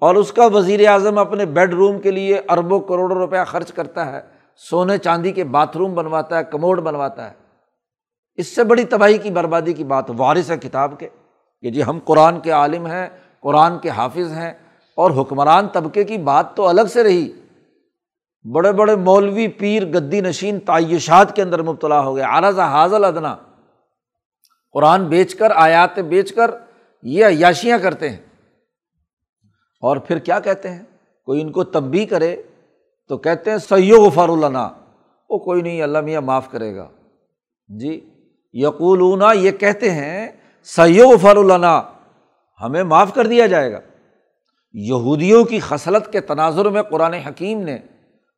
اور 0.02 0.16
اس 0.16 0.32
کا 0.32 0.46
وزیر 0.46 0.88
اعظم 0.88 1.18
اپنے 1.18 1.46
بیڈ 1.46 1.74
روم 1.74 2.00
کے 2.00 2.12
لیے 2.12 2.42
اربوں 2.50 2.80
کروڑوں 2.80 3.18
روپیہ 3.18 3.40
خرچ 3.48 3.72
کرتا 3.72 4.12
ہے، 4.12 4.22
سونے 4.56 4.98
چاندی 4.98 5.32
کے 5.32 5.44
باتھ 5.44 5.78
روم 5.78 5.94
بنواتا 5.94 6.38
ہے، 6.38 6.44
کموڈ 6.44 6.80
بنواتا 6.80 7.30
ہے۔ 7.30 7.36
اس 8.36 8.56
سے 8.56 8.64
بڑی 8.64 8.84
تباہی 8.84 9.18
کی 9.18 9.30
بربادی 9.30 9.74
کی 9.74 9.84
بات 9.84 10.06
وارث 10.18 10.52
ہے 10.52 10.58
کتاب 10.58 11.00
کے۔ 11.00 11.10
کہ 11.62 11.72
جی 11.72 11.84
ہم 11.84 12.00
قرآن 12.06 12.40
کے 12.40 12.52
عالم 12.52 12.86
ہیں، 12.86 13.08
قرآن 13.40 13.80
کے 13.80 13.90
حافظ 13.90 14.32
ہیں 14.32 14.54
اور 14.96 15.12
حکمران 15.22 15.68
طبقے 15.68 16.04
کی 16.04 16.18
بات 16.18 16.56
تو 16.56 16.68
الگ 16.68 16.82
سے 16.82 17.04
رہی۔ 17.04 17.32
بڑے 18.54 18.72
بڑے 18.72 18.96
مولوی 18.96 19.48
پیر 19.48 19.86
گدی 19.86 20.22
نشین 20.22 20.60
تعیشات 20.60 21.36
کے 21.36 21.42
اندر 21.42 21.62
مبتلا 21.62 22.00
ہو 22.00 22.16
گیا 22.16 22.28
عرض 22.30 22.60
حاضل 22.60 23.04
ادنا۔ 23.04 23.36
قرآن 24.72 25.06
بیچ 25.06 25.36
کر، 25.36 25.52
آیات 25.56 26.00
بیچ 26.00 26.34
کر 26.34 26.52
یہ 27.08 27.26
عیاشیاں 27.26 27.78
کرتے 27.78 28.10
ہیں۔ 28.10 28.18
اور 29.82 29.98
پھر 29.98 30.20
کیا 30.20 30.40
کہتے 30.40 30.70
ہیں؟ 30.72 30.84
کوئی 31.26 31.42
ان 31.42 31.52
کو 31.52 31.64
تبھی 31.64 32.06
کرے 32.06 32.42
تو 33.08 33.18
کہتے 33.18 33.52
ہیں 33.52 33.58
سیو 33.58 34.02
غفار 34.02 34.30
اللہ 34.30 34.70
وہ 35.30 35.38
کوئی 35.38 35.62
نہیں، 35.62 35.82
اللہ 35.82 36.02
میاں 36.02 36.22
معاف 36.22 36.52
کرے 36.52 36.76
گا۔ 36.76 36.90
جی 37.68 38.10
یقولون، 38.54 39.24
یہ 39.40 39.52
کہتے 39.52 39.92
ہیں 39.92 40.30
سیو 40.64 41.10
غفار 41.10 41.36
اللہ 41.36 41.94
ہمیں 42.62 42.84
معاف 42.84 43.14
کر 43.14 43.28
دیا 43.28 43.48
جائے 43.48 43.72
گا۔ 43.72 43.80
یہودیوں 44.74 45.44
کی 45.44 45.60
خصلت 45.60 46.12
کے 46.12 46.22
تناظر 46.22 46.70
میں 46.70 46.82
قرآن 46.82 47.14
حکیم 47.14 47.62
نے 47.62 47.78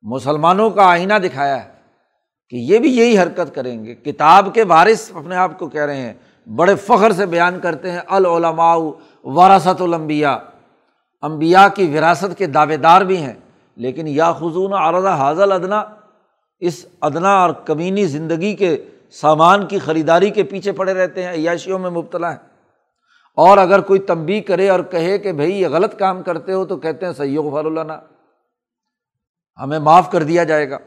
مسلمانوں 0.02 0.70
کا 0.70 0.84
آئینہ 0.84 1.14
دکھایا 1.14 1.66
ہے 1.66 1.70
کہ 2.50 2.56
یہ 2.56 2.80
بھی 2.80 2.98
یہی 2.98 3.20
حرکت 3.20 3.56
کریں 3.56 3.86
گے۔ 3.86 3.96
کتاب 3.96 4.54
کے 4.54 4.64
وارث 4.64 5.12
اپنے 5.16 5.36
آپ 5.36 5.60
کو 5.60 5.70
کہہ 5.70 5.86
رہے 5.86 5.98
ہیں 5.98 6.14
بڑے 6.50 6.76
فخر 6.76 7.12
سے 7.12 7.26
بیان 7.26 7.60
کرتے 7.60 7.92
ہیں 7.92 8.00
العلماء 8.08 8.76
وراثت 9.24 9.82
الانبیاء۔ 9.82 10.38
امبیا 11.22 11.68
کی 11.76 11.86
وراثت 11.88 12.38
کے 12.38 12.46
دعوے 12.46 12.78
دار 12.78 13.02
بھی 13.02 13.18
ہیں، 13.18 13.34
لیکن 13.78 14.08
یا 14.08 14.32
خزون 14.34 14.74
عرضہ 14.74 15.08
حاضل 15.08 15.52
ادنا 15.52 15.84
اس 16.62 16.86
ادنا 17.02 17.34
اور 17.42 17.50
کمینی 17.66 18.06
زندگی 18.06 18.56
کے 18.56 18.76
سامان 19.12 19.66
کی 19.68 19.80
خریداری 19.80 20.30
کے 20.30 20.44
پیچھے 20.44 20.72
پڑے 20.72 20.94
رہتے 20.94 21.24
ہیں، 21.24 21.34
عیاشیوں 21.34 21.80
میں 21.80 21.90
مبتلا 21.90 22.32
ہے 22.34 22.38
اور 23.38 23.58
اگر 23.58 23.82
کوئی 23.82 24.00
تنبی 24.00 24.40
کرے 24.42 24.70
اور 24.70 24.80
کہے 24.80 25.18
کہ 25.18 25.32
بھائی 25.32 25.62
یہ 25.62 25.68
غلط 25.68 25.98
کام 26.00 26.24
کرتے 26.24 26.54
ہو 26.54 26.66
تو 26.66 26.78
کہتے 26.78 27.06
ہیں 27.06 27.14
سید 27.14 27.52
فار 27.52 27.66
اللہ 27.66 28.00
ہمیں 29.60 29.80
معاف 29.80 30.12
کر 30.12 30.24
دیا 30.24 30.44
جائے 30.44 30.70
گا۔ 30.70 30.78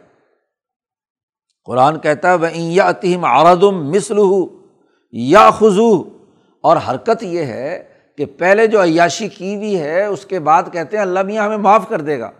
قرآن 1.64 1.98
کہتا 2.00 2.30
ہے 2.30 2.36
وہ 2.36 2.80
عتیم 2.82 3.24
آردم 3.24 3.90
مسل 3.90 4.18
یا 5.12 5.50
خزو 5.50 6.02
اور 6.60 6.76
حرکت 6.88 7.22
یہ 7.22 7.42
ہے 7.42 7.84
کہ 8.16 8.26
پہلے 8.26 8.66
جو 8.66 8.82
عیاشی 8.82 9.28
کی 9.28 9.56
ہوئی 9.56 9.80
ہے، 9.80 10.04
اس 10.04 10.26
کے 10.26 10.38
بعد 10.38 10.62
کہتے 10.72 10.96
ہیں 10.96 11.02
اللہ 11.02 11.22
میاں 11.22 11.44
ہمیں 11.44 11.56
معاف 11.56 11.88
کر 11.88 12.00
دے 12.00 12.20
گا۔ 12.20 12.30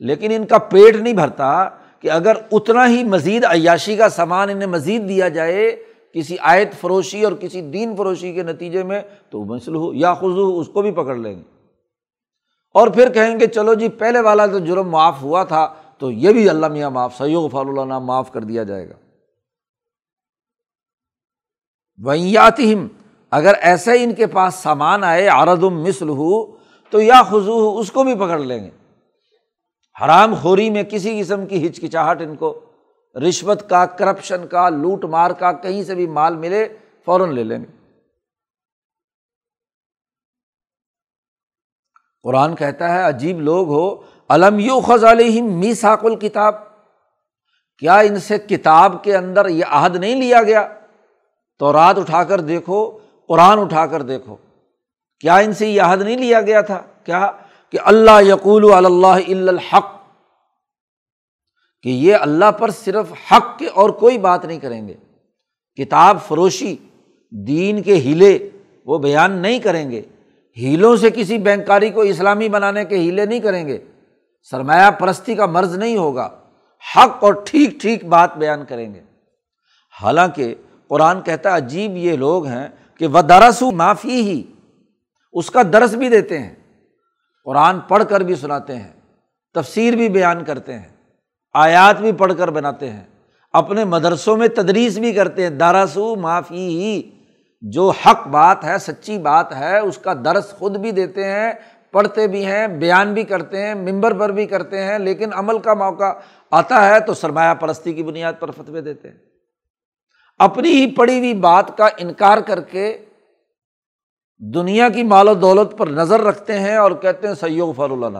لیکن 0.00 0.32
ان 0.34 0.46
کا 0.46 0.58
پیٹ 0.58 0.96
نہیں 0.96 1.14
بھرتا 1.14 1.68
کہ 2.00 2.10
اگر 2.10 2.36
اتنا 2.52 2.88
ہی 2.88 3.04
مزید 3.04 3.44
عیاشی 3.44 3.96
کا 3.96 4.08
سامان 4.08 4.50
انہیں 4.50 4.68
مزید 4.68 5.08
دیا 5.08 5.28
جائے، 5.28 5.76
کسی 6.14 6.36
آیت 6.40 6.74
فروشی 6.80 7.24
اور 7.24 7.32
کسی 7.32 7.60
دین 7.60 7.96
فروشی 7.96 8.32
کے 8.32 8.42
نتیجے 8.42 8.82
میں، 8.82 9.00
تو 9.30 9.44
مسل 9.44 9.74
ہو، 9.74 9.94
یا 9.94 10.14
خزو 10.14 10.60
اس 10.60 10.68
کو 10.68 10.82
بھی 10.82 10.90
پکڑ 10.90 11.14
لیں 11.16 11.36
گے۔ 11.36 11.42
اور 12.74 12.88
پھر 12.88 13.08
کہیں 13.08 13.40
گے، 13.40 13.46
چلو 13.46 13.74
جی 13.74 13.88
پہلے 13.88 14.20
والا 14.20 14.46
تو 14.46 14.58
جرم 14.58 14.90
معاف 14.90 15.22
ہوا 15.22 15.44
تھا، 15.44 15.74
تو 15.98 16.10
یہ 16.10 16.32
بھی 16.32 16.48
اللہ 16.48 16.66
میاں 16.66 16.90
معاف 16.90 17.18
سیو 17.18 17.48
فال 17.48 17.78
اللہ 17.78 17.98
معاف 17.98 18.32
کر 18.32 18.40
دیا 18.40 18.62
جائے 18.62 18.88
گا۔ 18.88 18.94
ویاتم 22.04 22.86
اگر 23.30 23.54
ایسے 23.60 24.04
ان 24.04 24.14
کے 24.14 24.26
پاس 24.26 24.54
سامان 24.54 25.04
آئے 25.04 25.28
آردم 25.28 25.82
مسل 25.82 26.08
ہو 26.08 26.56
تو 26.90 27.00
یا 27.00 27.22
خزو 27.22 27.78
اس 27.78 27.92
کو 27.92 28.04
بھی 28.04 28.14
پکڑ 28.14 28.38
لیں 28.38 28.64
گے۔ 28.64 28.70
حرام 30.04 30.34
خوری 30.34 30.70
میں 30.70 30.82
کسی 30.82 31.20
قسم 31.20 31.46
کی 31.46 31.66
ہچکچاہٹ 31.66 32.22
ان 32.22 32.36
کو، 32.36 32.60
رشوت 33.28 33.70
کا 33.70 33.86
کرپشن 33.86 34.46
کا، 34.46 34.68
لوٹ 34.68 35.04
مار 35.04 35.30
کا، 35.30 35.52
کہیں 35.52 35.84
سے 35.84 35.94
بھی 35.94 36.06
مال 36.06 36.36
ملے، 36.36 36.68
فوراً 37.04 37.34
لے 37.34 37.44
لیں 37.44 37.58
گے۔ 37.58 37.76
قرآن 42.22 42.54
کہتا 42.54 42.94
ہے، 42.94 43.02
عجیب 43.02 43.40
لوگ 43.40 43.68
ہو 43.68 44.02
علم 44.28 44.58
یو 44.58 44.80
خز 44.80 45.04
علیہم 45.04 45.58
می 45.58 45.74
ساق 45.74 46.04
الکتاب 46.04 46.54
کیا 47.78 47.98
ان 47.98 48.20
سے 48.20 48.38
کتاب 48.38 49.04
کے 49.04 49.16
اندر 49.16 49.48
یہ 49.48 49.64
عہد 49.68 49.96
نہیں 49.96 50.14
لیا 50.14 50.42
گیا؟ 50.42 50.68
تو 51.58 51.72
رات 51.72 51.98
اٹھا 51.98 52.24
کر 52.24 52.40
دیکھو، 52.40 52.98
قرآن 53.28 53.58
اٹھا 53.58 53.86
کر 53.86 54.02
دیکھو۔ 54.02 54.36
کیا 55.20 55.36
ان 55.36 55.52
سے 55.52 55.66
یہ 55.66 55.82
عہد 55.82 56.02
نہیں 56.02 56.16
لیا 56.16 56.40
گیا 56.40 56.60
تھا؟ 56.60 56.82
کیا؟ 57.04 57.30
کہ 57.72 57.78
اللہ 57.84 58.22
یقول 58.22 58.72
اللہ 58.72 59.06
الحق، 59.06 59.86
کہ 61.82 61.88
یہ 61.88 62.14
اللہ 62.14 62.50
پر 62.50 62.70
صرف 62.70 63.06
حق 63.32 63.58
کے 63.58 63.66
اور 63.66 63.90
کوئی 63.90 64.18
بات 64.18 64.44
نہیں 64.44 64.58
کریں 64.58 64.88
گے۔ 64.88 64.94
کتاب 65.76 66.18
فروشی، 66.28 66.76
دین 67.30 67.82
کے 67.82 67.96
ہیلے، 67.96 68.50
وہ 68.86 68.98
بیان 68.98 69.32
نہیں 69.32 69.58
کریں 69.58 69.90
گے۔ 69.90 70.02
ہیلوں 70.56 70.96
سے 70.96 71.10
کسی 71.10 71.38
بینکاری 71.38 71.90
کو 71.90 72.00
اسلامی 72.00 72.48
بنانے 72.48 72.84
کے 72.84 72.96
ہیلے 72.96 73.26
نہیں 73.26 73.40
کریں 73.40 73.66
گے۔ 73.66 73.78
سرمایہ 74.50 74.90
پرستی 74.90 75.34
کا 75.34 75.46
مرض 75.46 75.78
نہیں 75.78 75.96
ہوگا۔ 75.96 76.30
حق 76.96 77.24
اور 77.24 77.34
ٹھیک 77.44 77.70
ٹھیک 77.80 78.04
بات 78.04 78.36
بیان 78.36 78.64
کریں 78.64 78.94
گے۔ 78.94 79.00
حالانکہ 80.02 80.54
قرآن 80.88 81.20
کہتا 81.20 81.50
ہے، 81.50 81.56
عجیب 81.56 81.96
یہ 81.96 82.16
لوگ 82.16 82.46
ہیں 82.46 82.68
کہ 82.98 83.06
وہ 83.06 83.20
درس 83.20 83.62
معافی 83.62 84.20
ہی 84.20 84.42
اس 85.32 85.50
کا 85.50 85.62
درس 85.72 85.94
بھی 85.94 86.08
دیتے 86.08 86.38
ہیں۔ 86.38 86.54
قرآن 87.44 87.80
پڑھ 87.80 88.04
کر 88.08 88.20
بھی 88.20 88.34
سناتے 88.34 88.76
ہیں، 88.76 88.92
تفسیر 89.54 89.96
بھی 89.96 90.08
بیان 90.08 90.44
کرتے 90.44 90.72
ہیں، 90.72 90.88
آیات 91.54 92.00
بھی 92.00 92.12
پڑھ 92.12 92.32
کر 92.38 92.50
بناتے 92.50 92.90
ہیں۔ 92.90 93.04
اپنے 93.52 93.84
مدرسوں 93.84 94.36
میں 94.36 94.48
تدریس 94.48 94.98
بھی 94.98 95.12
کرتے 95.12 95.42
ہیں۔ 95.42 95.50
داراسو 95.50 96.16
معافی 96.16 96.68
ہی 96.68 97.10
جو 97.60 97.90
حق 97.90 98.26
بات 98.28 98.64
ہے، 98.64 98.78
سچی 98.78 99.18
بات 99.18 99.52
ہے، 99.56 99.78
اس 99.78 99.98
کا 99.98 100.12
درس 100.24 100.50
خود 100.50 100.76
بھی 100.76 100.90
دیتے 100.90 101.24
ہیں، 101.24 101.52
پڑھتے 101.92 102.26
بھی 102.26 102.46
ہیں، 102.46 102.66
بیان 102.66 103.14
بھی 103.14 103.22
کرتے 103.22 103.62
ہیں، 103.62 103.74
ممبر 103.74 104.14
پر 104.14 104.32
بھی 104.32 104.46
کرتے 104.46 104.82
ہیں، 104.82 104.98
لیکن 104.98 105.30
عمل 105.32 105.58
کا 105.58 105.74
موقع 105.74 106.12
آتا 106.50 106.88
ہے 106.88 107.00
تو 107.00 107.14
سرمایہ 107.14 107.54
پرستی 107.54 107.92
کی 107.92 108.02
بنیاد 108.02 108.32
پر 108.38 108.50
فتوے 108.50 108.80
دیتے 108.80 109.10
ہیں۔ 109.10 109.35
اپنی 110.38 110.68
ہی 110.68 110.94
پڑھی 110.94 111.18
ہوئی 111.18 111.34
بات 111.34 111.78
کا 111.78 111.88
انکار 111.98 112.38
کر 112.38 112.60
کے 112.60 113.04
دنیا 114.54 114.88
کی 114.88 115.02
مال 115.02 115.28
و 115.28 115.34
دولت 115.34 115.78
پر 115.78 115.86
نظر 115.86 116.20
رکھتے 116.20 116.58
ہیں 116.58 116.76
اور 116.76 116.92
کہتے 116.92 117.26
ہیں 117.26 117.34
سیو 117.34 117.72
فر 117.72 117.90
اللہ 117.90 118.18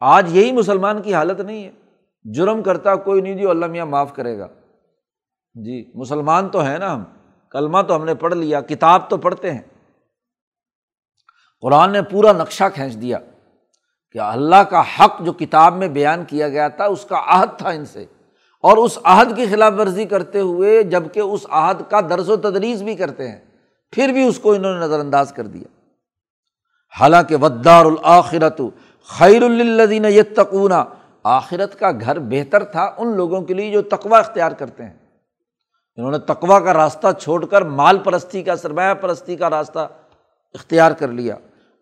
آج 0.00 0.36
یہی 0.36 0.52
مسلمان 0.52 1.02
کی 1.02 1.14
حالت 1.14 1.40
نہیں 1.40 1.64
ہے۔ 1.64 1.70
جرم 2.24 2.62
کرتا 2.62 2.94
کوئی 2.94 3.20
نہیں 3.20 3.34
جو 3.34 3.50
اللہ 3.50 3.66
میاں 3.66 3.86
معاف 3.86 4.14
کرے 4.14 4.38
گا۔ 4.38 4.46
جی 5.54 5.92
مسلمان 5.94 6.48
تو 6.48 6.60
ہیں 6.60 6.78
نا 6.78 6.94
ہم۔ 6.94 7.04
کلمہ 7.50 7.78
تو 7.88 7.96
ہم 7.96 8.04
نے 8.04 8.14
پڑھ 8.14 8.34
لیا، 8.34 8.60
کتاب 8.60 9.10
تو 9.10 9.16
پڑھتے 9.16 9.52
ہیں۔ 9.52 9.62
قرآن 11.60 11.92
نے 11.92 12.02
پورا 12.02 12.32
نقشہ 12.32 12.64
کھینچ 12.74 12.94
دیا 13.00 13.18
کہ 14.12 14.18
اللہ 14.18 14.56
کا 14.56 14.80
حق 14.80 15.20
جو 15.20 15.32
کتاب 15.32 15.74
میں 15.74 15.88
بیان 15.88 16.24
کیا 16.24 16.48
گیا 16.48 16.68
تھا، 16.68 16.84
اس 16.84 17.04
کا 17.04 17.22
عہد 17.26 17.58
تھا 17.58 17.70
ان 17.70 17.84
سے۔ 17.84 18.06
اور 18.62 18.76
اس 18.76 18.98
عہد 19.04 19.36
کی 19.36 19.46
خلاف 19.46 19.72
ورزی 19.78 20.04
کرتے 20.04 20.40
ہوئے 20.40 20.82
جبکہ 20.82 21.20
اس 21.20 21.46
عہد 21.50 21.82
کا 21.90 22.00
درس 22.00 22.28
و 22.28 22.36
تدریس 22.36 22.82
بھی 22.82 22.94
کرتے 22.94 23.28
ہیں، 23.28 23.38
پھر 23.92 24.08
بھی 24.08 24.24
اس 24.24 24.38
کو 24.38 24.52
انہوں 24.52 24.74
نے 24.74 24.80
نظر 24.80 25.00
انداز 25.00 25.32
کر 25.32 25.46
دیا۔ 25.46 25.88
حالانکہ 27.00 27.36
ودار 27.36 27.84
الآخرت 27.84 28.60
خیر 29.06 29.42
الدین 29.42 30.04
یہ 30.04 30.22
تقونا 30.36 30.84
آخرت 31.24 31.78
کا 31.78 31.90
گھر 31.90 32.18
بہتر 32.18 32.64
تھا 32.64 32.94
ان 32.98 33.16
لوگوں 33.16 33.40
کے 33.40 33.54
لیے 33.54 33.70
جو 33.70 33.82
تقوا 33.82 34.18
اختیار 34.18 34.52
کرتے 34.52 34.84
ہیں۔ 34.84 34.94
انہوں 35.96 36.10
نے 36.10 36.18
تقوا 36.18 36.60
کا 36.60 36.74
راستہ 36.74 37.06
چھوڑ 37.20 37.46
کر 37.46 37.62
مال 37.62 37.98
پرستی 37.98 38.42
کا، 38.42 38.56
سرمایہ 38.56 38.94
پرستی 38.94 39.36
کا 39.36 39.50
راستہ 39.50 39.88
اختیار 40.54 40.92
کر 40.92 41.08
لیا۔ 41.08 41.34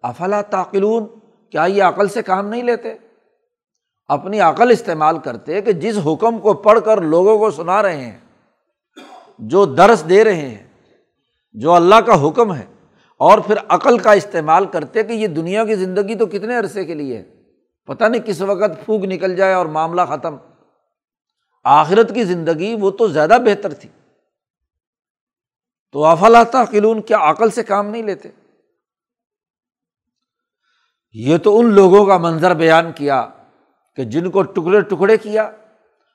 افلا 0.03 0.43
تاقلون؟ 0.43 1.07
کیا 1.51 1.65
یہ 1.65 1.83
عقل 1.83 2.09
سے 2.09 2.23
کام 2.23 2.49
نہیں 2.49 2.63
لیتے؟ 2.63 2.95
اپنی 4.09 4.41
عقل 4.41 4.71
استعمال 4.71 5.19
کرتے 5.19 5.63
کہ 5.63 5.73
جس 5.73 5.99
حکم 6.07 6.39
کو 6.39 6.55
پڑھ 6.55 6.81
کر 6.85 7.01
لوگوں 7.01 7.39
کو 7.39 7.51
سنا 7.51 7.83
رہے 7.83 7.97
ہیں، 7.97 8.19
جو 9.39 9.65
درس 9.65 10.09
دے 10.09 10.25
رہے 10.25 10.49
ہیں، 10.49 10.69
جو 11.53 11.73
اللہ 11.73 11.95
کا 11.95 12.29
حکم 12.29 12.55
ہے، 12.55 12.67
اور 13.17 13.39
پھر 13.39 13.57
عقل 13.69 13.99
کا 13.99 14.13
استعمال 14.13 14.67
کرتے 14.67 15.03
کہ 15.03 15.13
یہ 15.13 15.27
دنیا 15.27 15.65
کی 15.65 15.75
زندگی 15.75 16.15
تو 16.15 16.27
کتنے 16.27 16.57
عرصے 16.57 16.85
کے 16.85 16.95
لیے 16.95 17.19
ہے؟ 17.19 17.25
پتہ 17.87 18.05
نہیں 18.05 18.23
کس 18.23 18.41
وقت 18.41 18.85
پھونک 18.85 19.05
نکل 19.05 19.37
جائے 19.37 19.55
اور 19.55 19.67
معاملہ 19.67 20.03
ختم۔ 20.09 20.37
آخرت 21.65 22.15
کی 22.15 22.25
زندگی 22.25 22.77
وہ 22.81 22.91
تو 22.91 23.09
زیادہ 23.09 23.39
بہتر 23.45 23.75
تھی۔ 23.75 23.89
تو 25.93 26.05
افلا 26.05 26.65
قلون 26.65 27.03
کیا 27.03 27.19
عقل 27.21 27.51
سے 27.51 27.63
کام 27.63 27.87
نہیں 27.87 28.03
لیتے؟ 28.03 28.29
یہ 31.13 31.39
تو 31.39 31.59
ان 31.59 31.75
لوگوں 31.75 32.07
کا 32.07 32.19
منظر 32.19 32.55
بیان 32.55 32.93
کیا۔ 32.93 33.29
کہ 33.99 34.05
جن 34.05 34.31
کو 34.31 34.43
ٹکڑے 34.43 34.81
ٹکڑے 34.81 35.17
کیا 35.17 35.51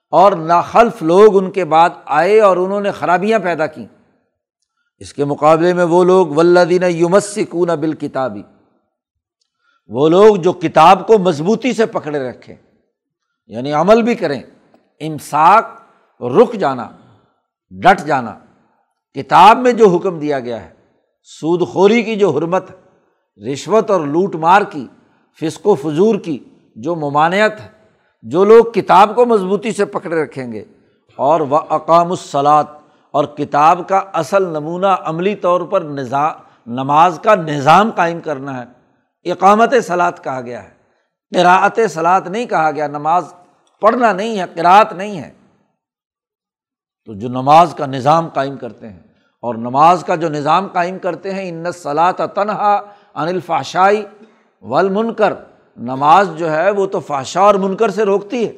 اور 0.09 0.31
ناخلف 0.31 1.01
لوگ 1.03 1.37
ان 1.37 1.51
کے 1.51 1.65
بعد 1.65 1.89
آئے 2.05 2.39
اور 2.41 2.57
انہوں 2.57 2.81
نے 2.81 2.91
خرابیاں 2.91 3.39
پیدا 3.39 3.67
کی 3.67 3.85
اس 4.97 5.13
کے 5.13 5.25
مقابلے 5.25 5.73
میں 5.73 5.83
وہ 5.83 6.03
لوگ 6.03 6.27
ولدین 6.27 6.83
یومس 6.83 7.37
کون 7.49 7.67
بال 7.67 7.93
کتابی 7.93 8.41
وہ 9.87 10.09
لوگ 10.09 10.35
جو 10.35 10.53
کتاب 10.53 11.07
کو 11.07 11.17
مضبوطی 11.17 11.73
سے 11.73 11.85
پکڑے 11.85 12.29
رکھیں 12.29 12.55
یعنی 13.47 13.73
عمل 13.73 14.01
بھی 14.01 14.15
کریں، 14.15 14.41
امساک، 14.99 15.65
رک 16.21 16.53
جانا، 16.53 16.89
ڈٹ 17.71 18.05
جانا۔ 18.05 18.39
کتاب 19.13 19.57
میں 19.57 19.71
جو 19.71 19.89
حکم 19.89 20.19
دیا 20.19 20.39
گیا 20.39 20.63
ہے، 20.65 20.73
سود 21.23 21.67
خوری 21.67 22.03
کی 22.03 22.15
جو 22.15 22.29
حرمت، 22.29 22.71
رشوت 23.51 23.91
اور 23.91 24.01
لوٹ 24.01 24.35
مار 24.35 24.61
کی، 24.61 24.87
فسق 25.41 25.67
و 25.67 25.75
فضور 25.75 26.15
کی 26.19 26.37
جو 26.75 26.95
ممانعت 26.95 27.61
ہے 27.61 27.72
جو 28.23 28.43
لوگ 28.43 28.65
کتاب 28.65 29.11
کو 29.15 29.25
مضبوطی 29.25 29.71
سے 29.71 29.85
پکڑے 29.85 30.23
رکھیں 30.23 30.51
گے، 30.51 30.63
اور 31.17 31.41
وہ 31.41 31.59
اقام 31.69 32.11
الصلاط 32.11 32.69
اور 33.13 33.25
کتاب 33.37 33.87
کا 33.89 34.01
اصل 34.13 34.43
نمونہ 34.43 34.95
عملی 35.03 35.35
طور 35.35 35.61
پر 35.61 35.81
نظام 35.81 36.71
نماز 36.73 37.19
کا 37.23 37.35
نظام 37.35 37.89
قائم 37.91 38.19
کرنا 38.21 38.59
ہے۔ 38.59 39.31
اقامت 39.31 39.73
سلاد 39.87 40.11
کہا 40.23 40.41
گیا 40.41 40.63
ہے۔ 40.63 40.69
قراعت 41.31 41.79
سلاد 41.89 42.21
نہیں 42.27 42.45
کہا 42.45 42.71
گیا، 42.71 42.87
نماز 42.87 43.33
پڑھنا 43.81 44.11
نہیں 44.13 44.39
ہے 44.39 44.45
قرأت 44.55 44.93
نہیں 44.93 45.19
ہے۔ 45.19 45.31
تو 47.07 47.13
جو 47.13 47.29
نماز 47.29 47.73
کا 47.77 47.85
نظام 47.85 48.27
قائم 48.27 48.55
کرتے 48.57 48.89
ہیں، 48.89 48.99
اور 49.43 49.55
نماز 49.55 50.03
کا 50.03 50.15
جو 50.15 50.29
نظام 50.29 50.67
قائم 50.67 50.99
کرتے 50.99 51.33
ہیں 51.33 51.49
ان 51.49 51.71
صلاح 51.71 52.11
تنہا 52.11 52.75
انل 53.15 53.39
فاشائی 53.39 54.05
ول 54.63 54.89
نماز 55.77 56.29
جو 56.37 56.51
ہے 56.51 56.71
وہ 56.71 56.85
تو 56.85 56.99
فاشا 56.99 57.39
اور 57.39 57.55
منکر 57.55 57.89
سے 57.89 58.03
روکتی 58.03 58.47
ہے۔ 58.47 58.51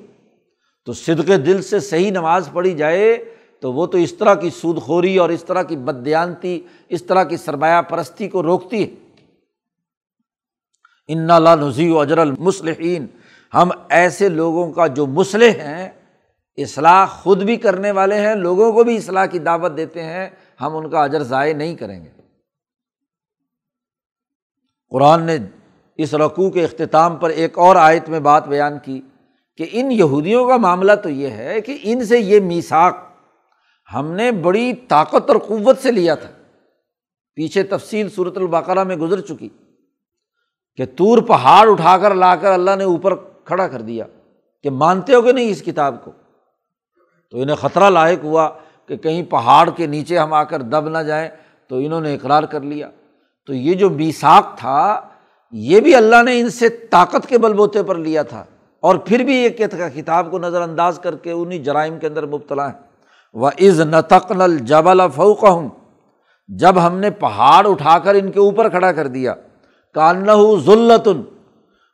تو 0.85 0.93
صدق 0.93 1.27
دل 1.27 1.61
سے 1.61 1.79
صحیح 1.79 2.11
نماز 2.11 2.49
پڑھی 2.53 2.73
جائے 2.73 3.35
تو 3.59 3.73
وہ 3.73 3.85
تو 3.85 3.97
اس 3.97 4.13
طرح 4.13 4.35
کی 4.35 4.49
سود 4.49 4.81
خوری 4.81 5.17
اور 5.17 5.29
اس 5.29 5.43
طرح 5.43 5.63
کی 5.63 5.75
بدیانتی 5.75 6.61
اس 6.89 7.03
طرح 7.03 7.23
کی 7.23 7.37
سرمایہ 7.37 7.81
پرستی 7.81 8.27
کو 8.27 8.43
روکتی 8.43 8.83
ہے۔ 8.83 8.95
ان 11.07 11.27
لا 11.27 11.55
نظی 11.55 11.89
و 11.89 11.99
اجر 11.99 12.17
المسلحین 12.17 13.05
ہم 13.53 13.69
ایسے 13.89 14.29
لوگوں 14.29 14.71
کا 14.71 14.87
جو 14.87 15.05
مسلح 15.05 15.51
ہیں، 15.51 15.89
اصلاح 16.57 17.05
خود 17.05 17.43
بھی 17.43 17.57
کرنے 17.57 17.91
والے 17.91 18.15
ہیں، 18.15 18.35
لوگوں 18.35 18.71
کو 18.71 18.83
بھی 18.83 18.97
اصلاح 18.97 19.25
کی 19.25 19.39
دعوت 19.39 19.77
دیتے 19.77 20.03
ہیں، 20.03 20.29
ہم 20.61 20.75
ان 20.75 20.89
کا 20.89 21.03
اجر 21.03 21.23
ضائع 21.23 21.53
نہیں 21.53 21.75
کریں 21.75 22.05
گے۔ 22.05 22.09
قرآن 24.89 25.23
نے 25.23 25.37
اس 25.97 26.13
رقوع 26.13 26.49
کے 26.49 26.63
اختتام 26.63 27.15
پر 27.15 27.29
ایک 27.29 27.57
اور 27.57 27.75
آیت 27.75 28.09
میں 28.09 28.19
بات 28.19 28.47
بیان 28.47 28.79
کی 28.83 29.01
کہ 29.57 29.65
ان 29.71 29.91
یہودیوں 29.91 30.47
کا 30.47 30.57
معاملہ 30.57 30.91
تو 31.03 31.09
یہ 31.09 31.27
ہے 31.27 31.61
کہ 31.61 31.77
ان 31.83 32.05
سے 32.05 32.19
یہ 32.19 32.39
میساک 32.39 32.97
ہم 33.93 34.11
نے 34.11 34.31
بڑی 34.31 34.73
طاقت 34.73 35.29
اور 35.29 35.35
قوت 35.47 35.79
سے 35.81 35.91
لیا 35.91 36.15
تھا۔ 36.15 36.29
پیچھے 37.35 37.63
تفصیل 37.63 38.09
صورت 38.09 38.37
البقرہ 38.37 38.83
میں 38.83 38.95
گزر 38.95 39.21
چکی 39.21 39.49
کہ 40.75 40.85
تور 40.85 41.21
پہاڑ 41.21 41.69
اٹھا 41.69 41.97
کر 41.97 42.15
لا 42.15 42.35
کر 42.35 42.51
اللہ 42.51 42.71
نے 42.77 42.83
اوپر 42.83 43.15
کھڑا 43.15 43.67
کر 43.67 43.81
دیا 43.81 44.05
کہ 44.63 44.69
مانتے 44.69 45.15
ہو 45.15 45.21
کہ 45.21 45.31
نہیں 45.31 45.49
اس 45.49 45.61
کتاب 45.61 45.95
کو؟ 46.03 46.11
تو 47.31 47.41
انہیں 47.41 47.55
خطرہ 47.55 47.89
لاحق 47.89 48.23
ہوا 48.23 48.49
کہ 48.87 48.97
کہیں 48.97 49.23
پہاڑ 49.23 49.69
کے 49.69 49.87
نیچے 49.87 50.17
ہم 50.17 50.33
آ 50.33 50.43
کر 50.43 50.61
دب 50.61 50.89
نہ 50.89 50.97
جائیں 50.97 51.29
تو 51.67 51.77
انہوں 51.77 52.01
نے 52.01 52.15
اقرار 52.15 52.43
کر 52.43 52.61
لیا۔ 52.61 52.89
تو 53.47 53.53
یہ 53.53 53.73
جو 53.73 53.89
میساک 53.89 54.57
تھا 54.57 55.01
یہ 55.57 55.79
بھی 55.79 55.95
اللہ 55.95 56.23
نے 56.23 56.39
ان 56.39 56.49
سے 56.49 56.69
طاقت 56.69 57.27
کے 57.27 57.37
بل 57.37 57.53
بوتے 57.53 57.83
پر 57.83 57.95
لیا 57.95 58.23
تھا 58.23 58.43
اور 58.79 58.95
پھر 58.95 59.23
بھی 59.23 59.35
یہ 59.35 59.49
کتاب 59.95 60.31
کو 60.31 60.39
نظر 60.39 60.61
انداز 60.61 60.99
کر 61.03 61.15
کے 61.15 61.31
انہیں 61.31 61.59
جرائم 61.59 61.99
کے 61.99 62.07
اندر 62.07 62.25
مبتلا 62.25 62.67
ہے 62.67 62.73
وہ 63.33 63.49
از 63.59 63.81
نتقل 63.81 64.57
جبل 64.57 65.01
فوق 65.15 65.43
ہوں 65.43 65.69
جب 66.47 66.87
ہم 66.87 66.97
نے 66.97 67.09
پہاڑ 67.09 67.67
اٹھا 67.69 67.99
کر 67.99 68.15
ان 68.15 68.31
کے 68.31 68.39
اوپر 68.39 68.69
کھڑا 68.69 68.91
کر 68.91 69.07
دیا۔ 69.07 69.33
کان 69.93 70.25
ذلتن 70.65 71.21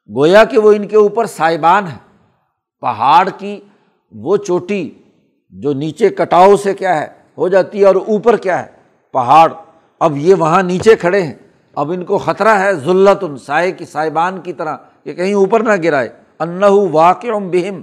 گویا 0.10 0.44
کہ 0.44 0.60
وہ 0.60 0.72
ان 0.72 0.88
کے 0.88 0.98
اوپر 0.98 1.26
سائبان 1.26 1.88
ہے 1.88 1.98
پہاڑ 2.82 3.30
کی 3.38 3.60
وہ 4.12 4.38
چوٹی 4.38 4.90
جو 5.50 5.74
نیچے 5.74 6.10
کٹاؤ 6.10 6.56
سے 6.56 6.74
کیا 6.74 7.02
ہے، 7.02 7.08
ہو 7.38 7.48
جاتی 7.48 7.82
ہے 7.82 7.86
اور 7.86 7.96
اوپر 7.96 8.38
کیا 8.38 8.66
ہے، 8.66 8.72
پہاڑ۔ 9.14 9.54
اب 10.00 10.18
یہ 10.18 10.36
وہاں 10.36 10.64
نیچے 10.64 10.96
کھڑے 10.96 11.22
ہیں۔ 11.22 11.34
اب 11.76 11.92
ان 11.92 12.06
کو 12.06 12.18
خطرہ 12.18 12.60
ہے 12.60 12.76
ذلت 12.76 13.24
ان 13.24 13.38
سائے 13.38 13.72
کی 13.72 13.86
صاحبان 13.86 14.42
کی 14.42 14.54
طرح 14.54 14.78
کہ 15.04 15.14
کہیں 15.14 15.34
اوپر 15.34 15.60
نہ 15.60 15.70
گرائے۔ 15.84 16.10
انّ 16.40 16.64
واقع 16.92 17.28
بہم۔ 17.28 17.82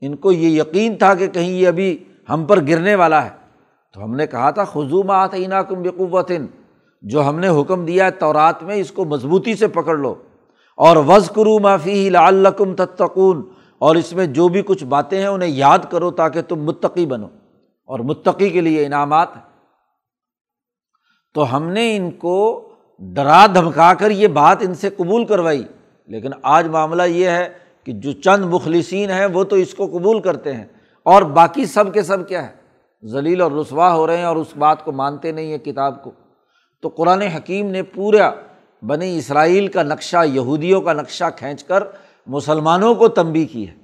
ان 0.00 0.16
کو 0.16 0.32
یہ 0.32 0.60
یقین 0.60 0.96
تھا 0.96 1.14
کہ 1.14 1.26
کہیں 1.26 1.50
یہ 1.50 1.68
ابھی 1.68 2.04
ہم 2.30 2.44
پر 2.44 2.66
گرنے 2.68 2.94
والا 2.94 3.24
ہے۔ 3.24 3.30
تو 3.92 4.04
ہم 4.04 4.14
نے 4.16 4.26
کہا 4.26 4.50
تھا 4.50 4.64
خزوم 4.64 5.10
آتعینہ 5.10 5.54
کم 5.54 5.82
بقوت 5.82 6.32
جو 7.02 7.28
ہم 7.28 7.38
نے 7.38 7.48
حکم 7.48 7.84
دیا 7.84 8.06
ہے 8.06 8.10
تورات 8.10 8.62
میں، 8.62 8.74
اس 8.74 8.92
کو 8.92 9.04
مضبوطی 9.04 9.56
سے 9.56 9.68
پکڑ 9.68 9.96
لو۔ 9.96 10.14
اور 10.76 10.96
وز 10.96 11.30
کرو 11.30 11.58
معافی 11.58 12.10
لعلکم 12.10 12.74
تتقون۔ 12.74 13.42
اور 13.78 13.96
اس 13.96 14.12
میں 14.12 14.26
جو 14.26 14.48
بھی 14.48 14.62
کچھ 14.62 14.84
باتیں 14.84 15.18
ہیں، 15.18 15.26
انہیں 15.26 15.50
یاد 15.50 15.78
کرو 15.90 16.10
تاکہ 16.10 16.42
تم 16.42 16.56
متقی 16.56 17.06
بنو۔ 17.06 17.26
اور 17.84 18.00
متقی 18.00 18.50
کے 18.50 18.60
لیے 18.60 18.86
انعامات 18.86 19.36
ہیں۔ 19.36 19.42
تو 21.34 21.56
ہم 21.56 21.68
نے 21.68 21.96
ان 21.96 22.10
کو 22.10 22.68
ڈرا 22.98 23.46
دھمکا 23.46 23.94
کر 23.94 24.10
یہ 24.10 24.28
بات 24.28 24.56
ان 24.60 24.74
سے 24.74 24.90
قبول 24.90 25.26
کروائی۔ 25.26 25.64
لیکن 26.06 26.30
آج 26.42 26.68
معاملہ 26.68 27.02
یہ 27.02 27.28
ہے 27.28 27.48
کہ 27.84 27.92
جو 27.92 28.12
چند 28.12 28.44
مخلصین 28.44 29.10
ہیں 29.10 29.26
وہ 29.26 29.44
تو 29.44 29.56
اس 29.56 29.74
کو 29.74 29.86
قبول 29.86 30.20
کرتے 30.20 30.52
ہیں۔ 30.52 30.64
اور 31.02 31.22
باقی 31.22 31.66
سب 31.66 31.94
کے 31.94 32.02
سب 32.02 32.28
کیا 32.28 32.48
ہے؟ 32.48 32.52
ذلیل 33.06 33.40
اور 33.40 33.52
رسوا 33.52 33.94
ہو 33.94 34.06
رہے 34.06 34.16
ہیں 34.16 34.24
اور 34.24 34.36
اس 34.36 34.56
بات 34.56 34.84
کو 34.84 34.92
مانتے 34.92 35.32
نہیں 35.32 35.50
ہیں 35.50 35.58
کتاب 35.58 36.04
کو۔ 36.04 36.10
تو 36.82 36.88
قرآن 36.88 37.22
حکیم 37.22 37.70
نے 37.70 37.82
پورا 37.82 38.30
بنی 38.82 39.18
اسرائیل 39.18 39.68
کا 39.68 39.82
نقشہ، 39.82 40.16
یہودیوں 40.26 40.80
کا 40.80 40.92
نقشہ 40.92 41.24
کھینچ 41.36 41.64
کر 41.64 41.84
مسلمانوں 42.26 42.94
کو 42.94 43.08
تنبی 43.08 43.44
کی 43.44 43.68
ہے 43.68 43.74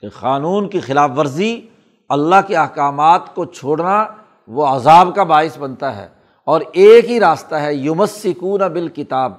کہ 0.00 0.08
قانون 0.20 0.68
کی 0.68 0.80
خلاف 0.80 1.10
ورزی، 1.16 1.60
اللہ 2.08 2.34
کے 2.46 2.56
احکامات 2.56 3.34
کو 3.34 3.44
چھوڑنا 3.44 4.06
وہ 4.46 4.66
عذاب 4.66 5.14
کا 5.14 5.22
باعث 5.22 5.58
بنتا 5.58 5.96
ہے۔ 5.96 6.13
اور 6.46 6.60
ایک 6.72 7.10
ہی 7.10 7.20
راستہ 7.20 7.54
ہے 7.54 7.74
یومس 7.74 8.10
سکون 8.10 8.60
بال 8.60 8.88
کتاب 8.88 9.32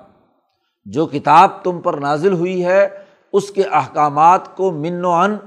جو 0.86 1.06
کتاب 1.06 1.64
تم 1.64 1.82
پر 1.82 1.94
نازل 1.94 2.34
ہوئی 2.34 2.66
ہے، 2.66 2.88
اس 3.34 3.52
کے 3.52 3.64
احکامات 3.64 4.56
کو 4.56 4.72
من 4.72 5.06
و 5.06 5.12
ان 5.12 5.38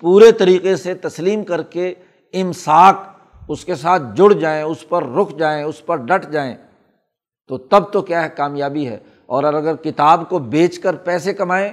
پورے 0.00 0.32
طریقے 0.32 0.76
سے 0.76 0.94
تسلیم 0.94 1.44
کر 1.44 1.62
کے 1.62 1.94
امساک، 2.32 2.96
اس 3.48 3.64
کے 3.64 3.74
ساتھ 3.74 4.02
جڑ 4.14 4.32
جائیں، 4.32 4.62
اس 4.62 4.88
پر 4.88 5.06
رک 5.06 5.38
جائیں، 5.38 5.64
اس 5.64 5.86
پر 5.86 5.96
ڈٹ 5.96 6.32
جائیں۔ 6.32 6.54
تو 7.48 7.58
تب 7.58 7.92
تو 7.92 8.02
کیا 8.02 8.24
ہے، 8.24 8.28
کامیابی 8.36 8.88
ہے۔ 8.88 8.98
اور 9.26 9.44
اگر 9.44 9.76
کتاب 9.76 10.28
کو 10.28 10.38
بیچ 10.38 10.78
کر 10.78 10.96
پیسے 10.96 11.34
کمائیں، 11.34 11.70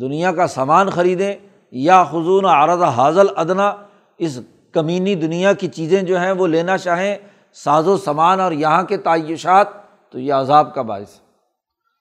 دنیا 0.00 0.32
کا 0.32 0.46
سامان 0.46 0.90
خریدیں، 0.90 1.34
یا 1.72 2.04
خزون 2.04 2.44
عرض 2.44 2.82
حاضل 2.82 3.26
ادنا، 3.36 3.72
اس 4.18 4.40
کمینی 4.72 5.14
دنیا 5.14 5.52
کی 5.52 5.68
چیزیں 5.68 6.02
جو 6.02 6.20
ہیں، 6.20 6.32
وہ 6.32 6.46
لینا 6.46 6.78
چاہیں 6.78 7.16
ساز 7.52 7.88
و 7.88 7.96
سامان 7.96 8.40
اور 8.40 8.52
یہاں 8.52 8.82
کے 8.82 8.96
تعیشات، 8.96 9.68
تو 10.12 10.18
یہ 10.18 10.32
عذاب 10.34 10.74
کا 10.74 10.82
باعث 10.82 11.20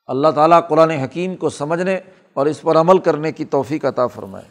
اللہ 0.07 0.27
تعالیٰ 0.35 0.67
قرآن 0.69 0.89
حکیم 0.89 1.35
کو 1.35 1.49
سمجھنے 1.49 1.99
اور 2.33 2.45
اس 2.45 2.61
پر 2.61 2.75
عمل 2.75 2.97
کرنے 2.97 3.31
کی 3.31 3.45
توفیق 3.45 3.85
عطا 3.85 4.07
فرمائے۔ 4.07 4.45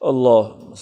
اللہ 0.00 0.74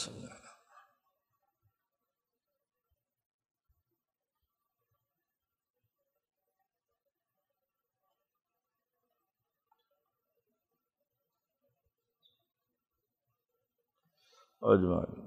اجمائن 14.64 15.23